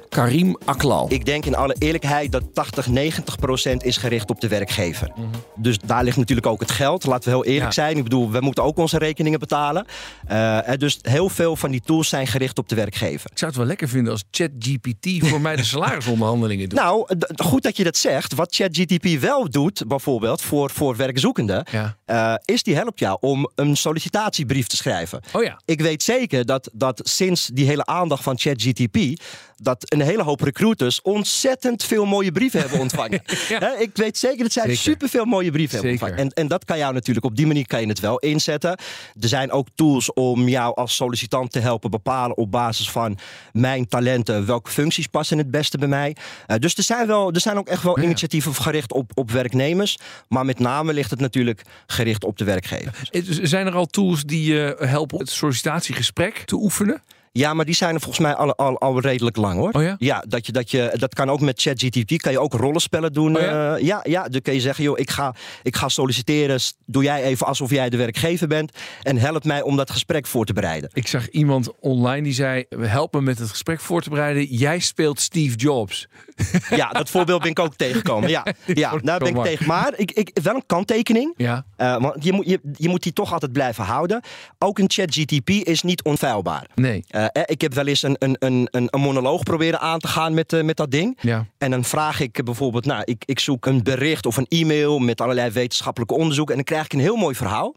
Karim 0.10 0.58
Aklal. 0.66 1.06
Ik 1.12 1.26
denk 1.26 1.46
in 1.46 1.56
alle 1.56 1.76
eerlijkheid 1.80 2.32
dat 2.32 2.44
80, 2.54 2.88
90 2.88 3.36
procent 3.38 3.84
is 3.84 3.98
gericht 3.98 4.30
op 4.30 4.40
de 4.42 4.48
werkgever. 4.48 5.12
Mhm. 5.16 5.28
Dus 5.56 5.78
daar 5.86 6.04
ligt 6.04 6.18
natuurlijk 6.18 6.48
ook 6.48 6.60
het 6.60 6.72
geld. 6.72 7.06
Laten 7.06 7.30
we 7.30 7.36
heel 7.36 7.46
eerlijk 7.46 7.66
Ja. 7.76 7.84
zijn. 7.84 7.98
Ik 7.98 8.04
bedoel, 8.04 8.32
we 8.32 8.40
moeten 8.42 8.64
ook 8.64 8.78
onze 8.78 8.98
rekeningen 8.98 9.40
betalen. 9.40 9.86
Eh, 10.28 10.60
dus 10.78 11.00
heel 11.02 11.30
veel 11.30 11.56
van 11.56 11.72
die 11.72 11.82
tools 11.82 12.10
zijn 12.10 12.28
gericht 12.28 12.58
op 12.58 12.70
de 12.70 12.76
werkgever. 12.76 13.30
Ik 13.32 13.38
zou 13.38 13.52
het 13.52 13.60
wel 13.60 13.70
lekker 13.70 13.88
vinden 13.90 14.12
als 14.12 14.24
ChatGPT 14.32 15.28
voor 15.28 15.42
mij 15.42 15.56
de 15.56 15.64
salarisonderhandelingen 15.74 16.70
doet. 16.70 16.80
Nou, 16.80 17.08
goed 17.44 17.64
dat 17.64 17.78
je 17.78 17.84
dat 17.84 17.98
zegt. 17.98 18.34
Wat 18.34 18.56
ChatGTP 18.56 19.20
wel 19.20 19.50
doet, 19.50 19.84
bijvoorbeeld 19.88 20.42
voor, 20.42 20.70
voor 20.70 20.96
werkzoekenden, 20.96 21.66
Ja. 21.72 21.96
eh, 22.06 22.34
is 22.56 22.64
die 22.64 22.76
helpt 22.76 23.00
jou 23.00 23.18
om 23.20 23.50
een 23.56 23.76
sollicitatiebrief 23.78 24.68
te 24.68 24.76
schrijven. 24.76 25.22
Oh 25.34 25.44
ja. 25.44 25.60
Ik 25.66 25.82
weet 25.82 26.04
zeker 26.04 26.46
dat, 26.46 26.70
dat 26.74 27.02
sinds 27.04 27.50
die 27.54 27.66
hele 27.66 27.86
aandacht 27.86 28.24
van 28.24 28.38
ChatGTP, 28.38 28.98
dat 29.62 29.86
een 29.94 30.02
hele 30.02 30.24
hoop 30.24 30.42
recruiters 30.42 31.02
ontzettend 31.02 31.84
veel 31.84 32.06
mooie 32.06 32.32
brieven 32.32 32.60
hebben 32.60 32.80
ontvangen. 32.80 33.22
Ja. 33.50 33.78
Ik 33.78 33.90
weet 33.94 34.18
zeker 34.18 34.44
dat 34.44 34.52
zij 34.52 34.64
Zeker. 34.64 34.78
superveel 34.80 35.26
mooie 35.26 35.52
brieven 35.52 35.74
hebben 35.74 35.92
ontvangen. 35.92 36.18
En, 36.18 36.30
en 36.30 36.48
dat 36.48 36.66
kan 36.66 36.78
jou 36.78 36.94
natuurlijk, 36.94 37.26
op 37.26 37.36
die 37.36 37.48
manier 37.48 37.68
kan 37.68 37.82
je 37.82 37.88
het 37.88 38.00
wel 38.00 38.18
inzetten. 38.20 38.70
Er 39.20 39.28
zijn 39.28 39.52
ook 39.52 39.68
tools 39.76 40.14
om 40.14 40.48
jou 40.48 40.76
als 40.76 40.96
sollicitant 40.96 41.52
te 41.52 41.60
helpen 41.60 41.90
bepalen 41.92 42.38
op 42.38 42.52
basis 42.52 42.90
van 42.92 43.18
mijn 43.52 43.88
talenten 43.88 44.46
welke 44.46 44.72
functies 44.72 45.08
passen 45.08 45.38
het 45.38 45.52
beste 45.52 45.78
bij 45.78 45.88
mij. 45.88 46.16
Eh, 46.48 46.58
dus 46.58 46.76
er 46.78 46.84
zijn, 46.84 47.08
wel, 47.08 47.32
er 47.32 47.40
zijn 47.42 47.58
ook 47.58 47.68
echt 47.68 47.84
wel 47.84 48.00
Ja. 48.00 48.06
initiatieven 48.06 48.56
gericht 48.56 48.94
op, 48.94 49.12
op 49.14 49.32
werknemers. 49.32 49.98
Maar 50.28 50.46
met 50.46 50.60
name 50.60 50.94
ligt 50.94 51.10
het 51.10 51.20
natuurlijk 51.20 51.62
gericht 51.88 52.24
op 52.24 52.38
de 52.38 52.44
werkgever. 52.44 53.08
Eh, 53.12 53.22
Zijn 53.26 53.68
er 53.68 53.74
al 53.76 53.86
tools 53.86 54.24
die 54.24 54.54
je 54.54 54.76
helpen 54.80 55.20
het 55.20 55.30
sollicitatiegesprek 55.30 56.38
te 56.46 56.56
oefenen? 56.56 57.02
Ja, 57.32 57.54
maar 57.54 57.66
die 57.66 57.76
zijn 57.76 57.94
er 57.94 58.02
volgens 58.02 58.26
mij 58.26 58.36
al, 58.36 58.56
al, 58.56 58.80
al 58.80 59.00
redelijk 59.00 59.36
lang 59.36 59.60
hoor. 59.60 59.72
Oh 59.72 59.98
ja? 59.98 60.24
dat, 60.28 60.46
je, 60.46 60.52
dat, 60.52 60.72
je, 60.72 60.94
dat 60.94 61.14
kan 61.14 61.30
ook 61.30 61.40
met 61.40 61.62
ChatGPT. 61.62 62.22
Kan 62.22 62.32
je 62.32 62.40
ook 62.40 62.54
rollenspellen 62.54 63.14
doen. 63.14 63.36
Oh 63.36 63.42
ja? 63.42 63.76
eh, 63.76 63.84
ja, 63.84 64.00
ja, 64.04 64.28
dan 64.28 64.42
kun 64.42 64.54
je 64.54 64.60
zeggen, 64.60 64.84
joh, 64.84 65.00
ik 65.00 65.10
ga, 65.10 65.36
ik 65.64 65.76
ga 65.76 65.90
solliciteren. 65.90 66.60
Doe 66.86 67.04
jij 67.04 67.24
even 67.24 67.48
alsof 67.48 67.70
jij 67.70 67.90
de 67.90 67.98
werkgever 67.98 68.48
bent. 68.48 68.72
En 69.02 69.18
help 69.18 69.44
mij 69.44 69.62
om 69.62 69.76
dat 69.76 69.92
gesprek 69.92 70.28
voor 70.28 70.46
te 70.46 70.54
bereiden. 70.54 70.90
Ik 70.94 71.08
zag 71.08 71.30
iemand 71.30 71.80
online 71.80 72.22
die 72.22 72.34
zei: 72.34 72.66
help 72.80 73.14
me 73.14 73.22
met 73.22 73.40
het 73.40 73.50
gesprek 73.50 73.80
voor 73.80 74.02
te 74.02 74.10
bereiden. 74.10 74.46
Jij 74.46 74.80
speelt 74.80 75.20
Steve 75.20 75.56
Jobs. 75.56 76.08
Ja, 76.70 76.90
dat 76.90 77.10
voorbeeld 77.20 77.42
ben 77.42 77.52
ik 77.52 77.60
ook 77.60 77.76
tegengekomen. 77.76 78.30
Ja, 78.30 78.46
ja 78.66 78.98
daar 78.98 79.20
ben 79.20 79.36
ik 79.36 79.44
tegen. 79.44 79.68
Maar 79.68 79.94
ik, 79.96 80.12
ik, 80.12 80.38
wel 80.44 80.56
een 80.56 80.66
kanttekening. 80.66 81.34
Ja. 81.38 81.66
Eh, 81.76 82.02
want 82.02 82.24
je 82.24 82.34
moet, 82.34 82.46
je, 82.46 82.60
je 82.74 82.90
moet 82.90 83.04
die 83.04 83.14
toch 83.14 83.34
altijd 83.34 83.52
blijven 83.52 83.84
houden. 83.84 84.22
Ook 84.58 84.80
een 84.80 84.90
ChatGTP 84.90 85.50
is 85.50 85.82
niet 85.82 86.04
onfeilbaar. 86.04 86.68
Nee. 86.76 87.04
Eh, 87.08 87.26
eh, 87.32 87.44
ik 87.46 87.62
heb 87.62 87.74
wel 87.74 87.88
eens 87.88 88.04
een, 88.04 88.16
een, 88.20 88.36
een, 88.40 88.68
een, 88.72 89.00
monoloog 89.00 89.44
proberen 89.44 89.80
aan 89.80 90.00
te 90.00 90.08
gaan 90.08 90.34
met, 90.34 90.54
eh, 90.54 90.64
met 90.64 90.78
dat 90.78 90.92
ding. 90.92 91.18
Ja. 91.22 91.46
En 91.58 91.72
dan 91.72 91.84
vraag 91.84 92.20
ik 92.20 92.44
bijvoorbeeld, 92.44 92.86
nou, 92.86 93.02
ik, 93.06 93.24
ik 93.26 93.40
zoek 93.40 93.66
een 93.66 93.84
bericht 93.84 94.26
of 94.26 94.38
een 94.38 94.46
e-mail 94.48 95.00
met 95.00 95.22
allerlei 95.22 95.52
wetenschappelijke 95.52 96.16
onderzoeken. 96.16 96.56
En 96.56 96.64
dan 96.64 96.74
krijg 96.74 96.86
ik 96.86 96.94
een 96.94 97.06
heel 97.06 97.16
mooi 97.16 97.36
verhaal. 97.36 97.76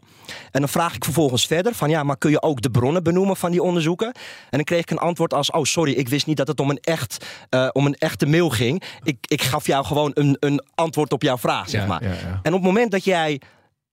En 0.51 0.59
dan 0.59 0.69
vraag 0.69 0.95
ik 0.95 1.03
vervolgens 1.03 1.45
verder 1.45 1.73
van, 1.73 1.89
ja, 1.89 2.03
maar 2.03 2.17
kun 2.17 2.31
je 2.31 2.41
ook 2.41 2.61
de 2.61 2.71
bronnen 2.71 3.03
benoemen 3.03 3.37
van 3.37 3.51
die 3.51 3.63
onderzoeken? 3.63 4.07
En 4.07 4.13
dan 4.49 4.63
kreeg 4.63 4.81
ik 4.81 4.91
een 4.91 4.97
antwoord 4.97 5.33
als, 5.33 5.51
oh 5.51 5.63
sorry, 5.63 5.91
ik 5.91 6.09
wist 6.09 6.25
niet 6.25 6.37
dat 6.37 6.47
het 6.47 6.59
om 6.59 6.69
een, 6.69 6.79
echt, 6.81 7.25
eh, 7.49 7.69
om 7.71 7.85
een 7.85 7.95
echte 7.95 8.25
mail 8.25 8.49
ging. 8.49 8.83
Ik, 9.03 9.17
ik 9.21 9.41
gaf 9.41 9.67
jou 9.67 9.85
gewoon 9.85 10.11
een, 10.13 10.37
een 10.39 10.63
antwoord 10.75 11.11
op 11.11 11.21
jouw 11.21 11.37
vraag, 11.37 11.69
zeg 11.69 11.87
maar. 11.87 12.03
ja. 12.03 12.09
En 12.43 12.53
op 12.53 12.59
het 12.59 12.67
moment 12.67 12.91
dat 12.91 13.03
jij 13.03 13.41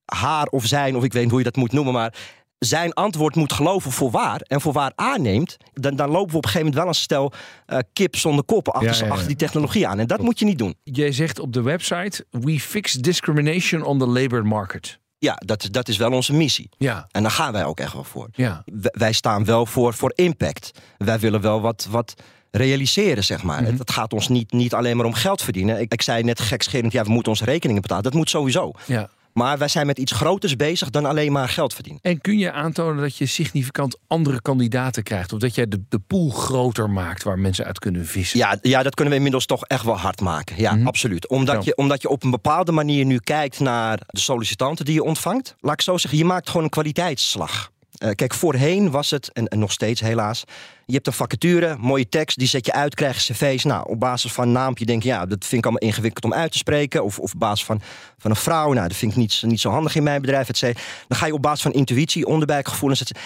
haar 0.05 0.47
of 0.47 0.65
zijn, 0.67 0.97
of 0.97 1.05
ik 1.05 1.13
weet 1.13 1.23
niet 1.23 1.31
hoe 1.31 1.41
je 1.41 1.45
dat 1.45 1.57
moet 1.57 1.73
noemen, 1.73 1.93
maar 1.93 2.15
zijn 2.67 2.93
antwoord 2.93 3.35
moet 3.35 3.53
geloven 3.53 3.93
voor 3.93 4.11
waar 4.11 4.41
en 4.41 4.61
voor 4.61 4.73
waar 4.73 4.93
aanneemt, 4.95 5.57
dan, 5.73 5.97
dan 5.97 6.11
lopen 6.11 6.31
we 6.31 6.37
op 6.37 6.45
een 6.45 6.51
gegeven 6.51 6.67
moment 6.67 6.77
wel 6.77 6.87
een 6.87 6.95
stel 6.95 7.33
eh, 7.67 7.79
kip 7.93 8.17
zonder 8.17 8.45
koppen 8.45 8.73
achter, 8.73 8.91
Ja, 8.91 8.97
ja, 8.99 9.05
ja. 9.05 9.11
achter 9.11 9.27
die 9.27 9.37
technologie 9.37 9.87
aan. 9.87 9.99
En 9.99 10.07
dat 10.07 10.21
moet 10.21 10.39
je 10.39 10.45
niet 10.45 10.59
doen. 10.59 10.75
Jij 10.83 11.13
zegt 11.13 11.39
op 11.39 11.53
de 11.53 11.63
website: 11.63 12.27
We 12.31 12.61
fix 12.61 12.93
discrimination 12.93 13.83
on 13.83 13.99
the 13.99 14.07
labor 14.07 14.47
market. 14.47 14.99
Ja, 15.19 15.35
dat, 15.45 15.69
dat 15.71 15.89
is 15.89 15.97
wel 15.97 16.13
onze 16.13 16.33
missie. 16.33 16.69
Ja. 16.77 17.07
En 17.11 17.23
daar 17.23 17.31
gaan 17.31 17.53
wij 17.53 17.65
ook 17.65 17.81
echt 17.81 17.93
wel 17.93 18.05
voor. 18.05 18.29
Ja. 18.33 18.65
Wij 18.83 19.13
staan 19.13 19.45
wel 19.45 19.67
voor, 19.67 19.95
voor 19.95 20.13
impact. 20.15 20.71
Wij 20.99 21.19
willen 21.19 21.41
wel 21.41 21.61
wat, 21.61 21.87
wat 21.91 22.15
realiseren, 22.51 23.25
zeg 23.25 23.43
maar. 23.43 23.61
Mhm. 23.61 23.71
Het, 23.71 23.79
het 23.79 23.91
gaat 23.91 24.13
ons 24.13 24.29
niet, 24.29 24.53
niet 24.53 24.75
alleen 24.75 24.97
maar 24.97 25.07
om 25.07 25.13
geld 25.15 25.43
verdienen. 25.43 25.81
Ik, 25.81 25.93
ik 25.93 26.03
zei 26.03 26.23
net 26.23 26.41
gekscherend, 26.41 26.93
ja, 26.93 27.03
we 27.05 27.11
moeten 27.11 27.33
onze 27.33 27.45
rekeningen 27.45 27.83
betalen. 27.83 28.05
Dat 28.05 28.15
moet 28.15 28.31
sowieso. 28.31 28.73
ja. 28.87 29.09
Maar 29.33 29.59
wij 29.59 29.69
zijn 29.69 29.87
met 29.87 29.99
iets 29.99 30.13
groters 30.13 30.57
bezig 30.57 30.91
dan 30.91 31.05
alleen 31.05 31.33
maar 31.33 31.49
geld 31.49 31.75
verdienen. 31.75 32.03
En 32.03 32.21
kun 32.21 32.39
je 32.39 32.53
aantonen 32.53 33.03
dat 33.03 33.17
je 33.17 33.27
significant 33.27 33.99
andere 34.07 34.43
kandidaten 34.43 35.03
krijgt? 35.03 35.33
Of 35.33 35.39
dat 35.39 35.55
jij 35.55 35.69
de, 35.69 35.83
de 35.89 35.99
pool 35.99 36.31
groter 36.31 36.91
maakt 36.91 37.23
waar 37.23 37.39
mensen 37.39 37.65
uit 37.65 37.79
kunnen 37.79 38.07
vissen? 38.07 38.39
Ja, 38.39 38.59
ja, 38.63 38.83
dat 38.83 38.95
kunnen 38.95 39.13
we 39.13 39.19
inmiddels 39.19 39.47
toch 39.47 39.65
echt 39.65 39.85
wel 39.85 39.99
hard 39.99 40.21
maken. 40.21 40.57
Ja, 40.59 40.75
Mhm. 40.75 40.87
absoluut. 40.87 41.29
Omdat, 41.29 41.65
je, 41.65 41.77
omdat 41.77 42.03
je 42.03 42.09
op 42.09 42.23
een 42.25 42.31
bepaalde 42.31 42.73
manier 42.73 43.05
nu 43.05 43.19
kijkt 43.19 43.61
naar 43.61 44.01
de 44.07 44.21
sollicitanten 44.21 44.85
die 44.85 44.95
je 44.95 45.03
ontvangt. 45.03 45.55
Laat 45.61 45.73
ik 45.75 45.81
zo 45.81 45.97
zeggen, 45.97 46.19
je 46.19 46.25
maakt 46.25 46.49
gewoon 46.49 46.63
een 46.65 46.71
kwaliteitsslag. 46.71 47.71
Eh, 48.01 48.11
kijk, 48.15 48.35
voorheen 48.35 48.91
was 48.91 49.11
het, 49.11 49.33
en, 49.33 49.59
nog 49.59 49.73
steeds 49.73 50.01
helaas... 50.01 50.45
je 50.87 50.95
hebt 50.95 51.07
een 51.07 51.13
vacature, 51.13 51.77
mooie 51.79 52.09
tekst, 52.09 52.39
die 52.39 52.49
zet 52.49 52.67
je 52.67 52.73
uit, 52.73 52.95
krijg 52.95 53.27
je 53.27 53.33
cv's. 53.33 53.65
Nou, 53.65 53.89
op 53.89 54.01
basis 54.01 54.33
van 54.33 54.45
een 54.47 54.53
naampje 54.53 54.85
denk 54.85 55.03
je... 55.03 55.09
ja, 55.09 55.27
dat 55.27 55.45
vind 55.45 55.53
ik 55.53 55.65
allemaal 55.65 55.89
ingewikkeld 55.89 56.25
om 56.25 56.35
uit 56.35 56.53
te 56.53 56.59
spreken. 56.59 57.05
Of, 57.05 57.19
op 57.19 57.31
basis 57.37 57.65
van, 57.65 57.81
van 58.19 58.31
een 58.31 58.37
vrouw, 58.37 58.73
nou, 58.73 58.89
dat 58.89 58.97
vind 58.97 59.13
ik 59.13 59.19
niet, 59.19 59.43
niet 59.47 59.61
zo 59.61 59.71
handig 59.71 59.95
in 59.95 60.03
mijn 60.03 60.21
bedrijf. 60.21 60.49
et. 60.49 60.61
Dan 61.09 61.19
ga 61.19 61.27
je 61.27 61.33
op 61.33 61.43
basis 61.43 61.63
van 61.63 61.73
intuïtie, 61.73 62.27
onderbuikgevoelens... 62.27 63.01
et. 63.01 63.19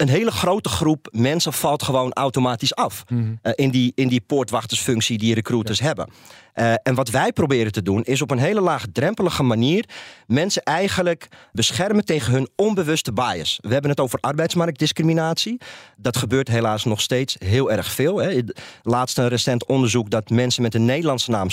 Een 0.00 0.08
hele 0.08 0.30
grote 0.30 0.68
groep 0.68 1.08
mensen 1.12 1.52
valt 1.52 1.82
gewoon 1.82 2.12
automatisch 2.12 2.74
af. 2.74 3.04
eh, 3.42 3.52
in, 3.54 3.70
die, 3.70 3.92
in 3.94 4.08
die 4.08 4.20
poortwachtersfunctie 4.20 5.18
die 5.18 5.34
recruiters 5.34 5.80
hebben. 5.80 6.08
Eh, 6.52 6.72
en 6.82 6.94
wat 6.94 7.08
wij 7.08 7.32
proberen 7.32 7.72
te 7.72 7.82
doen, 7.82 8.02
is 8.02 8.22
op 8.22 8.30
een 8.30 8.38
hele 8.38 8.60
laagdrempelige 8.60 9.42
manier 9.42 9.84
mensen 10.26 10.62
eigenlijk 10.62 11.28
beschermen 11.52 12.04
tegen 12.04 12.32
hun 12.32 12.48
onbewuste 12.56 13.12
bias. 13.12 13.58
We 13.62 13.72
hebben 13.72 13.90
het 13.90 14.00
over 14.00 14.18
arbeidsmarktdiscriminatie. 14.20 15.60
Dat 15.96 16.16
gebeurt 16.16 16.48
helaas 16.48 16.84
nog 16.84 17.00
steeds 17.00 17.36
heel 17.38 17.72
erg 17.72 17.92
veel. 17.92 18.16
Hè. 18.16 18.40
Laatst 18.82 19.18
een 19.18 19.28
recent 19.28 19.66
onderzoek 19.66 20.10
dat 20.10 20.30
mensen 20.30 20.62
met 20.62 20.74
een 20.74 20.84
Nederlandse 20.84 21.30
naam 21.30 21.48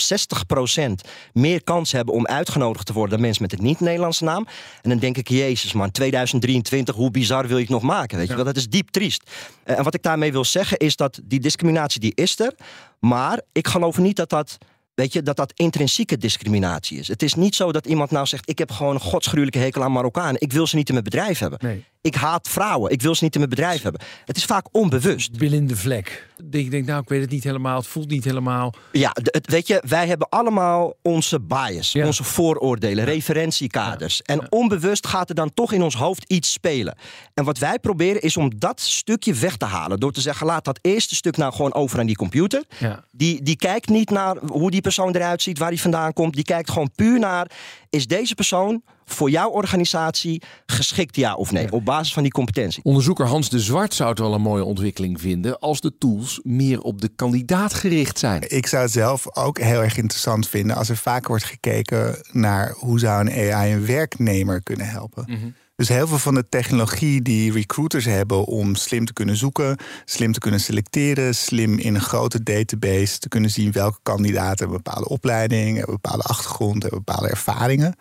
60% 0.77 0.81
meer 1.33 1.63
kans 1.63 1.91
hebben 1.91 2.13
om 2.13 2.25
uitgenodigd 2.25 2.85
te 2.85 2.93
worden 2.93 3.11
dan 3.11 3.21
mensen 3.21 3.41
met 3.41 3.53
een 3.53 3.63
niet-Nederlandse 3.63 4.23
naam. 4.23 4.47
En 4.81 4.89
dan 4.89 4.99
denk 4.99 5.17
ik, 5.17 5.29
Jezus 5.29 5.73
man, 5.73 5.91
2023, 5.91 6.95
hoe 6.95 7.11
bizar 7.11 7.47
wil 7.47 7.57
je 7.57 7.63
het 7.63 7.71
nog 7.71 7.81
maken? 7.81 8.17
Weet 8.17 8.27
je 8.27 8.35
dat 8.45 8.55
is 8.55 8.67
diep 8.67 8.89
triest. 8.89 9.31
Eh, 9.63 9.77
en 9.77 9.83
wat 9.83 9.93
ik 9.93 10.01
daarmee 10.01 10.31
wil 10.31 10.45
zeggen 10.45 10.77
is 10.77 10.95
dat 10.95 11.19
die 11.23 11.39
discriminatie 11.39 11.99
die 11.99 12.11
is 12.15 12.39
er, 12.39 12.53
maar 12.99 13.41
ik 13.51 13.67
geloof 13.67 13.97
niet 13.97 14.15
dat 14.15 14.29
dat 14.29 14.57
Weet 14.97 15.13
je, 15.13 15.21
dat 15.21 15.35
dat 15.35 15.53
intrinsieke 15.55 16.17
discriminatie 16.17 16.99
is. 16.99 17.07
Het 17.07 17.23
is 17.23 17.33
niet 17.33 17.55
zo 17.55 17.71
dat 17.71 17.85
iemand 17.85 18.11
nou 18.11 18.25
zegt: 18.25 18.49
Ik 18.49 18.57
heb 18.57 18.71
gewoon 18.71 18.93
een 18.93 18.99
godsgruwelijke 18.99 19.59
hekel 19.59 19.83
aan 19.83 19.91
Marokkanen. 19.91 20.41
Ik 20.41 20.53
wil 20.53 20.67
ze 20.67 20.75
niet 20.75 20.87
in 20.87 20.93
mijn 20.93 21.05
bedrijf 21.05 21.39
hebben. 21.39 21.59
Nee. 21.61 21.85
Ik 22.01 22.15
haat 22.15 22.47
vrouwen. 22.47 22.91
Ik 22.91 23.01
wil 23.01 23.15
ze 23.15 23.23
niet 23.23 23.33
in 23.33 23.39
mijn 23.39 23.51
bedrijf 23.53 23.81
hebben. 23.81 24.01
Het 24.25 24.37
is 24.37 24.45
vaak 24.45 24.65
onbewust. 24.71 25.37
Blinde 25.37 25.75
vlek. 25.75 26.27
Dat 26.43 26.61
je 26.63 26.69
denkt, 26.69 26.87
nou, 26.87 27.01
ik 27.01 27.09
weet 27.09 27.21
het 27.21 27.29
niet 27.29 27.43
helemaal. 27.43 27.77
Het 27.77 27.87
voelt 27.87 28.09
niet 28.09 28.23
helemaal. 28.23 28.73
Ja, 28.91 29.11
het, 29.13 29.49
weet 29.49 29.67
je, 29.67 29.83
wij 29.87 30.07
hebben 30.07 30.29
allemaal 30.29 30.93
onze 31.01 31.39
bias, 31.39 31.91
Ja. 31.91 32.05
onze 32.05 32.23
vooroordelen, 32.23 33.05
referentiekaders. 33.05 34.21
En 34.21 34.51
onbewust 34.51 35.07
gaat 35.07 35.29
er 35.29 35.35
dan 35.35 35.53
toch 35.53 35.71
in 35.71 35.81
ons 35.83 35.95
hoofd 35.95 36.23
iets 36.27 36.51
spelen. 36.51 36.97
En 37.33 37.43
wat 37.43 37.57
wij 37.57 37.79
proberen 37.79 38.21
is 38.21 38.37
om 38.37 38.51
dat 38.59 38.81
stukje 38.81 39.33
weg 39.33 39.57
te 39.57 39.65
halen. 39.65 39.99
Door 39.99 40.11
te 40.11 40.21
zeggen, 40.21 40.45
laat 40.45 40.65
dat 40.65 40.79
eerste 40.81 41.15
stuk 41.15 41.37
nou 41.37 41.53
gewoon 41.53 41.73
over 41.73 41.99
aan 41.99 42.05
die 42.05 42.15
computer. 42.15 42.63
Ja. 42.79 43.03
Die, 43.11 43.43
die 43.43 43.55
kijkt 43.55 43.89
niet 43.89 44.09
naar 44.09 44.37
hoe 44.37 44.71
die 44.71 44.81
persoon 44.81 45.15
eruit 45.15 45.41
ziet, 45.41 45.57
waar 45.57 45.69
die 45.69 45.81
vandaan 45.81 46.13
komt. 46.13 46.33
Die 46.33 46.43
kijkt 46.43 46.69
gewoon 46.71 46.91
puur 46.95 47.19
naar, 47.19 47.51
is 47.89 48.07
deze 48.07 48.35
persoon 48.35 48.81
voor 49.09 49.29
jouw 49.29 49.49
organisatie 49.49 50.41
geschikt 50.65 51.15
ja 51.15 51.35
of 51.35 51.51
nee? 51.51 51.71
Op 51.71 51.85
basis 51.85 52.13
van 52.13 52.23
die 52.23 52.31
competentie. 52.31 52.83
Onderzoeker 52.83 53.25
Hans 53.25 53.49
de 53.49 53.59
Zwart 53.59 53.93
zou 53.93 54.09
het 54.09 54.19
wel 54.19 54.33
een 54.33 54.41
mooie 54.41 54.63
ontwikkeling 54.63 55.21
vinden 55.21 55.59
als 55.59 55.81
de 55.81 55.97
tools 55.97 56.39
meer 56.43 56.81
op 56.81 57.01
de 57.01 57.09
kandidaat 57.15 57.73
gericht 57.73 58.19
zijn. 58.19 58.43
Ik 58.47 58.67
zou 58.67 58.83
het 58.83 58.91
zelf 58.91 59.35
ook 59.35 59.59
heel 59.59 59.83
erg 59.83 59.97
interessant 59.97 60.47
vinden 60.47 60.75
als 60.75 60.89
er 60.89 60.97
vaker 60.97 61.27
wordt 61.27 61.43
gekeken 61.43 62.21
naar 62.31 62.73
hoe 62.77 62.99
zou 62.99 63.21
een 63.21 63.53
AI 63.53 63.73
een 63.73 63.85
werknemer 63.85 64.63
kunnen 64.63 64.89
helpen. 64.89 65.55
Dus 65.75 65.87
heel 65.87 66.07
veel 66.07 66.17
van 66.17 66.35
de 66.35 66.49
technologie 66.49 67.21
die 67.21 67.51
recruiters 67.51 68.05
hebben 68.05 68.45
om 68.45 68.75
slim 68.75 69.05
te 69.05 69.13
kunnen 69.13 69.37
zoeken, 69.37 69.77
slim 70.05 70.31
te 70.31 70.39
kunnen 70.39 70.59
selecteren, 70.59 71.35
slim 71.35 71.77
in 71.77 71.95
een 71.95 72.01
grote 72.01 72.43
database 72.43 73.19
te 73.19 73.27
kunnen 73.27 73.49
zien 73.49 73.71
welke 73.71 73.99
kandidaten 74.03 74.65
een 74.65 74.71
bepaalde 74.71 75.09
opleiding, 75.09 75.77
hebben 75.77 75.95
een 75.95 75.99
bepaalde 76.01 76.23
achtergrond, 76.23 76.81
hebben 76.81 77.03
bepaalde 77.03 77.29
ervaringen. 77.29 77.95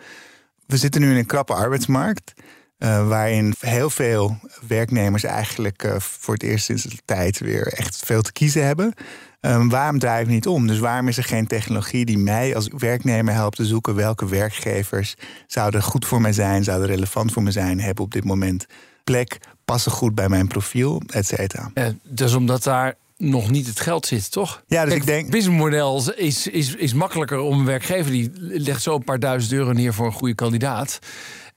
We 0.67 0.77
zitten 0.77 1.01
nu 1.01 1.11
in 1.11 1.17
een 1.17 1.27
krappe 1.27 1.55
arbeidsmarkt. 1.55 2.33
eh, 2.79 3.09
waarin 3.09 3.55
heel 3.61 3.91
veel 3.91 4.39
werknemers 4.69 5.25
eigenlijk 5.25 5.83
eh, 5.83 5.95
voor 5.99 6.35
het 6.35 6.43
eerst 6.43 6.65
sinds 6.65 6.83
de 6.83 6.99
tijd 7.05 7.39
weer 7.39 7.67
echt 7.73 7.97
veel 8.05 8.23
te 8.23 8.33
kiezen 8.33 8.67
hebben. 8.67 8.93
Ehm, 9.41 9.69
waarom 9.69 9.99
draai 9.99 10.23
ik 10.23 10.29
niet 10.29 10.47
om? 10.47 10.67
Dus 10.67 10.79
waarom 10.79 11.09
is 11.09 11.17
er 11.17 11.25
geen 11.25 11.47
technologie 11.47 12.05
die 12.05 12.19
mij 12.19 12.55
als 12.55 12.69
werknemer 12.79 13.35
helpt 13.35 13.57
te 13.57 13.65
zoeken 13.65 13.95
welke 13.95 14.29
werkgevers 14.29 15.15
zouden 15.47 15.83
goed 15.83 16.07
voor 16.07 16.21
mij 16.21 16.33
zijn, 16.33 16.65
zouden 16.65 16.89
relevant 16.89 17.33
voor 17.33 17.43
me 17.43 17.51
zijn, 17.51 17.81
hebben 17.81 18.05
op 18.05 18.13
dit 18.13 18.25
moment 18.25 18.67
plek, 19.05 19.39
passen 19.65 19.93
goed 19.93 20.15
bij 20.15 20.29
mijn 20.29 20.47
profiel, 20.49 21.03
et 21.07 21.27
cetera. 21.27 21.71
Eh, 21.75 21.87
is 22.15 22.35
omdat 22.35 22.63
daar 22.63 22.95
nog 23.17 23.51
niet 23.51 23.67
het 23.67 23.81
geld 23.81 24.07
zit, 24.07 24.31
toch? 24.31 24.63
Ja, 24.67 24.81
dus 24.83 24.91
Kijk, 24.91 25.03
ik 25.03 25.09
denk- 25.09 25.31
businessmodel 25.31 26.03
is, 26.17 26.47
is, 26.47 26.75
is 26.75 26.93
makkelijker 26.93 27.39
om 27.39 27.59
een 27.59 27.65
werkgever 27.65 28.11
die 28.13 28.31
legt 28.39 28.83
zo 28.83 28.95
een 28.95 29.05
paar 29.05 29.19
duizend 29.19 29.53
euro 29.53 29.73
neer 29.73 29.95
voor 29.95 30.07
een 30.07 30.13
goede 30.13 30.35
kandidaat. 30.35 30.99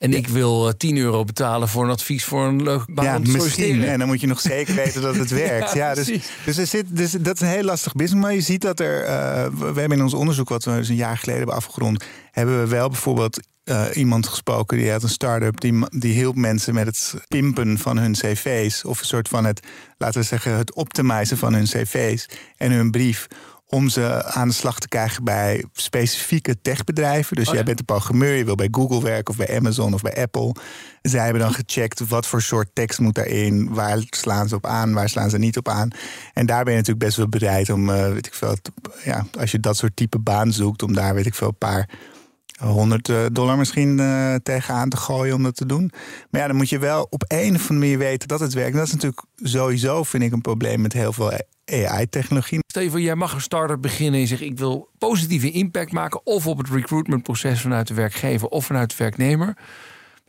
En 0.00 0.14
ik 0.14 0.28
wil 0.28 0.68
eh, 0.68 0.74
10 0.74 0.96
euro 0.96 1.24
betalen 1.24 1.68
voor 1.68 1.84
een 1.84 1.90
advies 1.90 2.24
voor 2.24 2.44
een 2.46 2.62
leuk 2.62 2.94
baan 2.94 3.04
Ja, 3.04 3.18
misschien. 3.18 3.84
En 3.84 3.98
dan 3.98 4.08
moet 4.08 4.20
je 4.20 4.26
nog 4.26 4.40
zeker 4.40 4.74
weten 4.74 5.02
dat 5.02 5.16
het 5.16 5.30
werkt. 5.46 5.72
Ja, 5.72 5.94
dus, 5.94 6.10
dus, 6.44 6.58
er 6.58 6.66
zit, 6.66 6.84
dus 6.88 7.10
dat 7.12 7.34
is 7.34 7.40
een 7.40 7.54
heel 7.54 7.62
lastig 7.62 7.92
business. 7.92 8.24
Maar 8.24 8.34
je 8.34 8.40
ziet 8.40 8.60
dat 8.60 8.80
er. 8.80 9.02
eh, 9.04 9.46
we 9.58 9.64
hebben 9.64 9.98
in 9.98 10.02
ons 10.02 10.14
onderzoek, 10.14 10.48
wat 10.48 10.64
we 10.64 10.74
dus 10.74 10.88
een 10.88 10.94
jaar 10.94 11.18
geleden 11.18 11.36
hebben 11.36 11.56
afgerond, 11.56 12.04
hebben 12.30 12.60
we 12.60 12.68
wel 12.68 12.88
bijvoorbeeld 12.88 13.40
eh, 13.64 13.84
iemand 13.94 14.28
gesproken 14.28 14.78
die 14.78 14.90
had 14.90 15.02
een 15.02 15.08
start-up. 15.08 15.60
Die, 15.60 15.78
die 15.88 16.12
hielp 16.12 16.36
mensen 16.36 16.74
met 16.74 16.86
het 16.86 17.14
pimpen 17.28 17.78
van 17.78 17.98
hun 17.98 18.12
cv's. 18.12 18.84
Of 18.84 19.00
een 19.00 19.06
soort 19.06 19.28
van 19.28 19.44
het, 19.44 19.60
laten 19.98 20.20
we 20.20 20.26
zeggen, 20.26 20.56
het 20.56 20.74
optimizen 20.74 21.38
van 21.38 21.54
hun 21.54 21.64
cv's 21.64 22.28
en 22.56 22.72
hun 22.72 22.90
brief. 22.90 23.26
Om 23.70 23.88
ze 23.88 24.24
aan 24.24 24.48
de 24.48 24.54
slag 24.54 24.78
te 24.78 24.88
krijgen 24.88 25.24
bij 25.24 25.64
specifieke 25.72 26.60
techbedrijven. 26.62 27.36
Dus 27.36 27.44
Oh, 27.46 27.50
jij 27.50 27.60
ja. 27.60 27.66
bent 27.66 27.78
een 27.78 27.84
programmeur, 27.84 28.34
je 28.34 28.44
wil 28.44 28.54
bij 28.54 28.68
Google 28.70 29.02
werken 29.02 29.30
of 29.30 29.36
bij 29.36 29.56
Amazon 29.56 29.94
of 29.94 30.02
bij 30.02 30.16
Apple. 30.22 30.54
Zij 31.02 31.24
hebben 31.24 31.42
dan 31.42 31.52
gecheckt 31.54 32.08
wat 32.08 32.26
voor 32.26 32.42
soort 32.42 32.68
tekst 32.72 32.98
moet 32.98 33.14
daarin. 33.14 33.74
Waar 33.74 34.02
slaan 34.10 34.48
ze 34.48 34.54
op 34.54 34.66
aan, 34.66 34.92
waar 34.92 35.08
slaan 35.08 35.30
ze 35.30 35.38
niet 35.38 35.56
op 35.56 35.68
aan. 35.68 35.90
En 36.32 36.46
daar 36.46 36.64
ben 36.64 36.72
je 36.72 36.78
natuurlijk 36.78 37.04
best 37.04 37.16
wel 37.16 37.28
bereid 37.28 37.70
om, 37.70 37.90
eh, 37.90 38.12
weet 38.12 38.26
ik 38.26 38.34
veel, 38.34 38.56
ja, 39.04 39.26
als 39.38 39.50
je 39.50 39.60
dat 39.60 39.76
soort 39.76 39.96
type 39.96 40.18
baan 40.18 40.52
zoekt, 40.52 40.82
om 40.82 40.94
daar, 40.94 41.14
weet 41.14 41.26
ik 41.26 41.34
veel, 41.34 41.48
een 41.48 41.58
paar 41.58 41.88
honderd 42.68 43.08
eh, 43.08 43.24
dollar 43.32 43.56
misschien 43.56 44.00
eh, 44.00 44.34
tegenaan 44.42 44.88
te 44.88 44.96
gooien 44.96 45.34
om 45.34 45.42
dat 45.42 45.56
te 45.56 45.66
doen. 45.66 45.90
Maar 46.30 46.40
ja, 46.40 46.46
dan 46.46 46.56
moet 46.56 46.68
je 46.68 46.78
wel 46.78 47.06
op 47.10 47.24
een 47.28 47.54
of 47.54 47.60
andere 47.60 47.78
manier 47.78 47.98
weten 47.98 48.28
dat 48.28 48.40
het 48.40 48.52
werkt. 48.52 48.76
Dat 48.76 48.86
is 48.86 48.92
natuurlijk 48.92 49.22
sowieso, 49.36 50.02
vind 50.02 50.22
ik, 50.22 50.32
een 50.32 50.40
probleem 50.40 50.80
met 50.80 50.92
heel 50.92 51.12
veel 51.12 51.32
AI-technologie. 51.64 52.58
Stel 52.66 52.90
voor, 52.90 53.00
jij 53.00 53.14
mag 53.14 53.32
een 53.32 53.40
start-up 53.40 53.82
beginnen 53.82 54.20
en 54.20 54.26
zegt... 54.26 54.40
ik 54.40 54.58
wil 54.58 54.88
positieve 54.98 55.50
impact 55.50 55.92
maken... 55.92 56.26
of 56.26 56.46
op 56.46 56.58
het 56.58 56.68
recruitmentproces 56.68 57.60
vanuit 57.60 57.86
de 57.86 57.94
werkgever 57.94 58.48
of 58.48 58.64
vanuit 58.66 58.90
de 58.90 58.96
werknemer. 58.98 59.56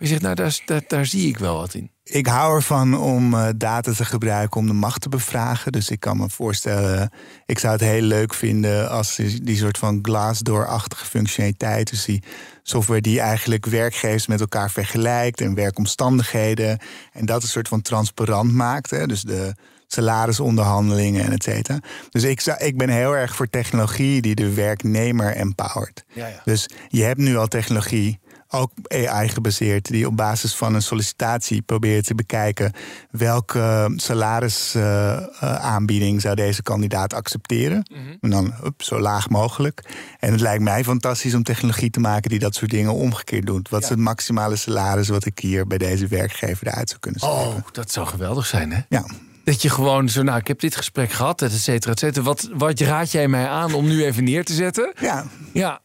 Je 0.01 0.07
zegt, 0.07 0.21
nou, 0.21 0.35
daar, 0.35 0.59
daar, 0.65 0.81
daar 0.87 1.05
zie 1.05 1.27
ik 1.27 1.37
wel 1.37 1.55
wat 1.55 1.73
in. 1.73 1.91
Ik 2.03 2.27
hou 2.27 2.55
ervan 2.55 2.97
om 2.97 3.33
eh, 3.33 3.47
data 3.55 3.93
te 3.93 4.05
gebruiken 4.05 4.59
om 4.59 4.67
de 4.67 4.73
macht 4.73 5.01
te 5.01 5.09
bevragen. 5.09 5.71
Dus 5.71 5.89
ik 5.89 5.99
kan 5.99 6.17
me 6.17 6.29
voorstellen, 6.29 7.11
ik 7.45 7.59
zou 7.59 7.73
het 7.73 7.81
heel 7.81 8.01
leuk 8.01 8.33
vinden 8.33 8.89
als 8.89 9.15
die, 9.41 9.57
soort 9.57 9.77
van 9.77 9.99
Glassdoor-achtige 10.01 11.05
functionaliteit, 11.05 11.89
dus 11.89 12.05
die 12.05 12.23
software 12.63 13.01
die 13.01 13.19
eigenlijk 13.19 13.65
werkgevers 13.65 14.27
met 14.27 14.39
elkaar 14.39 14.71
vergelijkt 14.71 15.41
en 15.41 15.53
werkomstandigheden 15.53 16.79
en 17.11 17.25
dat 17.25 17.41
een 17.43 17.49
soort 17.49 17.67
van 17.67 17.81
transparant 17.81 18.53
maakt. 18.53 18.89
Hè? 18.89 19.05
Dus 19.05 19.21
de 19.21 19.53
salarisonderhandelingen 19.87 21.25
en 21.25 21.31
et 21.31 21.43
cetera. 21.43 21.79
Dus 22.09 22.23
ik, 22.23 22.41
zou, 22.41 22.63
ik 22.63 22.77
ben 22.77 22.89
heel 22.89 23.15
erg 23.15 23.35
voor 23.35 23.49
technologie 23.49 24.21
die 24.21 24.35
de 24.35 24.53
werknemer 24.53 25.35
empowert. 25.35 26.03
Ja, 26.13 26.27
ja. 26.27 26.41
Dus 26.43 26.69
je 26.87 27.03
hebt 27.03 27.19
nu 27.19 27.37
al 27.37 27.47
technologie, 27.47 28.19
ook 28.51 28.71
AI 28.87 29.29
gebaseerd, 29.29 29.87
die 29.87 30.07
op 30.07 30.17
basis 30.17 30.55
van 30.55 30.75
een 30.75 30.81
sollicitatie 30.81 31.61
probeert 31.61 32.05
te 32.05 32.15
bekijken 32.15 32.73
welke 33.11 33.93
salarisaanbieding 33.95 36.21
zou 36.21 36.35
deze 36.35 36.63
kandidaat 36.63 37.13
accepteren. 37.13 37.83
En 38.21 38.29
dan 38.29 38.53
up, 38.65 38.81
zo 38.81 38.99
laag 38.99 39.29
mogelijk. 39.29 39.83
En 40.19 40.31
het 40.31 40.41
lijkt 40.41 40.63
mij 40.63 40.83
fantastisch 40.83 41.33
om 41.33 41.43
technologie 41.43 41.89
te 41.89 41.99
maken 41.99 42.29
die 42.29 42.39
dat 42.39 42.55
soort 42.55 42.71
dingen 42.71 42.93
omgekeerd 42.93 43.45
doet. 43.45 43.69
Wat 43.69 43.83
is 43.83 43.89
het 43.89 43.99
maximale 43.99 44.55
salaris 44.55 45.07
wat 45.07 45.25
ik 45.25 45.39
hier 45.39 45.67
bij 45.67 45.77
deze 45.77 46.07
werkgever 46.07 46.67
eruit 46.67 46.89
zou 46.89 46.99
kunnen 46.99 47.19
zetten? 47.19 47.39
Oh, 47.39 47.55
dat 47.71 47.91
zou 47.91 48.07
geweldig 48.07 48.45
zijn, 48.45 48.71
hè? 48.71 48.79
Ja. 48.89 49.05
Dat 49.43 49.61
je 49.61 49.69
gewoon 49.69 50.09
zo, 50.09 50.23
nou, 50.23 50.39
ik 50.39 50.47
heb 50.47 50.59
dit 50.59 50.75
gesprek 50.75 51.11
gehad, 51.11 51.41
et 51.41 51.51
cetera, 51.51 51.91
et 51.91 51.99
cetera. 51.99 52.25
Wat, 52.25 52.49
wat 52.53 52.79
raad 52.79 53.11
jij 53.11 53.27
mij 53.27 53.47
aan 53.47 53.73
om 53.73 53.87
nu 53.87 54.05
even 54.05 54.23
neer 54.23 54.45
te 54.45 54.53
zetten? 54.53 54.93
Ja. 54.99 55.25
Ja, 55.53 55.81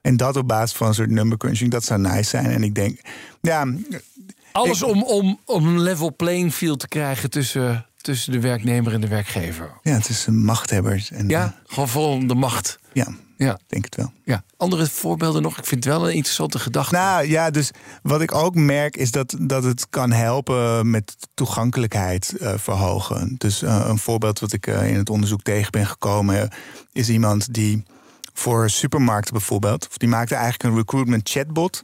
En 0.00 0.16
dat 0.16 0.36
op 0.36 0.48
basis 0.48 0.76
van 0.76 0.86
een 0.88 0.94
soort 0.94 1.10
number 1.10 1.38
crunching, 1.38 1.70
dat 1.70 1.84
zou 1.84 2.00
nice 2.00 2.28
zijn. 2.28 2.46
En 2.46 2.62
ik 2.62 2.74
denk, 2.74 3.00
ja, 3.40 3.66
alles 4.52 4.80
Ik- 4.82 4.88
om, 4.88 5.02
om, 5.02 5.38
om 5.44 5.66
een 5.66 5.80
level 5.80 6.14
playing 6.16 6.52
field 6.54 6.78
te 6.80 6.88
krijgen 6.88 7.30
tussen, 7.30 7.86
tussen 7.96 8.32
de 8.32 8.40
werknemer 8.40 8.92
en 8.92 9.00
de 9.00 9.08
werkgever. 9.08 9.70
ja 9.82 10.00
een 10.26 10.44
machthebbers. 10.44 11.10
En, 11.10 11.28
Ja, 11.28 11.54
gewoon 11.66 11.88
vol 11.88 12.10
om 12.12 12.26
de 12.28 12.34
macht. 12.34 12.78
ja, 12.92 13.06
Ja, 13.36 13.58
denk 13.66 13.84
het 13.84 13.96
wel. 13.96 14.12
ja. 14.24 14.42
Andere 14.56 14.86
voorbeelden 14.86 15.42
nog? 15.42 15.58
Ik 15.58 15.64
vind 15.66 15.84
het 15.84 15.92
wel 15.94 16.08
een 16.08 16.14
interessante 16.14 16.58
gedachte. 16.58 16.94
Nou 16.94 17.28
ja, 17.28 17.50
dus 17.50 17.70
wat 18.02 18.20
ik 18.20 18.34
ook 18.34 18.54
merk 18.54 18.96
is 18.96 19.10
dat, 19.10 19.36
dat 19.40 19.64
het 19.64 19.86
kan 19.90 20.12
helpen 20.12 20.90
met 20.90 21.16
toegankelijkheid 21.34 22.36
eh, 22.40 22.52
verhogen. 22.56 23.34
Dus 23.38 23.62
eh, 23.62 23.84
een 23.88 23.98
voorbeeld 23.98 24.38
wat 24.40 24.52
ik 24.52 24.66
eh, 24.66 24.88
in 24.88 24.96
het 24.96 25.10
onderzoek 25.10 25.42
tegen 25.42 25.70
ben 25.70 25.86
gekomen, 25.86 26.42
eh, 26.42 26.48
is 26.92 27.08
iemand 27.08 27.54
die 27.54 27.82
voor 28.32 28.70
supermarkten 28.70 29.32
bijvoorbeeld, 29.32 29.88
of 29.88 29.98
die 29.98 30.08
maakte 30.08 30.34
eigenlijk 30.34 30.64
een 30.64 30.78
recruitment 30.78 31.28
chatbot. 31.28 31.82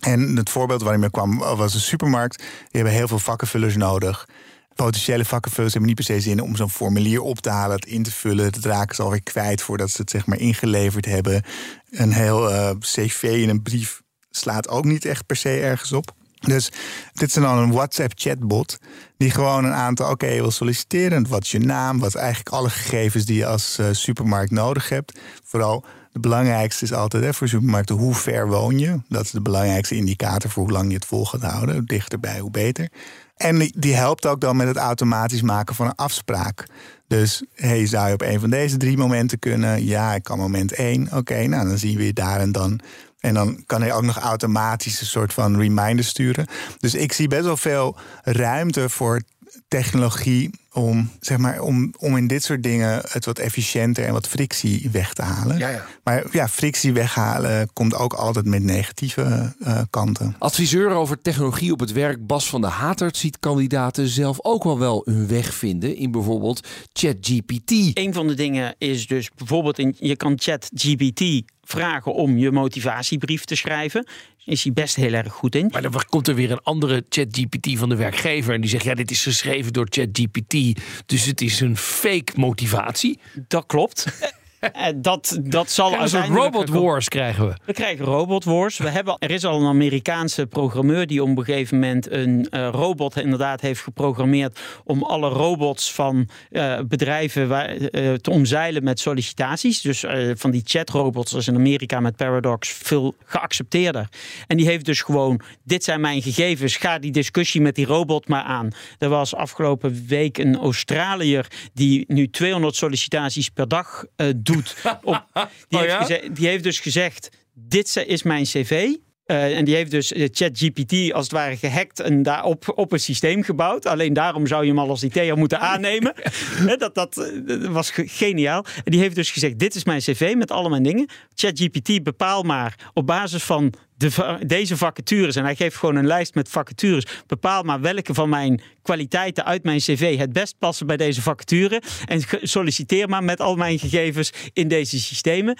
En 0.00 0.36
het 0.36 0.50
voorbeeld 0.50 0.80
waar 0.80 0.90
hij 0.90 0.98
mee 0.98 1.10
kwam 1.10 1.38
was 1.38 1.74
een 1.74 1.80
supermarkt. 1.80 2.38
Die 2.38 2.46
hebben 2.70 2.92
heel 2.92 3.08
veel 3.08 3.18
vakkenvullers 3.18 3.76
nodig. 3.76 4.28
Potentiële 4.74 5.24
vakkenvullers 5.24 5.72
hebben 5.72 5.94
niet 5.94 6.06
per 6.06 6.14
se 6.14 6.20
zin 6.20 6.40
om 6.40 6.56
zo'n 6.56 6.70
formulier 6.70 7.20
op 7.20 7.40
te 7.40 7.50
halen, 7.50 7.76
het 7.76 7.86
in 7.86 8.02
te 8.02 8.12
vullen. 8.12 8.52
Dat 8.52 8.64
raken 8.64 8.94
ze 8.94 9.02
alweer 9.02 9.22
kwijt 9.22 9.62
voordat 9.62 9.90
ze 9.90 10.00
het 10.00 10.10
zeg 10.10 10.26
maar 10.26 10.38
ingeleverd 10.38 11.04
hebben. 11.04 11.42
Een 11.90 12.12
heel 12.12 12.52
eh, 12.52 12.70
cv 12.80 13.22
in 13.22 13.48
een 13.48 13.62
brief 13.62 14.02
slaat 14.30 14.68
ook 14.68 14.84
niet 14.84 15.04
echt 15.04 15.26
per 15.26 15.36
se 15.36 15.60
ergens 15.60 15.92
op. 15.92 16.14
Dus 16.40 16.70
dit 17.12 17.28
is 17.28 17.34
dan 17.34 17.58
een 17.58 17.72
WhatsApp-chatbot 17.72 18.78
die 19.16 19.30
gewoon 19.30 19.64
een 19.64 19.72
aantal... 19.72 20.10
oké, 20.10 20.26
je 20.26 20.40
wil 20.40 20.50
solliciteren, 20.50 21.28
wat 21.28 21.42
is 21.42 21.50
je 21.50 21.58
naam... 21.58 21.98
wat 21.98 22.14
eigenlijk 22.14 22.48
alle 22.48 22.70
gegevens 22.70 23.24
die 23.24 23.36
je 23.36 23.46
als 23.46 23.78
eh, 23.78 23.86
supermarkt 23.90 24.50
nodig 24.50 24.88
hebt. 24.88 25.18
Vooral 25.44 25.84
de 26.12 26.20
belangrijkste 26.20 26.84
is 26.84 26.92
altijd 26.92 27.24
hè, 27.24 27.34
voor 27.34 27.48
supermarkten... 27.48 27.96
hoe 27.96 28.14
ver 28.14 28.48
woon 28.48 28.78
je? 28.78 29.00
Dat 29.08 29.24
is 29.24 29.30
de 29.30 29.40
belangrijkste 29.40 29.94
indicator 29.94 30.50
voor 30.50 30.62
hoe 30.62 30.72
lang 30.72 30.88
je 30.88 30.94
het 30.94 31.04
vol 31.04 31.26
gaat 31.26 31.42
houden. 31.42 31.74
Hoe 31.74 31.84
dichterbij, 31.84 32.38
hoe 32.38 32.50
beter. 32.50 32.88
En 33.36 33.58
die, 33.58 33.74
die 33.76 33.94
helpt 33.94 34.26
ook 34.26 34.40
dan 34.40 34.56
met 34.56 34.66
het 34.66 34.76
automatisch 34.76 35.42
maken 35.42 35.74
van 35.74 35.86
een 35.86 35.94
afspraak. 35.94 36.66
Dus 37.08 37.44
hey, 37.54 37.86
zou 37.86 38.08
je 38.08 38.14
op 38.14 38.22
een 38.22 38.40
van 38.40 38.50
deze 38.50 38.76
drie 38.76 38.96
momenten 38.96 39.38
kunnen? 39.38 39.84
Ja, 39.84 40.14
ik 40.14 40.22
kan 40.22 40.38
moment 40.38 40.72
één. 40.72 41.08
Oké, 41.12 41.46
nou 41.46 41.68
dan 41.68 41.78
zien 41.78 41.96
we 41.96 42.06
je 42.06 42.12
daar 42.12 42.40
en 42.40 42.52
dan. 42.52 42.80
En 43.26 43.34
dan 43.34 43.62
kan 43.66 43.80
hij 43.80 43.92
ook 43.92 44.02
nog 44.02 44.18
automatisch 44.18 45.00
een 45.00 45.06
soort 45.06 45.32
van 45.32 45.58
reminder 45.58 46.04
sturen. 46.04 46.46
Dus 46.78 46.94
ik 46.94 47.12
zie 47.12 47.28
best 47.28 47.44
wel 47.44 47.56
veel 47.56 47.96
ruimte 48.22 48.88
voor 48.88 49.22
technologie 49.68 50.50
om, 50.72 51.10
zeg 51.20 51.38
maar, 51.38 51.60
om, 51.60 51.94
om 51.98 52.16
in 52.16 52.26
dit 52.26 52.44
soort 52.44 52.62
dingen 52.62 53.02
het 53.08 53.24
wat 53.24 53.38
efficiënter 53.38 54.04
en 54.04 54.12
wat 54.12 54.28
frictie 54.28 54.88
weg 54.90 55.12
te 55.12 55.22
halen. 55.22 55.58
Ja, 55.58 55.68
ja. 55.68 55.86
Maar 56.04 56.24
ja, 56.32 56.48
frictie 56.48 56.92
weghalen 56.92 57.72
komt 57.72 57.94
ook 57.94 58.12
altijd 58.12 58.46
met 58.46 58.62
negatieve 58.62 59.54
eh, 59.60 59.80
kanten. 59.90 60.36
Adviseur 60.38 60.90
over 60.90 61.22
technologie 61.22 61.72
op 61.72 61.80
het 61.80 61.92
werk 61.92 62.26
Bas 62.26 62.48
van 62.48 62.60
der 62.60 62.70
Hatert 62.70 63.16
ziet 63.16 63.38
kandidaten 63.38 64.08
zelf 64.08 64.38
ook 64.42 64.64
wel 64.64 64.78
wel 64.78 65.02
hun 65.04 65.26
weg 65.26 65.54
vinden 65.54 65.96
in 65.96 66.10
bijvoorbeeld 66.10 66.66
ChatGPT. 66.92 67.70
Een 67.94 68.12
van 68.12 68.26
de 68.26 68.34
dingen 68.34 68.74
is 68.78 69.06
dus 69.06 69.30
bijvoorbeeld, 69.36 69.78
in, 69.78 69.94
je 69.98 70.16
kan 70.16 70.32
ChatGPT 70.36 71.42
vragen 71.66 72.14
om 72.14 72.38
je 72.38 72.50
motivatiebrief 72.50 73.44
te 73.44 73.54
schrijven. 73.54 74.06
Is 74.44 74.62
hij 74.62 74.72
best 74.72 74.96
heel 74.96 75.12
erg 75.12 75.32
goed 75.32 75.54
in. 75.54 75.68
Maar 75.72 75.82
dan 75.82 76.02
komt 76.08 76.28
er 76.28 76.34
weer 76.34 76.50
een 76.50 76.62
andere 76.62 77.04
ChatGPT 77.08 77.78
van 77.78 77.88
de 77.88 77.96
werkgever 77.96 78.54
en 78.54 78.60
die 78.60 78.70
zegt 78.70 78.84
ja, 78.84 78.94
dit 78.94 79.10
is 79.10 79.22
geschreven 79.22 79.72
door 79.72 79.86
ChatGPT, 79.90 80.80
dus 81.06 81.24
het 81.24 81.40
is 81.40 81.60
een 81.60 81.76
fake 81.76 82.32
motivatie. 82.36 83.18
Dat 83.48 83.66
klopt. 83.66 84.04
Eh, 84.76 84.86
dat, 84.96 85.38
dat 85.42 85.70
zal 85.70 85.86
Een 85.86 85.92
soort 85.92 86.00
uiteindelijk... 86.00 86.54
robot 86.54 86.68
wars 86.68 87.08
krijgen 87.08 87.46
we. 87.46 87.54
We 87.64 87.72
krijgen 87.72 88.04
robot 88.04 88.44
wars. 88.44 88.78
We 88.78 88.88
hebben, 88.88 89.16
er 89.18 89.30
is 89.30 89.44
al 89.44 89.60
een 89.60 89.66
Amerikaanse 89.66 90.46
programmeur 90.46 91.06
die 91.06 91.22
op 91.22 91.28
een 91.28 91.44
gegeven 91.44 91.78
moment 91.78 92.10
een 92.10 92.46
eh, 92.50 92.68
robot 92.72 93.16
inderdaad 93.16 93.60
heeft 93.60 93.80
geprogrammeerd 93.80 94.58
om 94.84 95.02
alle 95.02 95.28
robots 95.28 95.92
van 95.92 96.28
eh, 96.50 96.78
bedrijven 96.88 97.48
waar, 97.48 97.76
te 98.20 98.30
omzeilen 98.30 98.84
met 98.84 99.00
sollicitaties. 99.00 99.80
Dus 99.80 100.04
van 100.34 100.50
die 100.50 100.62
chatrobots 100.64 101.32
is 101.32 101.48
in 101.48 101.54
Amerika 101.54 102.00
met 102.00 102.16
Paradox 102.16 102.68
veel 102.68 103.14
geaccepteerder. 103.24 104.08
En 104.46 104.56
die 104.56 104.66
heeft 104.66 104.84
dus 104.84 105.02
gewoon, 105.02 105.40
dit 105.64 105.84
zijn 105.84 106.00
mijn 106.00 106.22
gegevens, 106.22 106.76
ga 106.76 106.98
die 106.98 107.12
discussie 107.12 107.60
met 107.60 107.74
die 107.74 107.86
robot 107.86 108.28
maar 108.28 108.42
aan. 108.42 108.70
Er 108.98 109.08
was 109.08 109.34
afgelopen 109.34 110.04
week 110.08 110.38
een 110.38 110.56
Australiër 110.56 111.46
die 111.74 112.04
nu 112.08 112.30
200 112.30 112.76
sollicitaties 112.76 113.48
per 113.48 113.68
dag 113.68 114.04
eh, 114.16 114.26
doet. 114.46 114.76
Op, 115.02 115.24
die, 115.68 115.78
Oh 115.78 115.80
heeft 115.84 115.86
ja? 115.92 116.04
geze- 116.04 116.32
die 116.32 116.46
heeft 116.48 116.62
dus 116.64 116.80
gezegd, 116.80 117.28
dit 117.54 117.96
is 118.06 118.22
mijn 118.22 118.44
cv. 118.44 118.94
Eh, 119.26 119.56
en 119.56 119.64
die 119.64 119.74
heeft 119.74 119.90
dus 119.90 120.12
eh, 120.12 120.28
ChatGPT 120.32 121.12
als 121.12 121.22
het 121.24 121.32
ware 121.32 121.56
gehackt 121.56 122.00
en 122.00 122.22
daarop 122.22 122.72
op 122.74 122.92
een 122.92 123.00
systeem 123.00 123.42
gebouwd. 123.42 123.86
Alleen 123.86 124.12
daarom 124.12 124.46
zou 124.46 124.62
je 124.62 124.68
hem 124.68 124.78
al 124.78 124.88
als 124.88 125.02
IT'er 125.02 125.36
moeten 125.36 125.60
aannemen. 125.60 126.14
Hè, 126.68 126.76
dat, 126.76 126.94
dat, 126.94 127.16
eh, 127.16 127.40
dat 127.46 127.66
was 127.66 127.90
ge- 127.90 128.08
geniaal. 128.08 128.64
En 128.84 128.90
die 128.90 129.00
heeft 129.00 129.14
dus 129.14 129.30
gezegd, 129.30 129.58
dit 129.58 129.74
is 129.74 129.84
mijn 129.84 130.00
cv 130.00 130.34
met 130.36 130.50
alle 130.50 130.68
mijn 130.68 130.82
dingen. 130.82 131.08
ChatGPT 131.34 132.02
bepaal 132.02 132.42
maar 132.42 132.90
op 132.94 133.06
basis 133.06 133.42
van 133.42 133.72
de, 133.96 134.38
deze 134.46 134.76
vacatures. 134.76 135.36
En 135.36 135.44
hij 135.44 135.56
geeft 135.56 135.76
gewoon 135.76 135.96
een 135.96 136.06
lijst 136.06 136.34
met 136.34 136.48
vacatures. 136.48 137.06
Bepaal 137.26 137.62
maar 137.62 137.80
welke 137.80 138.14
van 138.14 138.28
mijn 138.28 138.60
kwaliteiten 138.82 139.44
uit 139.44 139.62
mijn 139.62 139.78
cv 139.78 140.18
het 140.18 140.32
best 140.32 140.58
passen 140.58 140.86
bij 140.86 140.96
deze 140.96 141.22
vacature. 141.22 141.82
En 142.04 142.20
solliciteer 142.42 143.08
maar 143.08 143.24
met 143.24 143.40
al 143.40 143.56
mijn 143.56 143.78
gegevens 143.78 144.32
in 144.52 144.68
deze 144.68 145.00
systemen. 145.00 145.58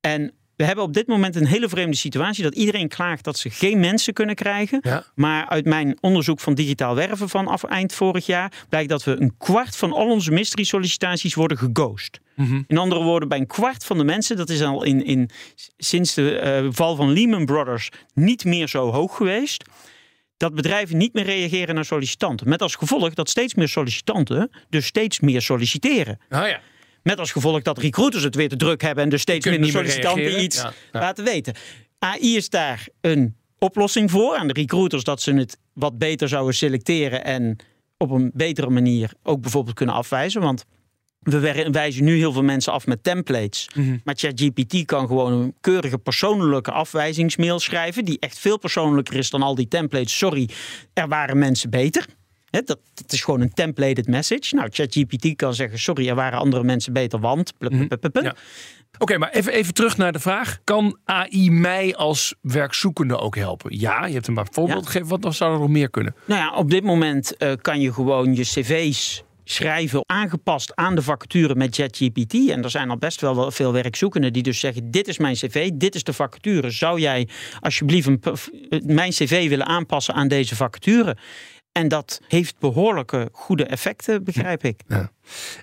En 0.00 0.34
we 0.56 0.64
hebben 0.64 0.84
op 0.84 0.94
dit 0.94 1.06
moment 1.06 1.36
een 1.36 1.46
hele 1.46 1.68
vreemde 1.68 1.96
situatie 1.96 2.42
dat 2.42 2.54
iedereen 2.54 2.88
klaagt 2.88 3.24
dat 3.24 3.38
ze 3.38 3.50
geen 3.50 3.80
mensen 3.80 4.12
kunnen 4.12 4.34
krijgen. 4.34 4.78
Ja. 4.82 5.04
Maar 5.14 5.48
uit 5.48 5.64
mijn 5.64 5.98
onderzoek 6.00 6.40
van 6.40 6.54
digitaal 6.54 6.94
werven 6.94 7.28
vanaf 7.28 7.64
eind 7.64 7.92
vorig 7.94 8.26
jaar 8.26 8.52
blijkt 8.68 8.88
dat 8.88 9.04
we 9.04 9.20
een 9.20 9.34
kwart 9.38 9.76
van 9.76 9.92
al 9.92 10.10
onze 10.10 10.30
mystery 10.30 10.64
sollicitaties 10.64 11.34
worden 11.34 11.58
geghost. 11.58 12.20
In 12.66 12.78
andere 12.78 13.02
woorden, 13.02 13.28
bij 13.28 13.38
een 13.38 13.46
kwart 13.46 13.84
van 13.84 13.98
de 13.98 14.04
mensen, 14.04 14.36
dat 14.36 14.48
is 14.48 14.62
al 14.62 14.84
in, 14.84 15.04
in, 15.04 15.30
sinds 15.76 16.14
de 16.14 16.38
eh, 16.38 16.66
val 16.70 16.96
van 16.96 17.12
Lehman 17.12 17.44
Brothers 17.44 17.90
niet 18.14 18.44
meer 18.44 18.68
zo 18.68 18.90
hoog 18.90 19.16
geweest. 19.16 19.64
Dat 20.36 20.54
bedrijven 20.54 20.96
niet 20.96 21.12
meer 21.12 21.24
reageren 21.24 21.74
naar 21.74 21.84
sollicitanten. 21.84 22.48
Met 22.48 22.62
als 22.62 22.74
gevolg 22.74 23.14
dat 23.14 23.28
steeds 23.28 23.54
meer 23.54 23.68
sollicitanten 23.68 24.50
dus 24.68 24.86
steeds 24.86 25.20
meer 25.20 25.42
solliciteren. 25.42 26.20
Ah 26.28 26.48
ja. 26.48 26.60
Met 27.06 27.18
als 27.18 27.32
gevolg 27.32 27.62
dat 27.62 27.78
recruiters 27.78 28.22
het 28.22 28.34
weer 28.34 28.48
te 28.48 28.56
druk 28.56 28.82
hebben 28.82 29.04
en 29.04 29.10
dus 29.10 29.20
steeds 29.20 29.46
minder 29.46 29.70
sollicitanten 29.70 30.22
reageren. 30.22 30.44
iets 30.44 30.62
Ja, 30.62 30.72
laten 30.92 31.24
weten. 31.24 31.54
AI 31.98 32.36
is 32.36 32.50
daar 32.50 32.88
een 33.00 33.36
oplossing 33.58 34.10
voor 34.10 34.36
aan 34.36 34.46
de 34.46 34.52
recruiters 34.52 35.04
dat 35.04 35.22
ze 35.22 35.34
het 35.34 35.58
wat 35.72 35.98
beter 35.98 36.28
zouden 36.28 36.54
selecteren 36.54 37.24
en 37.24 37.56
op 37.96 38.10
een 38.10 38.30
betere 38.34 38.70
manier 38.70 39.12
ook 39.22 39.40
bijvoorbeeld 39.40 39.76
kunnen 39.76 39.94
afwijzen. 39.94 40.40
Want 40.40 40.64
we 41.18 41.68
wijzen 41.70 42.04
nu 42.04 42.16
heel 42.16 42.32
veel 42.32 42.42
mensen 42.42 42.72
af 42.72 42.86
met 42.86 43.02
templates. 43.02 43.68
Mhm. 43.74 43.96
Maar 44.04 44.14
ChatGPT 44.18 44.84
kan 44.84 45.06
gewoon 45.06 45.32
een 45.32 45.54
keurige 45.60 45.98
persoonlijke 45.98 46.70
afwijzingsmail 46.70 47.58
schrijven. 47.58 48.04
Die 48.04 48.18
echt 48.18 48.38
veel 48.38 48.58
persoonlijker 48.58 49.16
is 49.16 49.30
dan 49.30 49.42
al 49.42 49.54
die 49.54 49.68
templates. 49.68 50.18
Sorry, 50.18 50.48
er 50.92 51.08
waren 51.08 51.38
mensen 51.38 51.70
beter. 51.70 52.06
Hè, 52.50 52.60
dat, 52.62 52.78
dat 52.94 53.12
is 53.12 53.22
gewoon 53.24 53.40
een 53.40 53.52
templated 53.52 54.06
message. 54.06 54.54
Nou, 54.54 54.68
ChatGPT 54.72 55.36
kan 55.36 55.54
zeggen: 55.54 55.78
Sorry, 55.78 56.08
er 56.08 56.14
waren 56.14 56.38
andere 56.38 56.64
mensen 56.64 56.92
beter, 56.92 57.20
want. 57.20 57.52
Mhm. 57.58 57.86
Ja. 58.12 58.34
Oké, 58.98 59.18
maar 59.18 59.30
even, 59.30 59.52
even 59.52 59.74
terug 59.74 59.96
naar 59.96 60.12
de 60.12 60.18
vraag. 60.18 60.58
Kan 60.64 60.98
AI 61.04 61.50
mij 61.50 61.94
als 61.96 62.34
werkzoekende 62.40 63.18
ook 63.18 63.36
helpen? 63.36 63.78
Ja, 63.78 64.06
je 64.06 64.14
hebt 64.14 64.26
een 64.26 64.34
paar 64.34 64.48
voorbeeld 64.50 64.84
Ja. 64.84 64.90
gegeven. 64.90 65.20
Wat 65.20 65.34
zou 65.34 65.52
er 65.54 65.58
nog 65.60 65.68
meer 65.68 65.90
kunnen? 65.90 66.14
Nou 66.24 66.40
ja, 66.40 66.54
op 66.54 66.70
dit 66.70 66.84
moment 66.84 67.36
eh, 67.36 67.52
kan 67.60 67.80
je 67.80 67.92
gewoon 67.92 68.34
je 68.34 68.42
cv's 68.42 69.22
schrijven 69.44 70.02
aangepast 70.06 70.74
aan 70.76 70.94
de 70.94 71.02
vacature 71.02 71.54
met 71.54 71.74
ChatGPT. 71.74 72.34
En 72.50 72.62
er 72.62 72.70
zijn 72.70 72.90
al 72.90 72.96
best 72.96 73.20
wel 73.20 73.50
veel 73.50 73.72
werkzoekenden 73.72 74.32
die 74.32 74.42
dus 74.42 74.60
zeggen: 74.60 74.90
dit 74.90 75.08
is 75.08 75.18
mijn 75.18 75.34
cv, 75.34 75.70
dit 75.74 75.94
is 75.94 76.02
de 76.02 76.12
vacature. 76.12 76.70
Zou 76.70 77.00
jij 77.00 77.28
alsjeblieft 77.60 78.06
een, 78.06 78.18
p- 78.18 78.48
mijn 78.84 79.10
cv 79.10 79.48
willen 79.48 79.66
aanpassen 79.66 80.14
aan 80.14 80.28
deze 80.28 80.56
vacature? 80.56 81.16
En 81.76 81.88
dat 81.88 82.20
heeft 82.28 82.58
behoorlijke 82.58 83.28
goede 83.32 83.64
effecten, 83.64 84.24
begrijp 84.24 84.64
ik. 84.64 84.80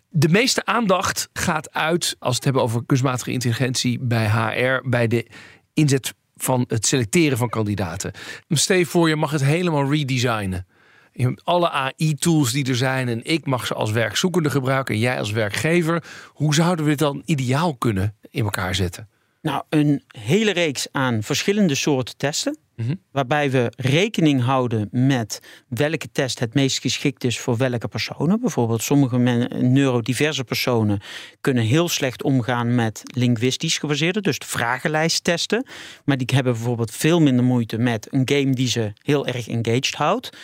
De 0.09 0.29
meeste 0.29 0.65
aandacht 0.65 1.29
gaat 1.33 1.73
uit, 1.73 2.15
als 2.19 2.29
we 2.29 2.35
het 2.35 2.43
hebben 2.43 2.61
over 2.61 2.85
kunstmatige 2.85 3.31
intelligentie 3.31 3.99
bij 3.99 4.29
HR, 4.29 4.89
bij 4.89 5.07
de 5.07 5.27
inzet 5.73 6.13
van 6.35 6.65
het 6.67 6.85
selecteren 6.85 7.37
van 7.37 7.49
kandidaten. 7.49 8.11
Stel 8.49 8.77
je 8.77 8.85
voor, 8.85 9.09
je 9.09 9.15
mag 9.15 9.31
het 9.31 9.43
helemaal 9.43 9.91
redesignen. 9.91 10.67
Je 11.11 11.23
hebt 11.23 11.45
alle 11.45 11.69
AI-tools 11.69 12.51
die 12.51 12.67
er 12.67 12.75
zijn 12.75 13.07
en 13.07 13.23
ik 13.23 13.45
mag 13.45 13.65
ze 13.65 13.73
als 13.73 13.91
werkzoekende 13.91 14.49
gebruiken 14.49 14.95
en 14.95 15.01
jij 15.01 15.19
als 15.19 15.31
werkgever. 15.31 16.03
Hoe 16.27 16.53
zouden 16.53 16.85
we 16.85 16.91
dit 16.91 16.99
dan 16.99 17.21
ideaal 17.25 17.75
kunnen 17.75 18.15
in 18.29 18.43
elkaar 18.43 18.75
zetten? 18.75 19.07
Nou, 19.43 19.63
een 19.69 20.03
hele 20.07 20.51
reeks 20.51 20.87
aan 20.91 21.23
verschillende 21.23 21.75
soorten 21.75 22.17
testen. 22.17 22.57
Mhm. 22.75 22.95
Waarbij 23.11 23.51
we 23.51 23.71
rekening 23.75 24.41
houden 24.41 24.87
met 24.91 25.39
welke 25.67 26.11
test 26.11 26.39
het 26.39 26.53
meest 26.53 26.79
geschikt 26.79 27.23
is 27.23 27.39
voor 27.39 27.57
welke 27.57 27.87
personen. 27.87 28.41
Bijvoorbeeld 28.41 28.83
sommige 28.83 29.17
neurodiverse 29.61 30.43
personen 30.43 31.01
kunnen 31.41 31.63
heel 31.63 31.89
slecht 31.89 32.23
omgaan 32.23 32.75
met 32.75 33.01
linguistisch 33.03 33.77
gebaseerde, 33.77 34.21
dus 34.21 34.39
de 34.39 34.45
vragenlijsttesten. 34.45 35.65
Maar 36.05 36.17
die 36.17 36.29
hebben 36.33 36.53
bijvoorbeeld 36.53 36.91
veel 36.91 37.21
minder 37.21 37.45
moeite 37.45 37.77
met 37.77 38.07
een 38.11 38.29
game 38.29 38.53
die 38.53 38.67
ze 38.67 38.93
heel 39.01 39.27
erg 39.27 39.47
engaged 39.47 39.95
houdt. 39.95 40.37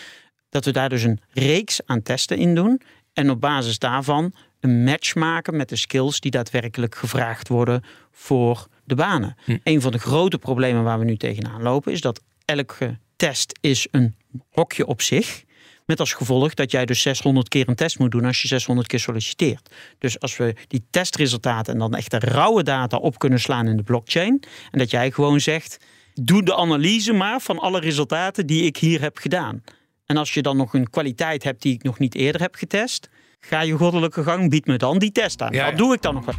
Dat 0.49 0.65
we 0.65 0.71
daar 0.71 0.89
dus 0.89 1.03
een 1.03 1.19
reeks 1.29 1.79
aan 1.85 2.01
testen 2.01 2.37
in 2.37 2.55
doen. 2.55 2.81
En 3.13 3.29
op 3.29 3.41
basis 3.41 3.79
daarvan 3.79 4.33
een 4.59 4.83
match 4.83 5.15
maken 5.15 5.55
met 5.55 5.69
de 5.69 5.75
skills 5.75 6.19
die 6.19 6.31
daadwerkelijk 6.31 6.95
gevraagd 6.95 7.47
worden 7.47 7.83
voor 8.11 8.67
de 8.89 8.95
banen. 8.95 9.35
Een 9.63 9.81
van 9.81 9.91
de 9.91 9.99
grote 9.99 10.37
problemen 10.37 10.83
waar 10.83 10.99
we 10.99 11.05
nu 11.05 11.17
tegenaan 11.17 11.61
lopen 11.61 11.91
is 11.91 12.01
dat 12.01 12.21
elke 12.45 12.97
test 13.15 13.57
is 13.61 13.87
een 13.91 14.15
hokje 14.49 14.85
op 14.85 15.01
zich. 15.01 15.43
Met 15.85 15.99
als 15.99 16.13
gevolg 16.13 16.53
dat 16.53 16.71
jij 16.71 16.85
dus 16.85 17.01
600 17.01 17.47
keer 17.47 17.69
een 17.69 17.75
test 17.75 17.99
moet 17.99 18.11
doen 18.11 18.25
als 18.25 18.41
je 18.41 18.47
600 18.47 18.87
keer 18.87 18.99
solliciteert. 18.99 19.69
Dus 19.97 20.19
als 20.19 20.37
we 20.37 20.55
die 20.67 20.85
testresultaten 20.89 21.73
en 21.73 21.79
dan 21.79 21.95
echt 21.95 22.11
de 22.11 22.19
rauwe 22.19 22.63
data 22.63 22.97
op 22.97 23.19
kunnen 23.19 23.39
slaan 23.39 23.67
in 23.67 23.77
de 23.77 23.83
blockchain. 23.83 24.43
En 24.71 24.79
dat 24.79 24.91
jij 24.91 25.11
gewoon 25.11 25.39
zegt, 25.39 25.77
doe 26.13 26.43
de 26.43 26.55
analyse 26.55 27.13
maar 27.13 27.39
van 27.39 27.59
alle 27.59 27.79
resultaten 27.79 28.47
die 28.47 28.63
ik 28.63 28.77
hier 28.77 29.01
heb 29.01 29.17
gedaan. 29.17 29.63
En 30.05 30.17
als 30.17 30.33
je 30.33 30.41
dan 30.41 30.57
nog 30.57 30.73
een 30.73 30.89
kwaliteit 30.89 31.43
hebt 31.43 31.61
die 31.61 31.73
ik 31.73 31.83
nog 31.83 31.99
niet 31.99 32.15
eerder 32.15 32.41
heb 32.41 32.55
getest, 32.55 33.09
ga 33.39 33.61
je 33.61 33.73
goddelijke 33.73 34.23
gang, 34.23 34.49
bied 34.49 34.65
me 34.65 34.77
dan 34.77 34.99
die 34.99 35.11
test 35.11 35.41
aan. 35.41 35.53
Ja, 35.53 35.69
dat 35.69 35.77
doe 35.77 35.93
ik 35.93 36.01
dan 36.01 36.13
nog 36.13 36.25
wel. 36.25 36.35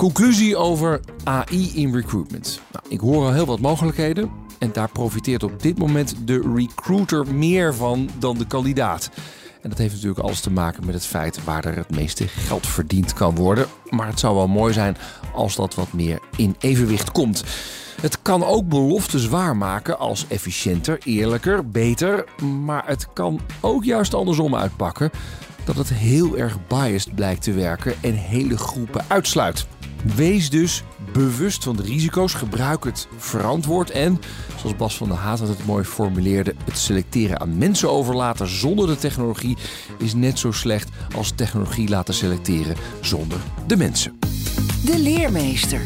Conclusie 0.00 0.56
over 0.56 1.00
AI 1.24 1.72
in 1.74 1.94
recruitment. 1.94 2.60
Nou, 2.72 2.84
ik 2.88 3.00
hoor 3.00 3.24
al 3.24 3.32
heel 3.32 3.46
wat 3.46 3.60
mogelijkheden. 3.60 4.30
En 4.58 4.72
daar 4.72 4.88
profiteert 4.88 5.42
op 5.42 5.62
dit 5.62 5.78
moment 5.78 6.14
de 6.24 6.52
recruiter 6.54 7.34
meer 7.34 7.74
van 7.74 8.10
dan 8.18 8.38
de 8.38 8.46
kandidaat. 8.46 9.10
En 9.62 9.68
dat 9.68 9.78
heeft 9.78 9.92
natuurlijk 9.92 10.20
alles 10.20 10.40
te 10.40 10.50
maken 10.50 10.86
met 10.86 10.94
het 10.94 11.06
feit 11.06 11.44
waar 11.44 11.64
er 11.64 11.76
het 11.76 11.90
meeste 11.90 12.28
geld 12.28 12.66
verdiend 12.66 13.12
kan 13.12 13.34
worden. 13.34 13.66
Maar 13.90 14.06
het 14.06 14.20
zou 14.20 14.36
wel 14.36 14.48
mooi 14.48 14.72
zijn 14.72 14.96
als 15.34 15.56
dat 15.56 15.74
wat 15.74 15.92
meer 15.92 16.18
in 16.36 16.56
evenwicht 16.58 17.12
komt. 17.12 17.44
Het 18.00 18.22
kan 18.22 18.44
ook 18.44 18.68
beloftes 18.68 19.28
waarmaken 19.28 19.98
als 19.98 20.26
efficiënter, 20.28 20.98
eerlijker, 21.04 21.68
beter. 21.68 22.24
Maar 22.64 22.86
het 22.86 23.12
kan 23.12 23.40
ook 23.60 23.84
juist 23.84 24.14
andersom 24.14 24.54
uitpakken. 24.54 25.10
Dat 25.70 25.88
het 25.88 25.98
heel 25.98 26.36
erg 26.36 26.66
biased 26.66 27.14
blijkt 27.14 27.42
te 27.42 27.52
werken 27.52 27.94
en 28.00 28.14
hele 28.14 28.58
groepen 28.58 29.04
uitsluit. 29.08 29.66
Wees 30.14 30.50
dus 30.50 30.82
bewust 31.12 31.64
van 31.64 31.76
de 31.76 31.82
risico's, 31.82 32.34
gebruik 32.34 32.84
het 32.84 33.08
verantwoord 33.16 33.90
en, 33.90 34.20
zoals 34.58 34.76
Bas 34.76 34.96
van 34.96 35.08
der 35.08 35.16
Haat 35.16 35.38
het 35.38 35.66
mooi 35.66 35.84
formuleerde, 35.84 36.54
het 36.64 36.78
selecteren 36.78 37.40
aan 37.40 37.58
mensen 37.58 37.90
overlaten 37.90 38.48
zonder 38.48 38.86
de 38.86 38.96
technologie 38.96 39.56
is 39.98 40.14
net 40.14 40.38
zo 40.38 40.52
slecht 40.52 40.88
als 41.16 41.32
technologie 41.34 41.88
laten 41.88 42.14
selecteren 42.14 42.76
zonder 43.00 43.38
de 43.66 43.76
mensen. 43.76 44.18
De 44.84 44.98
leermeester. 44.98 45.82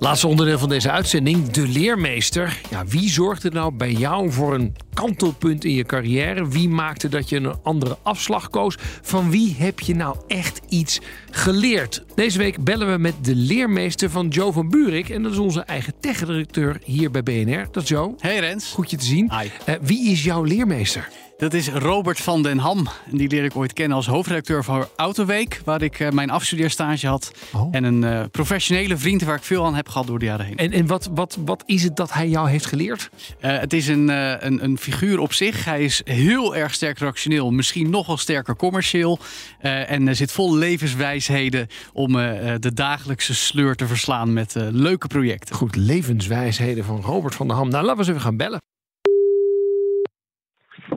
Laatste 0.00 0.26
onderdeel 0.26 0.58
van 0.58 0.68
deze 0.68 0.90
uitzending, 0.90 1.50
de 1.50 1.68
leermeester. 1.68 2.60
Ja, 2.70 2.86
wie 2.86 3.10
zorgde 3.10 3.50
nou 3.50 3.72
bij 3.72 3.92
jou 3.92 4.30
voor 4.30 4.54
een 4.54 4.76
kantelpunt 4.94 5.64
in 5.64 5.74
je 5.74 5.84
carrière? 5.84 6.48
Wie 6.48 6.68
maakte 6.68 7.08
dat 7.08 7.28
je 7.28 7.36
een 7.36 7.54
andere 7.62 7.96
afslag 8.02 8.50
koos? 8.50 8.76
Van 9.02 9.30
wie 9.30 9.54
heb 9.58 9.80
je 9.80 9.94
nou 9.94 10.16
echt 10.26 10.60
iets 10.68 11.00
geleerd? 11.30 12.04
Deze 12.14 12.38
week 12.38 12.64
bellen 12.64 12.92
we 12.92 12.98
met 12.98 13.24
de 13.24 13.34
leermeester 13.34 14.10
van 14.10 14.28
Joe 14.28 14.52
van 14.52 14.68
Buurik. 14.68 15.08
En 15.08 15.22
dat 15.22 15.32
is 15.32 15.38
onze 15.38 15.60
eigen 15.60 15.94
tech-directeur 16.00 16.80
hier 16.84 17.10
bij 17.10 17.22
BNR. 17.22 17.68
Dat 17.70 17.82
is 17.82 17.88
Joe. 17.88 18.14
Hey 18.18 18.38
Rens. 18.38 18.72
Goed 18.72 18.90
je 18.90 18.96
te 18.96 19.04
zien. 19.04 19.32
Hi. 19.40 19.48
Eh, 19.64 19.74
wie 19.80 20.10
is 20.10 20.24
jouw 20.24 20.42
leermeester? 20.42 21.08
Dat 21.40 21.54
is 21.54 21.68
Robert 21.68 22.20
van 22.20 22.42
den 22.42 22.58
Ham. 22.58 22.88
Die 23.10 23.28
leer 23.28 23.44
ik 23.44 23.56
ooit 23.56 23.72
kennen 23.72 23.96
als 23.96 24.06
hoofdredacteur 24.06 24.64
van 24.64 24.86
Autoweek, 24.96 25.60
waar 25.64 25.82
ik 25.82 26.00
eh, 26.00 26.10
mijn 26.10 26.30
afstudeerstage 26.30 27.06
had. 27.06 27.32
Oh. 27.52 27.68
En 27.70 27.84
een 27.84 28.04
eh, 28.04 28.24
professionele 28.30 28.96
vriend 28.96 29.22
waar 29.22 29.36
ik 29.36 29.42
veel 29.42 29.64
aan 29.64 29.74
heb 29.74 29.88
gehad 29.88 30.06
door 30.06 30.18
de 30.18 30.24
jaren 30.24 30.46
heen. 30.46 30.56
En, 30.56 30.72
en 30.72 30.86
wat, 30.86 31.10
wat, 31.14 31.38
wat 31.44 31.62
is 31.66 31.82
het 31.82 31.96
dat 31.96 32.12
hij 32.12 32.28
jou 32.28 32.50
heeft 32.50 32.66
geleerd? 32.66 33.10
Eh, 33.40 33.58
het 33.58 33.72
is 33.72 33.88
een, 33.88 34.08
een, 34.46 34.64
een 34.64 34.78
figuur 34.78 35.18
op 35.18 35.32
zich. 35.32 35.64
Hij 35.64 35.84
is 35.84 36.00
heel 36.04 36.56
erg 36.56 36.74
sterk 36.74 36.98
rationeel, 36.98 37.50
misschien 37.50 37.90
nog 37.90 38.06
wel 38.06 38.16
sterker 38.16 38.56
commercieel. 38.56 39.18
En 39.60 40.08
er 40.08 40.16
zit 40.16 40.32
vol 40.32 40.56
levenswijsheden 40.56 41.66
om 41.92 42.12
de 42.12 42.70
dagelijkse 42.74 43.34
sleur 43.34 43.74
te 43.74 43.86
verslaan 43.86 44.32
met 44.32 44.54
leuke 44.56 45.06
projecten. 45.06 45.54
Goed, 45.54 45.76
levenswijsheden 45.76 46.84
van 46.84 47.00
Robert 47.00 47.34
van 47.34 47.48
der 47.48 47.56
Ham. 47.56 47.68
Nou, 47.68 47.84
laten 47.84 47.96
we 47.96 48.00
eens 48.00 48.08
even 48.08 48.20
gaan 48.20 48.36
bellen. 48.36 48.69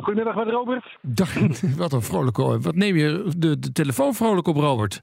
Goedemiddag 0.01 0.35
met 0.35 0.47
Robert. 0.47 0.97
Dag, 1.01 1.33
wat 1.77 1.93
een 1.93 2.01
vrolijke... 2.01 2.59
Wat 2.59 2.75
neem 2.75 2.95
je 2.95 3.31
de, 3.37 3.59
de 3.59 3.71
telefoon 3.71 4.13
vrolijk 4.13 4.47
op, 4.47 4.55
Robert? 4.55 5.01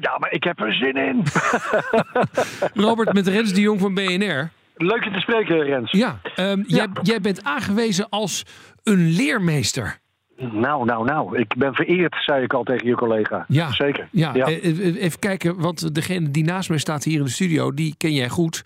Ja, 0.00 0.18
maar 0.18 0.32
ik 0.32 0.44
heb 0.44 0.60
er 0.60 0.72
zin 0.72 0.96
in. 0.96 1.22
Robert, 2.84 3.12
met 3.12 3.26
Rens 3.26 3.52
de 3.52 3.60
Jong 3.60 3.80
van 3.80 3.94
BNR. 3.94 4.50
Leuk 4.76 5.04
je 5.04 5.10
te 5.10 5.20
spreken, 5.20 5.62
Rens. 5.62 5.90
Ja, 5.90 6.20
ehm, 6.34 6.62
Jij, 6.66 6.88
jij 7.02 7.20
bent 7.20 7.44
aangewezen 7.44 8.08
als 8.08 8.44
een 8.82 9.10
leermeester. 9.10 10.00
Nou, 10.36 10.84
nou, 10.84 11.04
nou. 11.04 11.38
Ik 11.38 11.56
ben 11.56 11.74
vereerd, 11.74 12.16
zei 12.20 12.42
ik 12.42 12.52
al 12.52 12.62
tegen 12.62 12.86
je 12.86 12.94
collega. 12.94 13.44
Ja, 13.48 13.72
Zeker. 13.72 14.08
Ja, 14.10 14.34
eh, 14.34 14.46
eh, 14.46 15.02
even 15.02 15.18
kijken, 15.18 15.60
want 15.60 15.94
degene 15.94 16.30
die 16.30 16.44
naast 16.44 16.68
mij 16.68 16.78
staat 16.78 17.04
hier 17.04 17.18
in 17.18 17.24
de 17.24 17.30
studio, 17.30 17.74
die 17.74 17.94
ken 17.98 18.12
jij 18.12 18.28
goed. 18.28 18.62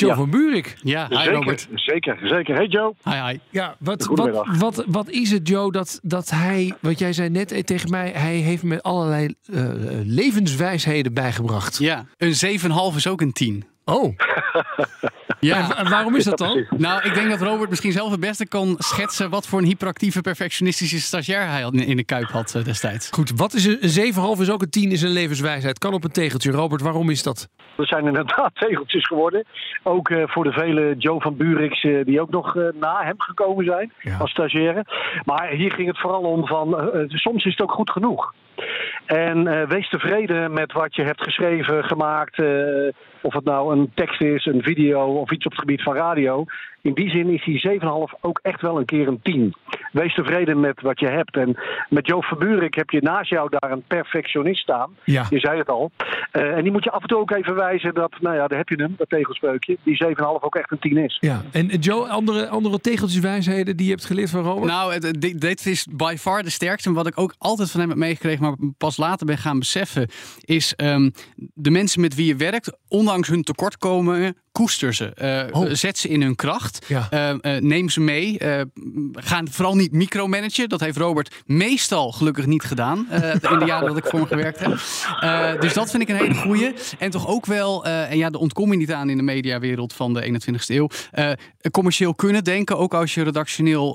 Joe 0.00 0.10
Ja. 0.10 0.16
van 0.16 0.30
Buurik. 0.30 0.76
Ja, 0.82 1.06
hi 1.08 1.16
zeker, 1.16 1.32
Robert. 1.32 1.68
Zeker, 1.74 2.18
zeker. 2.22 2.54
Hey 2.54 2.66
Joe. 2.66 2.94
Hi, 3.04 3.14
hi. 3.30 3.38
Ja, 3.50 3.76
wat, 3.78 4.06
wat, 4.06 4.46
wat, 4.58 4.84
wat 4.86 5.08
is 5.10 5.30
het, 5.30 5.48
Joe, 5.48 5.72
dat, 5.72 5.98
dat 6.02 6.30
hij, 6.30 6.74
wat 6.80 6.98
jij 6.98 7.12
zei 7.12 7.28
net 7.28 7.52
eh, 7.52 7.62
tegen 7.62 7.90
mij, 7.90 8.10
hij 8.14 8.34
heeft 8.36 8.62
me 8.62 8.82
allerlei 8.82 9.34
eh, 9.52 9.64
levenswijsheden 10.04 11.14
bijgebracht. 11.14 11.78
Ja, 11.78 12.04
een 12.16 12.34
7,5 12.92 12.96
is 12.96 13.06
ook 13.06 13.20
een 13.20 13.32
10. 13.32 13.64
Oh, 13.84 14.16
Ja. 15.40 15.76
en 15.76 15.88
waarom 15.90 16.16
is 16.16 16.24
dat 16.24 16.38
dan? 16.38 16.66
Nou, 16.76 17.02
ik 17.02 17.14
denk 17.14 17.30
dat 17.30 17.40
Robert 17.40 17.70
misschien 17.70 17.92
zelf 17.92 18.10
het 18.10 18.20
beste 18.20 18.48
kon 18.48 18.74
schetsen 18.78 19.30
wat 19.30 19.46
voor 19.46 19.58
een 19.58 19.64
hyperactieve, 19.64 20.20
perfectionistische 20.20 21.00
stagiair 21.00 21.48
hij 21.48 21.62
in 21.72 21.96
de 21.96 22.04
kuip 22.04 22.28
had 22.30 22.54
eh, 22.54 22.64
destijds. 22.64 23.10
Goed, 23.10 23.32
wat 23.36 23.52
is 23.54 23.64
een, 23.66 23.78
een 23.80 24.36
7,5 24.36 24.40
is 24.40 24.50
ook 24.50 24.62
een 24.62 24.70
10 24.70 24.90
is 24.90 25.02
een 25.02 25.08
levenswijsheid. 25.10 25.78
Kan 25.78 25.92
op 25.92 26.04
een 26.04 26.10
tegeltje. 26.12 26.50
Robert, 26.50 26.80
waarom 26.82 27.10
is 27.10 27.22
dat? 27.22 27.48
Er 27.76 27.86
zijn 27.86 28.06
inderdaad 28.06 28.50
tegeltjes 28.68 29.06
geworden. 29.06 29.44
Ook 29.82 30.08
eh, 30.10 30.22
voor 30.26 30.44
de 30.44 30.52
vele 30.52 30.94
Joe 30.98 31.20
van 31.20 31.36
Buriks 31.36 31.84
eh, 31.84 32.04
die 32.04 32.20
ook 32.20 32.30
nog 32.30 32.56
eh, 32.56 32.62
na 32.80 33.02
hem 33.04 33.20
gekomen 33.20 33.64
zijn 33.64 33.92
Ja. 34.00 34.16
als 34.16 34.30
stagiaire. 34.30 34.84
Maar 35.24 35.48
hier 35.48 35.72
ging 35.72 35.88
het 35.88 35.98
vooral 36.00 36.22
om 36.22 36.46
van, 36.46 36.90
soms 37.08 37.44
is 37.44 37.52
het 37.52 37.60
ook 37.62 37.72
goed 37.72 37.90
genoeg. 37.90 38.32
En 39.06 39.46
eh, 39.46 39.68
wees 39.68 39.88
tevreden 39.88 40.52
met 40.52 40.72
wat 40.72 40.94
je 40.94 41.02
hebt 41.02 41.22
geschreven, 41.22 41.84
gemaakt. 41.84 42.38
eh, 42.38 42.46
of 43.22 43.34
het 43.34 43.44
nou 43.44 43.76
een 43.76 43.90
tekst 43.94 44.20
is, 44.20 44.46
een 44.46 44.62
video 44.62 45.20
of 45.20 45.30
iets 45.30 45.44
op 45.44 45.50
het 45.50 45.60
gebied 45.60 45.82
van 45.82 45.94
radio. 45.94 46.44
In 46.88 46.94
die 46.94 47.10
zin 47.10 47.28
is 47.28 47.44
die 47.44 47.80
7,5 47.80 48.20
ook 48.20 48.38
echt 48.42 48.60
wel 48.60 48.78
een 48.78 48.84
keer 48.84 49.08
een 49.08 49.20
10. 49.22 49.54
Wees 49.92 50.14
tevreden 50.14 50.60
met 50.60 50.80
wat 50.80 51.00
je 51.00 51.06
hebt. 51.08 51.36
En 51.36 51.56
met 51.88 52.06
Joop 52.06 52.24
Verbuurik 52.24 52.74
heb 52.74 52.90
je 52.90 53.00
naast 53.02 53.30
jou 53.30 53.48
daar 53.58 53.70
een 53.72 53.82
perfectionist 53.86 54.62
staan. 54.62 54.90
Ja. 55.04 55.26
Je 55.30 55.38
zei 55.38 55.58
het 55.58 55.68
al. 55.68 55.90
Eh, 56.30 56.56
en 56.56 56.62
die 56.62 56.72
moet 56.72 56.84
je 56.84 56.90
af 56.90 57.02
en 57.02 57.08
toe 57.08 57.18
ook 57.18 57.30
even 57.30 57.54
wijzen 57.54 57.94
dat, 57.94 58.14
nou 58.20 58.36
ja, 58.36 58.46
daar 58.46 58.58
heb 58.58 58.68
je 58.68 58.74
hem, 58.74 58.94
dat 58.98 59.08
tegelspeukje. 59.08 59.76
Die 59.82 59.96
7,5 59.96 60.14
ook 60.40 60.54
echt 60.54 60.70
een 60.70 60.78
10 60.78 60.96
is. 60.96 61.16
Ja, 61.20 61.42
en 61.52 61.70
en 61.70 61.78
Joe, 61.78 62.08
andere, 62.08 62.48
andere 62.48 62.78
tegeltjeswijsheden 62.80 63.76
die 63.76 63.86
je 63.86 63.92
hebt 63.92 64.04
geleerd 64.04 64.30
van 64.30 64.42
Robert? 64.42 64.66
Nou, 64.72 64.92
het- 64.92 65.02
het- 65.02 65.20
dit, 65.20 65.40
dit 65.40 65.66
is 65.66 65.86
by 65.90 66.14
far 66.18 66.42
de 66.42 66.50
sterkste. 66.50 66.88
En 66.88 66.94
wat 66.94 67.06
ik 67.06 67.18
ook 67.18 67.34
altijd 67.38 67.70
van 67.70 67.80
hem 67.80 67.88
heb 67.88 67.98
meegekregen, 67.98 68.42
maar 68.42 68.54
pas 68.78 68.96
later 68.96 69.26
ben 69.26 69.38
gaan 69.38 69.58
beseffen, 69.58 70.08
is 70.40 70.74
ehm, 70.74 71.10
de 71.54 71.70
mensen 71.70 72.00
met 72.00 72.14
wie 72.14 72.26
je 72.26 72.36
werkt, 72.36 72.76
ondanks 72.88 73.28
hun 73.28 73.42
tekortkomingen, 73.42 74.36
koester 74.58 74.94
ze. 74.94 75.04
Eh, 75.14 75.36
Oh. 75.52 75.66
Zet 75.72 75.98
ze 75.98 76.08
in 76.08 76.22
hun 76.22 76.34
kracht. 76.36 76.84
Ja. 76.88 77.06
Eh, 77.10 77.30
eh, 77.56 77.62
neem 77.62 77.88
ze 77.88 78.00
mee. 78.00 78.36
Ga 79.12 79.42
vooral 79.50 79.74
niet 79.76 79.92
micromanagen. 79.92 80.68
Dat 80.68 80.80
heeft 80.80 80.96
Robert 80.96 81.34
meestal 81.46 82.12
gelukkig 82.12 82.46
niet 82.46 82.62
gedaan. 82.62 83.06
in 83.52 83.58
de 83.58 83.64
jaren 83.66 83.86
dat 83.88 83.96
ik 83.96 84.04
voor 84.04 84.18
hem 84.18 84.28
gewerkt 84.28 84.58
heb. 84.60 85.60
Dus 85.60 85.72
dat 85.72 85.90
vind 85.90 86.02
ik 86.02 86.08
een 86.08 86.16
hele 86.16 86.34
goeie. 86.34 86.74
En 86.98 87.10
toch 87.10 87.26
ook 87.28 87.46
wel, 87.46 87.84
en 87.86 88.16
ja, 88.16 88.30
daar 88.30 88.40
ontkom 88.40 88.70
je 88.70 88.76
niet 88.78 88.92
aan 88.92 89.10
in 89.10 89.16
de 89.16 89.22
mediawereld 89.22 89.92
van 89.92 90.14
de 90.14 90.22
21ste 90.22 90.74
eeuw. 90.74 90.88
commercieel 91.70 92.14
kunnen 92.14 92.44
denken, 92.44 92.78
ook 92.78 92.94
als 92.94 93.14
je 93.14 93.22
redactioneel 93.22 93.94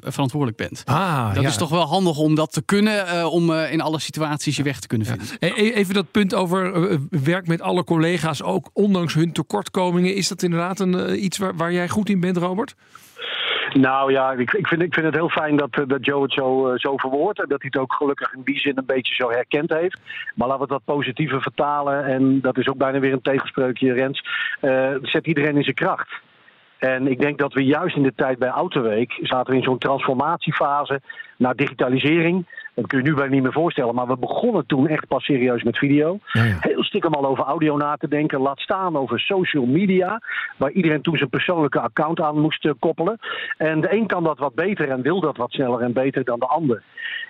verantwoordelijk 0.00 0.56
bent. 0.58 0.82
Ah, 0.84 1.34
Dat 1.34 1.42
ja. 1.42 1.48
is 1.48 1.56
toch 1.56 1.70
wel 1.70 1.86
handig 1.86 2.18
om 2.18 2.34
dat 2.34 2.52
te 2.52 2.62
kunnen, 2.62 3.30
om 3.30 3.52
in 3.52 3.80
alle 3.80 4.00
situaties 4.00 4.56
je 4.56 4.62
weg 4.62 4.80
te 4.80 4.86
kunnen 4.86 5.06
vinden. 5.06 5.26
E- 5.38 5.46
e- 5.56 5.72
Even 5.72 5.94
dat 5.94 6.10
punt 6.10 6.34
over 6.34 6.98
werk 7.10 7.46
met 7.46 7.60
alle 7.60 7.84
collega's, 7.84 8.42
ook 8.42 8.70
ondanks 8.72 9.14
hun 9.14 9.32
tekortkomingen. 9.32 9.90
Is 9.98 10.28
dat 10.28 10.42
inderdaad 10.42 10.80
een, 10.80 10.94
eh, 10.94 11.22
iets 11.22 11.38
waar, 11.38 11.72
jij 11.72 11.88
goed 11.88 12.08
in 12.08 12.20
bent, 12.20 12.36
Robert? 12.36 12.74
Nou 13.72 14.12
ja, 14.12 14.32
ik, 14.32 14.52
ik, 14.52 14.66
vind, 14.66 14.82
ik 14.82 14.94
vind 14.94 15.06
het 15.06 15.14
heel 15.14 15.28
fijn 15.28 15.56
dat, 15.56 15.70
eh, 15.70 15.86
dat 15.86 16.04
Joe 16.04 16.22
het 16.22 16.32
zo, 16.32 16.68
eh, 16.68 16.78
zo 16.78 16.96
verwoordt. 16.96 17.38
En 17.38 17.48
dat 17.48 17.60
hij 17.60 17.70
het 17.72 17.82
ook 17.82 17.92
gelukkig 17.92 18.32
in 18.32 18.42
die 18.44 18.58
zin 18.58 18.78
een 18.78 18.86
beetje 18.86 19.14
zo 19.14 19.30
herkend 19.30 19.70
heeft. 19.70 19.98
Maar 20.34 20.48
laten 20.48 20.66
we 20.66 20.74
het 20.74 20.84
wat 20.84 20.96
positiever 20.96 21.42
vertalen. 21.42 22.04
En 22.04 22.40
dat 22.40 22.58
is 22.58 22.68
ook 22.68 22.76
bijna 22.76 22.98
weer 22.98 23.12
een 23.12 23.22
tegenspreukje, 23.22 23.92
Rens. 23.92 24.24
Zet 25.02 25.26
iedereen 25.26 25.56
in 25.56 25.62
zijn 25.62 25.74
kracht. 25.74 26.20
En 26.78 27.06
ik 27.06 27.20
denk 27.20 27.38
dat 27.38 27.52
we 27.52 27.64
juist 27.64 27.96
in 27.96 28.02
de 28.02 28.14
tijd 28.14 28.38
bij 28.38 28.48
Autoweek 28.48 29.18
zaten 29.22 29.52
we 29.52 29.58
in 29.58 29.64
zo'n 29.64 29.78
transformatiefase 29.78 31.00
naar 31.36 31.56
digitalisering. 31.56 32.46
Dat 32.74 32.86
kun 32.86 32.98
je 32.98 33.04
nu 33.04 33.14
bijna 33.14 33.32
niet 33.32 33.42
meer 33.42 33.52
voorstellen. 33.52 33.94
Maar 33.94 34.06
we 34.06 34.16
begonnen 34.16 34.66
toen 34.66 34.88
echt 34.88 35.06
pas 35.06 35.24
serieus 35.24 35.62
met 35.62 35.78
video. 35.78 36.18
Ja, 36.32 36.44
ja. 36.44 36.56
Heel 36.60 36.84
stiekem 36.84 37.14
al 37.14 37.26
over 37.26 37.44
audio 37.44 37.76
na 37.76 37.96
te 37.96 38.08
denken. 38.08 38.40
Laat 38.40 38.58
staan 38.58 38.96
over 38.96 39.20
social 39.20 39.66
media. 39.66 40.20
Waar 40.56 40.70
iedereen 40.70 41.02
toen 41.02 41.16
zijn 41.16 41.28
persoonlijke 41.28 41.80
account 41.80 42.20
aan 42.20 42.40
moest 42.40 42.64
eh, 42.64 42.72
koppelen. 42.78 43.18
En 43.56 43.80
de 43.80 43.92
een 43.92 44.06
kan 44.06 44.24
dat 44.24 44.38
wat 44.38 44.54
beter 44.54 44.90
en 44.90 45.02
wil 45.02 45.20
dat 45.20 45.36
wat 45.36 45.50
sneller 45.50 45.80
en 45.80 45.92
beter 45.92 46.24
dan 46.24 46.38
de 46.38 46.46
ander. 46.46 46.82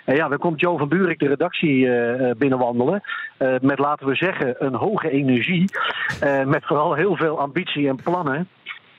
En 0.05 0.16
ja, 0.16 0.28
dan 0.28 0.38
komt 0.38 0.61
Jo 0.61 0.76
van 0.76 0.88
Buurik 0.88 1.18
de 1.18 1.28
redactie 1.28 1.86
eh, 1.86 2.30
eh, 2.30 2.36
binnenwandelen. 2.36 3.03
met, 3.61 3.78
laten 3.78 4.07
we 4.07 4.14
zeggen, 4.14 4.55
een 4.59 4.74
hoge 4.74 5.11
energie. 5.11 5.70
met 6.47 6.64
vooral 6.64 6.95
heel 6.95 7.16
veel 7.16 7.38
ambitie 7.38 7.88
en 7.88 7.97
plannen. 7.97 8.49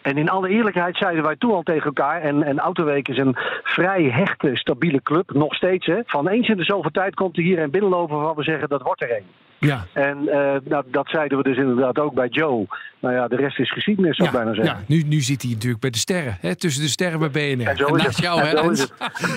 En 0.03 0.17
in 0.17 0.29
alle 0.29 0.49
eerlijkheid 0.49 0.97
zeiden 0.97 1.23
wij 1.23 1.35
toen 1.35 1.53
al 1.53 1.63
tegen 1.63 1.85
elkaar. 1.85 2.21
En, 2.21 2.43
en 2.43 2.59
Autoweek 2.59 3.07
is 3.07 3.17
een 3.17 3.35
vrij 3.63 4.03
hechte, 4.03 4.49
stabiele 4.53 5.01
club. 5.01 5.31
Nog 5.33 5.55
steeds. 5.55 5.85
Hè. 5.85 5.99
Van 6.05 6.27
eens 6.27 6.47
in 6.47 6.57
de 6.57 6.63
zoveel 6.63 6.91
tijd 6.91 7.15
komt 7.15 7.37
er 7.37 7.43
hier 7.43 7.59
een 7.59 7.71
binnenlopen 7.71 8.15
waarvan 8.15 8.35
we 8.35 8.43
zeggen 8.43 8.69
dat 8.69 8.81
wordt 8.81 9.01
er 9.01 9.15
een. 9.15 9.25
Ja. 9.63 9.85
En 9.93 10.27
eh, 10.27 10.55
nou, 10.63 10.83
dat 10.91 11.09
zeiden 11.09 11.37
we 11.37 11.43
dus 11.43 11.57
inderdaad 11.57 11.99
ook 11.99 12.13
bij 12.13 12.27
Joe. 12.27 12.65
Nou 12.99 13.15
ja, 13.15 13.27
de 13.27 13.35
rest 13.35 13.59
is 13.59 13.71
geschiedenis, 13.71 14.15
zou 14.15 14.29
ik 14.29 14.35
bijna 14.35 14.53
zeggen. 14.53 14.75
ja 14.75 14.83
nu, 14.87 15.01
nu 15.03 15.21
zit 15.21 15.41
hij 15.41 15.51
natuurlijk 15.51 15.81
bij 15.81 15.89
de 15.89 15.97
sterren. 15.97 16.37
Hè, 16.39 16.55
tussen 16.55 16.81
de 16.83 16.89
sterren 16.89 17.19
bij 17.19 17.29
BNR. 17.29 17.67
En 17.67 17.77
zo 17.77 17.95
is 17.95 18.03
naast 18.03 18.15
het. 18.15 18.25
jou, 18.25 18.41
hè. 18.41 18.47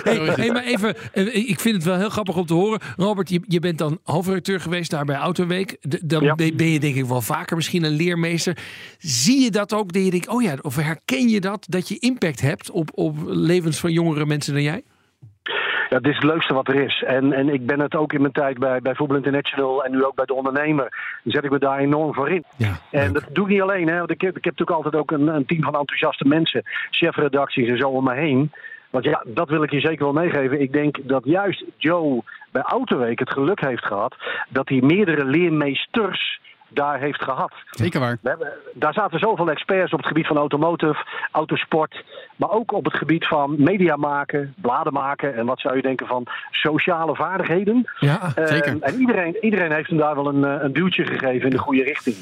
Hey, 0.03 0.17
hey, 0.35 0.53
maar 0.53 0.63
even, 0.65 0.95
eh, 1.13 1.49
ik 1.49 1.61
vind 1.61 1.75
het 1.75 1.85
wel 1.85 1.97
heel 1.97 2.09
grappig 2.09 2.37
om 2.37 2.47
te 2.47 2.55
horen. 2.55 2.81
Robert, 2.97 3.29
je, 3.29 3.41
je 3.49 3.61
bent 3.61 3.79
dan 3.79 3.99
hoofdredacteur 4.05 4.61
geweest 4.61 4.91
daar 4.91 5.05
bij 5.05 5.17
Autoweek. 5.17 5.77
Dan 6.05 6.23
Ja. 6.23 6.35
ben 6.35 6.57
ben 6.57 6.71
je 6.71 6.81
denk 6.81 6.95
ik 6.95 7.05
wel 7.05 7.21
vaker 7.21 7.57
misschien 7.57 7.85
een 7.85 7.97
leermeester. 7.97 8.57
Zie 8.99 9.41
je 9.43 9.51
dat 9.51 9.75
ook? 9.75 9.93
Dat 9.93 10.05
je 10.05 10.11
denkt, 10.11 10.29
oh 10.29 10.43
ja, 10.43 10.55
of 10.61 10.77
herken 10.77 11.29
je 11.29 11.41
dat? 11.41 11.67
Dat 11.69 11.89
je 11.89 11.99
impact 11.99 12.41
hebt 12.41 12.71
op, 12.71 12.91
op 12.95 13.17
levens 13.27 13.79
van 13.79 13.93
jongere 13.93 14.27
mensen 14.27 14.53
dan 14.53 14.63
jij? 14.63 14.83
Ja, 15.97 16.03
dit 16.03 16.13
is 16.13 16.19
het 16.19 16.33
leukste 16.33 16.55
wat 16.55 16.69
er 16.69 16.75
is. 16.75 17.03
En, 17.07 17.33
en 17.33 17.49
ik 17.49 17.67
ben 17.67 17.81
het 17.81 17.95
ook 17.95 18.13
in 18.13 18.21
mijn 18.21 18.33
tijd 18.33 18.59
bij, 18.59 18.81
bij 18.81 18.95
Voetbal 18.95 19.17
International 19.17 19.85
en 19.85 19.91
nu 19.91 20.05
ook 20.05 20.15
bij 20.15 20.25
de 20.25 20.35
ondernemer. 20.35 21.19
Zet 21.25 21.45
ik 21.45 21.51
me 21.51 21.59
daar 21.59 21.79
enorm 21.79 22.15
voor 22.15 22.31
in. 22.31 22.45
Ja, 22.57 22.77
En 22.91 23.13
dat 23.13 23.25
doe 23.33 23.45
ik 23.45 23.51
niet 23.51 23.63
alleen. 23.63 23.89
Hè, 23.89 23.99
want 23.99 24.11
ik, 24.11 24.21
heb, 24.21 24.37
ik 24.37 24.45
heb 24.45 24.59
natuurlijk 24.59 24.85
altijd 24.85 25.03
ook 25.03 25.11
een, 25.11 25.27
een 25.27 25.47
team 25.47 25.63
van 25.63 25.75
enthousiaste 25.75 26.25
mensen. 26.25 26.63
Chefredacties 26.91 27.69
en 27.69 27.79
zo 27.79 27.89
om 27.89 28.05
me 28.05 28.15
heen. 28.15 28.53
Want 28.91 29.05
ja, 29.05 29.23
dat 29.27 29.49
wil 29.49 29.63
ik 29.63 29.71
je 29.71 29.81
zeker 29.81 30.05
wel 30.05 30.13
meegeven. 30.13 30.61
Ik 30.61 30.73
denk 30.73 30.99
dat 31.03 31.25
juist 31.25 31.65
Joe 31.77 32.23
bij 32.53 32.63
Autoweek 32.63 33.19
het 33.19 33.31
geluk 33.31 33.61
heeft 33.61 33.87
gehad... 33.87 34.17
dat 34.49 34.69
hij 34.69 34.81
meerdere 34.81 35.25
leermeesters 35.25 36.41
daar 36.77 36.99
heeft 36.99 37.23
gehad. 37.23 37.53
Zeker 37.71 38.01
waar. 38.01 38.19
We 38.21 38.29
hebben, 38.29 38.53
daar 38.75 38.93
zaten 38.93 39.19
zoveel 39.19 39.51
experts 39.51 39.93
op 39.93 39.99
het 39.99 40.09
gebied 40.09 40.27
van 40.27 40.37
automotive, 40.37 41.05
autosport. 41.31 42.05
Maar 42.37 42.51
ook 42.51 42.73
op 42.73 42.85
het 42.85 42.95
gebied 42.97 43.27
van 43.27 43.55
media 43.59 43.97
maken, 43.97 44.55
bladen 44.61 44.93
maken. 44.93 45.35
En 45.37 45.47
wat 45.47 45.61
zou 45.61 45.77
je 45.77 45.83
denken 45.83 46.07
van 46.07 46.27
sociale 46.51 47.15
vaardigheden. 47.15 47.91
Ja, 47.99 48.33
Eh, 48.35 48.47
zeker. 48.47 48.77
En 48.81 49.01
iedereen, 49.01 49.37
iedereen 49.41 49.73
heeft 49.73 49.89
hem 49.89 49.99
daar 49.99 50.15
wel 50.15 50.27
een, 50.27 50.45
eh, 50.45 50.63
een 50.63 50.73
duwtje 50.73 51.05
gegeven 51.05 51.43
in 51.45 51.51
de 51.51 51.59
goede 51.59 51.83
richting. 51.83 52.17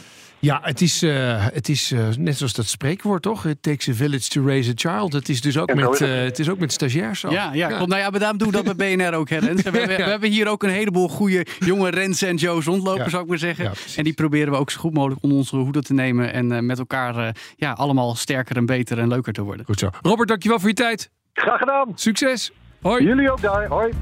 Ja, 0.44 0.58
het 0.62 0.80
is, 0.80 1.02
eh, 1.02 1.46
het 1.52 1.68
is 1.68 1.90
eh, 1.92 2.08
net 2.18 2.36
zoals 2.36 2.52
dat 2.52 2.66
spreekwoord, 2.66 3.22
toch? 3.22 3.44
It 3.46 3.62
takes 3.62 3.88
a 3.88 3.92
village 3.94 4.28
to 4.28 4.46
raise 4.46 4.70
a 4.70 4.72
child. 4.74 5.12
Het 5.12 5.28
is 5.28 5.40
dus 5.40 5.58
ook, 5.58 5.74
met, 5.74 5.84
het. 5.98 6.00
eh, 6.00 6.14
het 6.22 6.38
is 6.38 6.48
ook 6.48 6.58
met 6.58 6.72
stagiairs 6.72 7.20
zo. 7.20 7.30
Ja, 7.30 7.52
ja, 7.52 7.68
klopt. 7.68 7.86
Nou 7.88 8.00
ja, 8.00 8.10
maar 8.10 8.20
daarom 8.20 8.38
doen 8.38 8.50
we 8.50 8.62
dat 8.62 8.76
bij 8.76 8.96
BNR 8.96 9.14
ook, 9.14 9.28
hè, 9.28 9.38
Rens. 9.38 9.62
We, 9.62 9.70
hebben- 9.78 9.96
we 9.96 10.02
hebben 10.02 10.30
hier 10.30 10.48
ook 10.48 10.62
een 10.62 10.70
heleboel 10.70 11.08
goede 11.08 11.46
jonge 11.58 11.90
Rens 11.90 12.22
en 12.22 12.36
Joe's 12.36 12.64
rondlopen, 12.64 13.02
Ja. 13.04 13.08
zou 13.08 13.22
ik 13.22 13.28
maar 13.28 13.38
zeggen. 13.38 13.64
Ja, 13.64 13.72
en 13.96 14.04
die 14.04 14.12
proberen 14.12 14.52
we 14.52 14.58
ook 14.58 14.70
zo 14.70 14.80
goed 14.80 14.94
mogelijk 14.94 15.22
onder 15.22 15.38
onze 15.38 15.56
hoede 15.56 15.82
te 15.82 15.92
nemen. 15.94 16.32
En 16.32 16.52
eh, 16.52 16.60
met 16.60 16.78
elkaar 16.78 17.16
eh, 17.16 17.28
ja, 17.56 17.72
allemaal 17.72 18.14
sterker 18.14 18.56
en 18.56 18.66
beter 18.66 18.98
en 18.98 19.08
leuker 19.08 19.32
te 19.32 19.42
worden. 19.42 19.64
Goed 19.66 19.78
zo. 19.78 19.90
Robert, 20.02 20.28
dankjewel 20.28 20.58
voor 20.60 20.68
je 20.68 20.74
tijd. 20.74 21.10
Graag 21.32 21.58
gedaan. 21.58 21.92
Succes. 21.94 22.52
Hoi. 22.82 23.04
Jullie 23.04 23.30
ook 23.32 23.40
daar. 23.40 23.66
Hoi. 23.66 23.92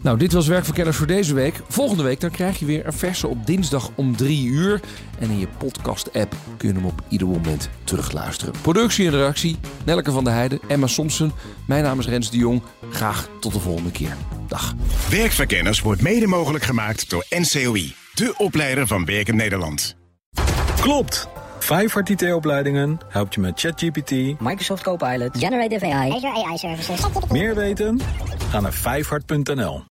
Nou, 0.00 0.18
dit 0.18 0.32
was 0.32 0.46
Werkverkenners 0.46 0.96
voor 0.96 1.06
deze 1.06 1.34
week. 1.34 1.60
Volgende 1.68 2.02
week 2.02 2.20
dan 2.20 2.30
krijg 2.30 2.58
je 2.58 2.64
weer 2.64 2.86
een 2.86 2.92
verse 2.92 3.26
op 3.26 3.46
dinsdag 3.46 3.90
om 3.94 4.16
3 4.16 4.46
uur. 4.46 4.80
En 5.18 5.30
in 5.30 5.38
je 5.38 5.48
podcast-app 5.58 6.34
kun 6.56 6.68
je 6.68 6.74
hem 6.74 6.84
op 6.84 7.02
ieder 7.08 7.26
moment 7.26 7.68
terugluisteren. 7.84 8.54
Productie 8.62 9.06
en 9.06 9.12
redactie, 9.12 9.56
Nelke 9.84 10.10
van 10.10 10.24
der 10.24 10.32
Heijden, 10.32 10.60
Emma 10.68 10.86
Somsen. 10.86 11.32
Mijn 11.66 11.82
naam 11.82 11.98
is 11.98 12.06
Rens 12.06 12.30
de 12.30 12.36
Jong. 12.36 12.62
Graag 12.90 13.28
tot 13.40 13.52
de 13.52 13.60
volgende 13.60 13.90
keer. 13.90 14.16
Dag. 14.48 14.74
Werkverkenners 15.10 15.80
wordt 15.80 16.02
mede 16.02 16.26
mogelijk 16.26 16.64
gemaakt 16.64 17.10
door 17.10 17.26
NCOI, 17.30 17.94
de 18.14 18.34
opleider 18.36 18.86
van 18.86 19.04
Werken 19.04 19.36
Nederland. 19.36 19.96
Klopt. 20.80 21.28
Vijfhart 21.60 22.08
IT-opleidingen 22.08 22.98
helpt 23.08 23.34
je 23.34 23.40
met 23.40 23.60
ChatGPT. 23.60 24.10
Microsoft 24.40 24.82
Copilot, 24.82 25.38
Generative 25.38 25.86
AI, 25.86 26.10
Azure 26.10 26.46
AI 26.46 26.58
Services. 26.58 27.00
Meer 27.30 27.54
weten? 27.54 28.00
Ga 28.50 28.60
naar 28.60 28.72
vijfhart.nl. 28.72 29.82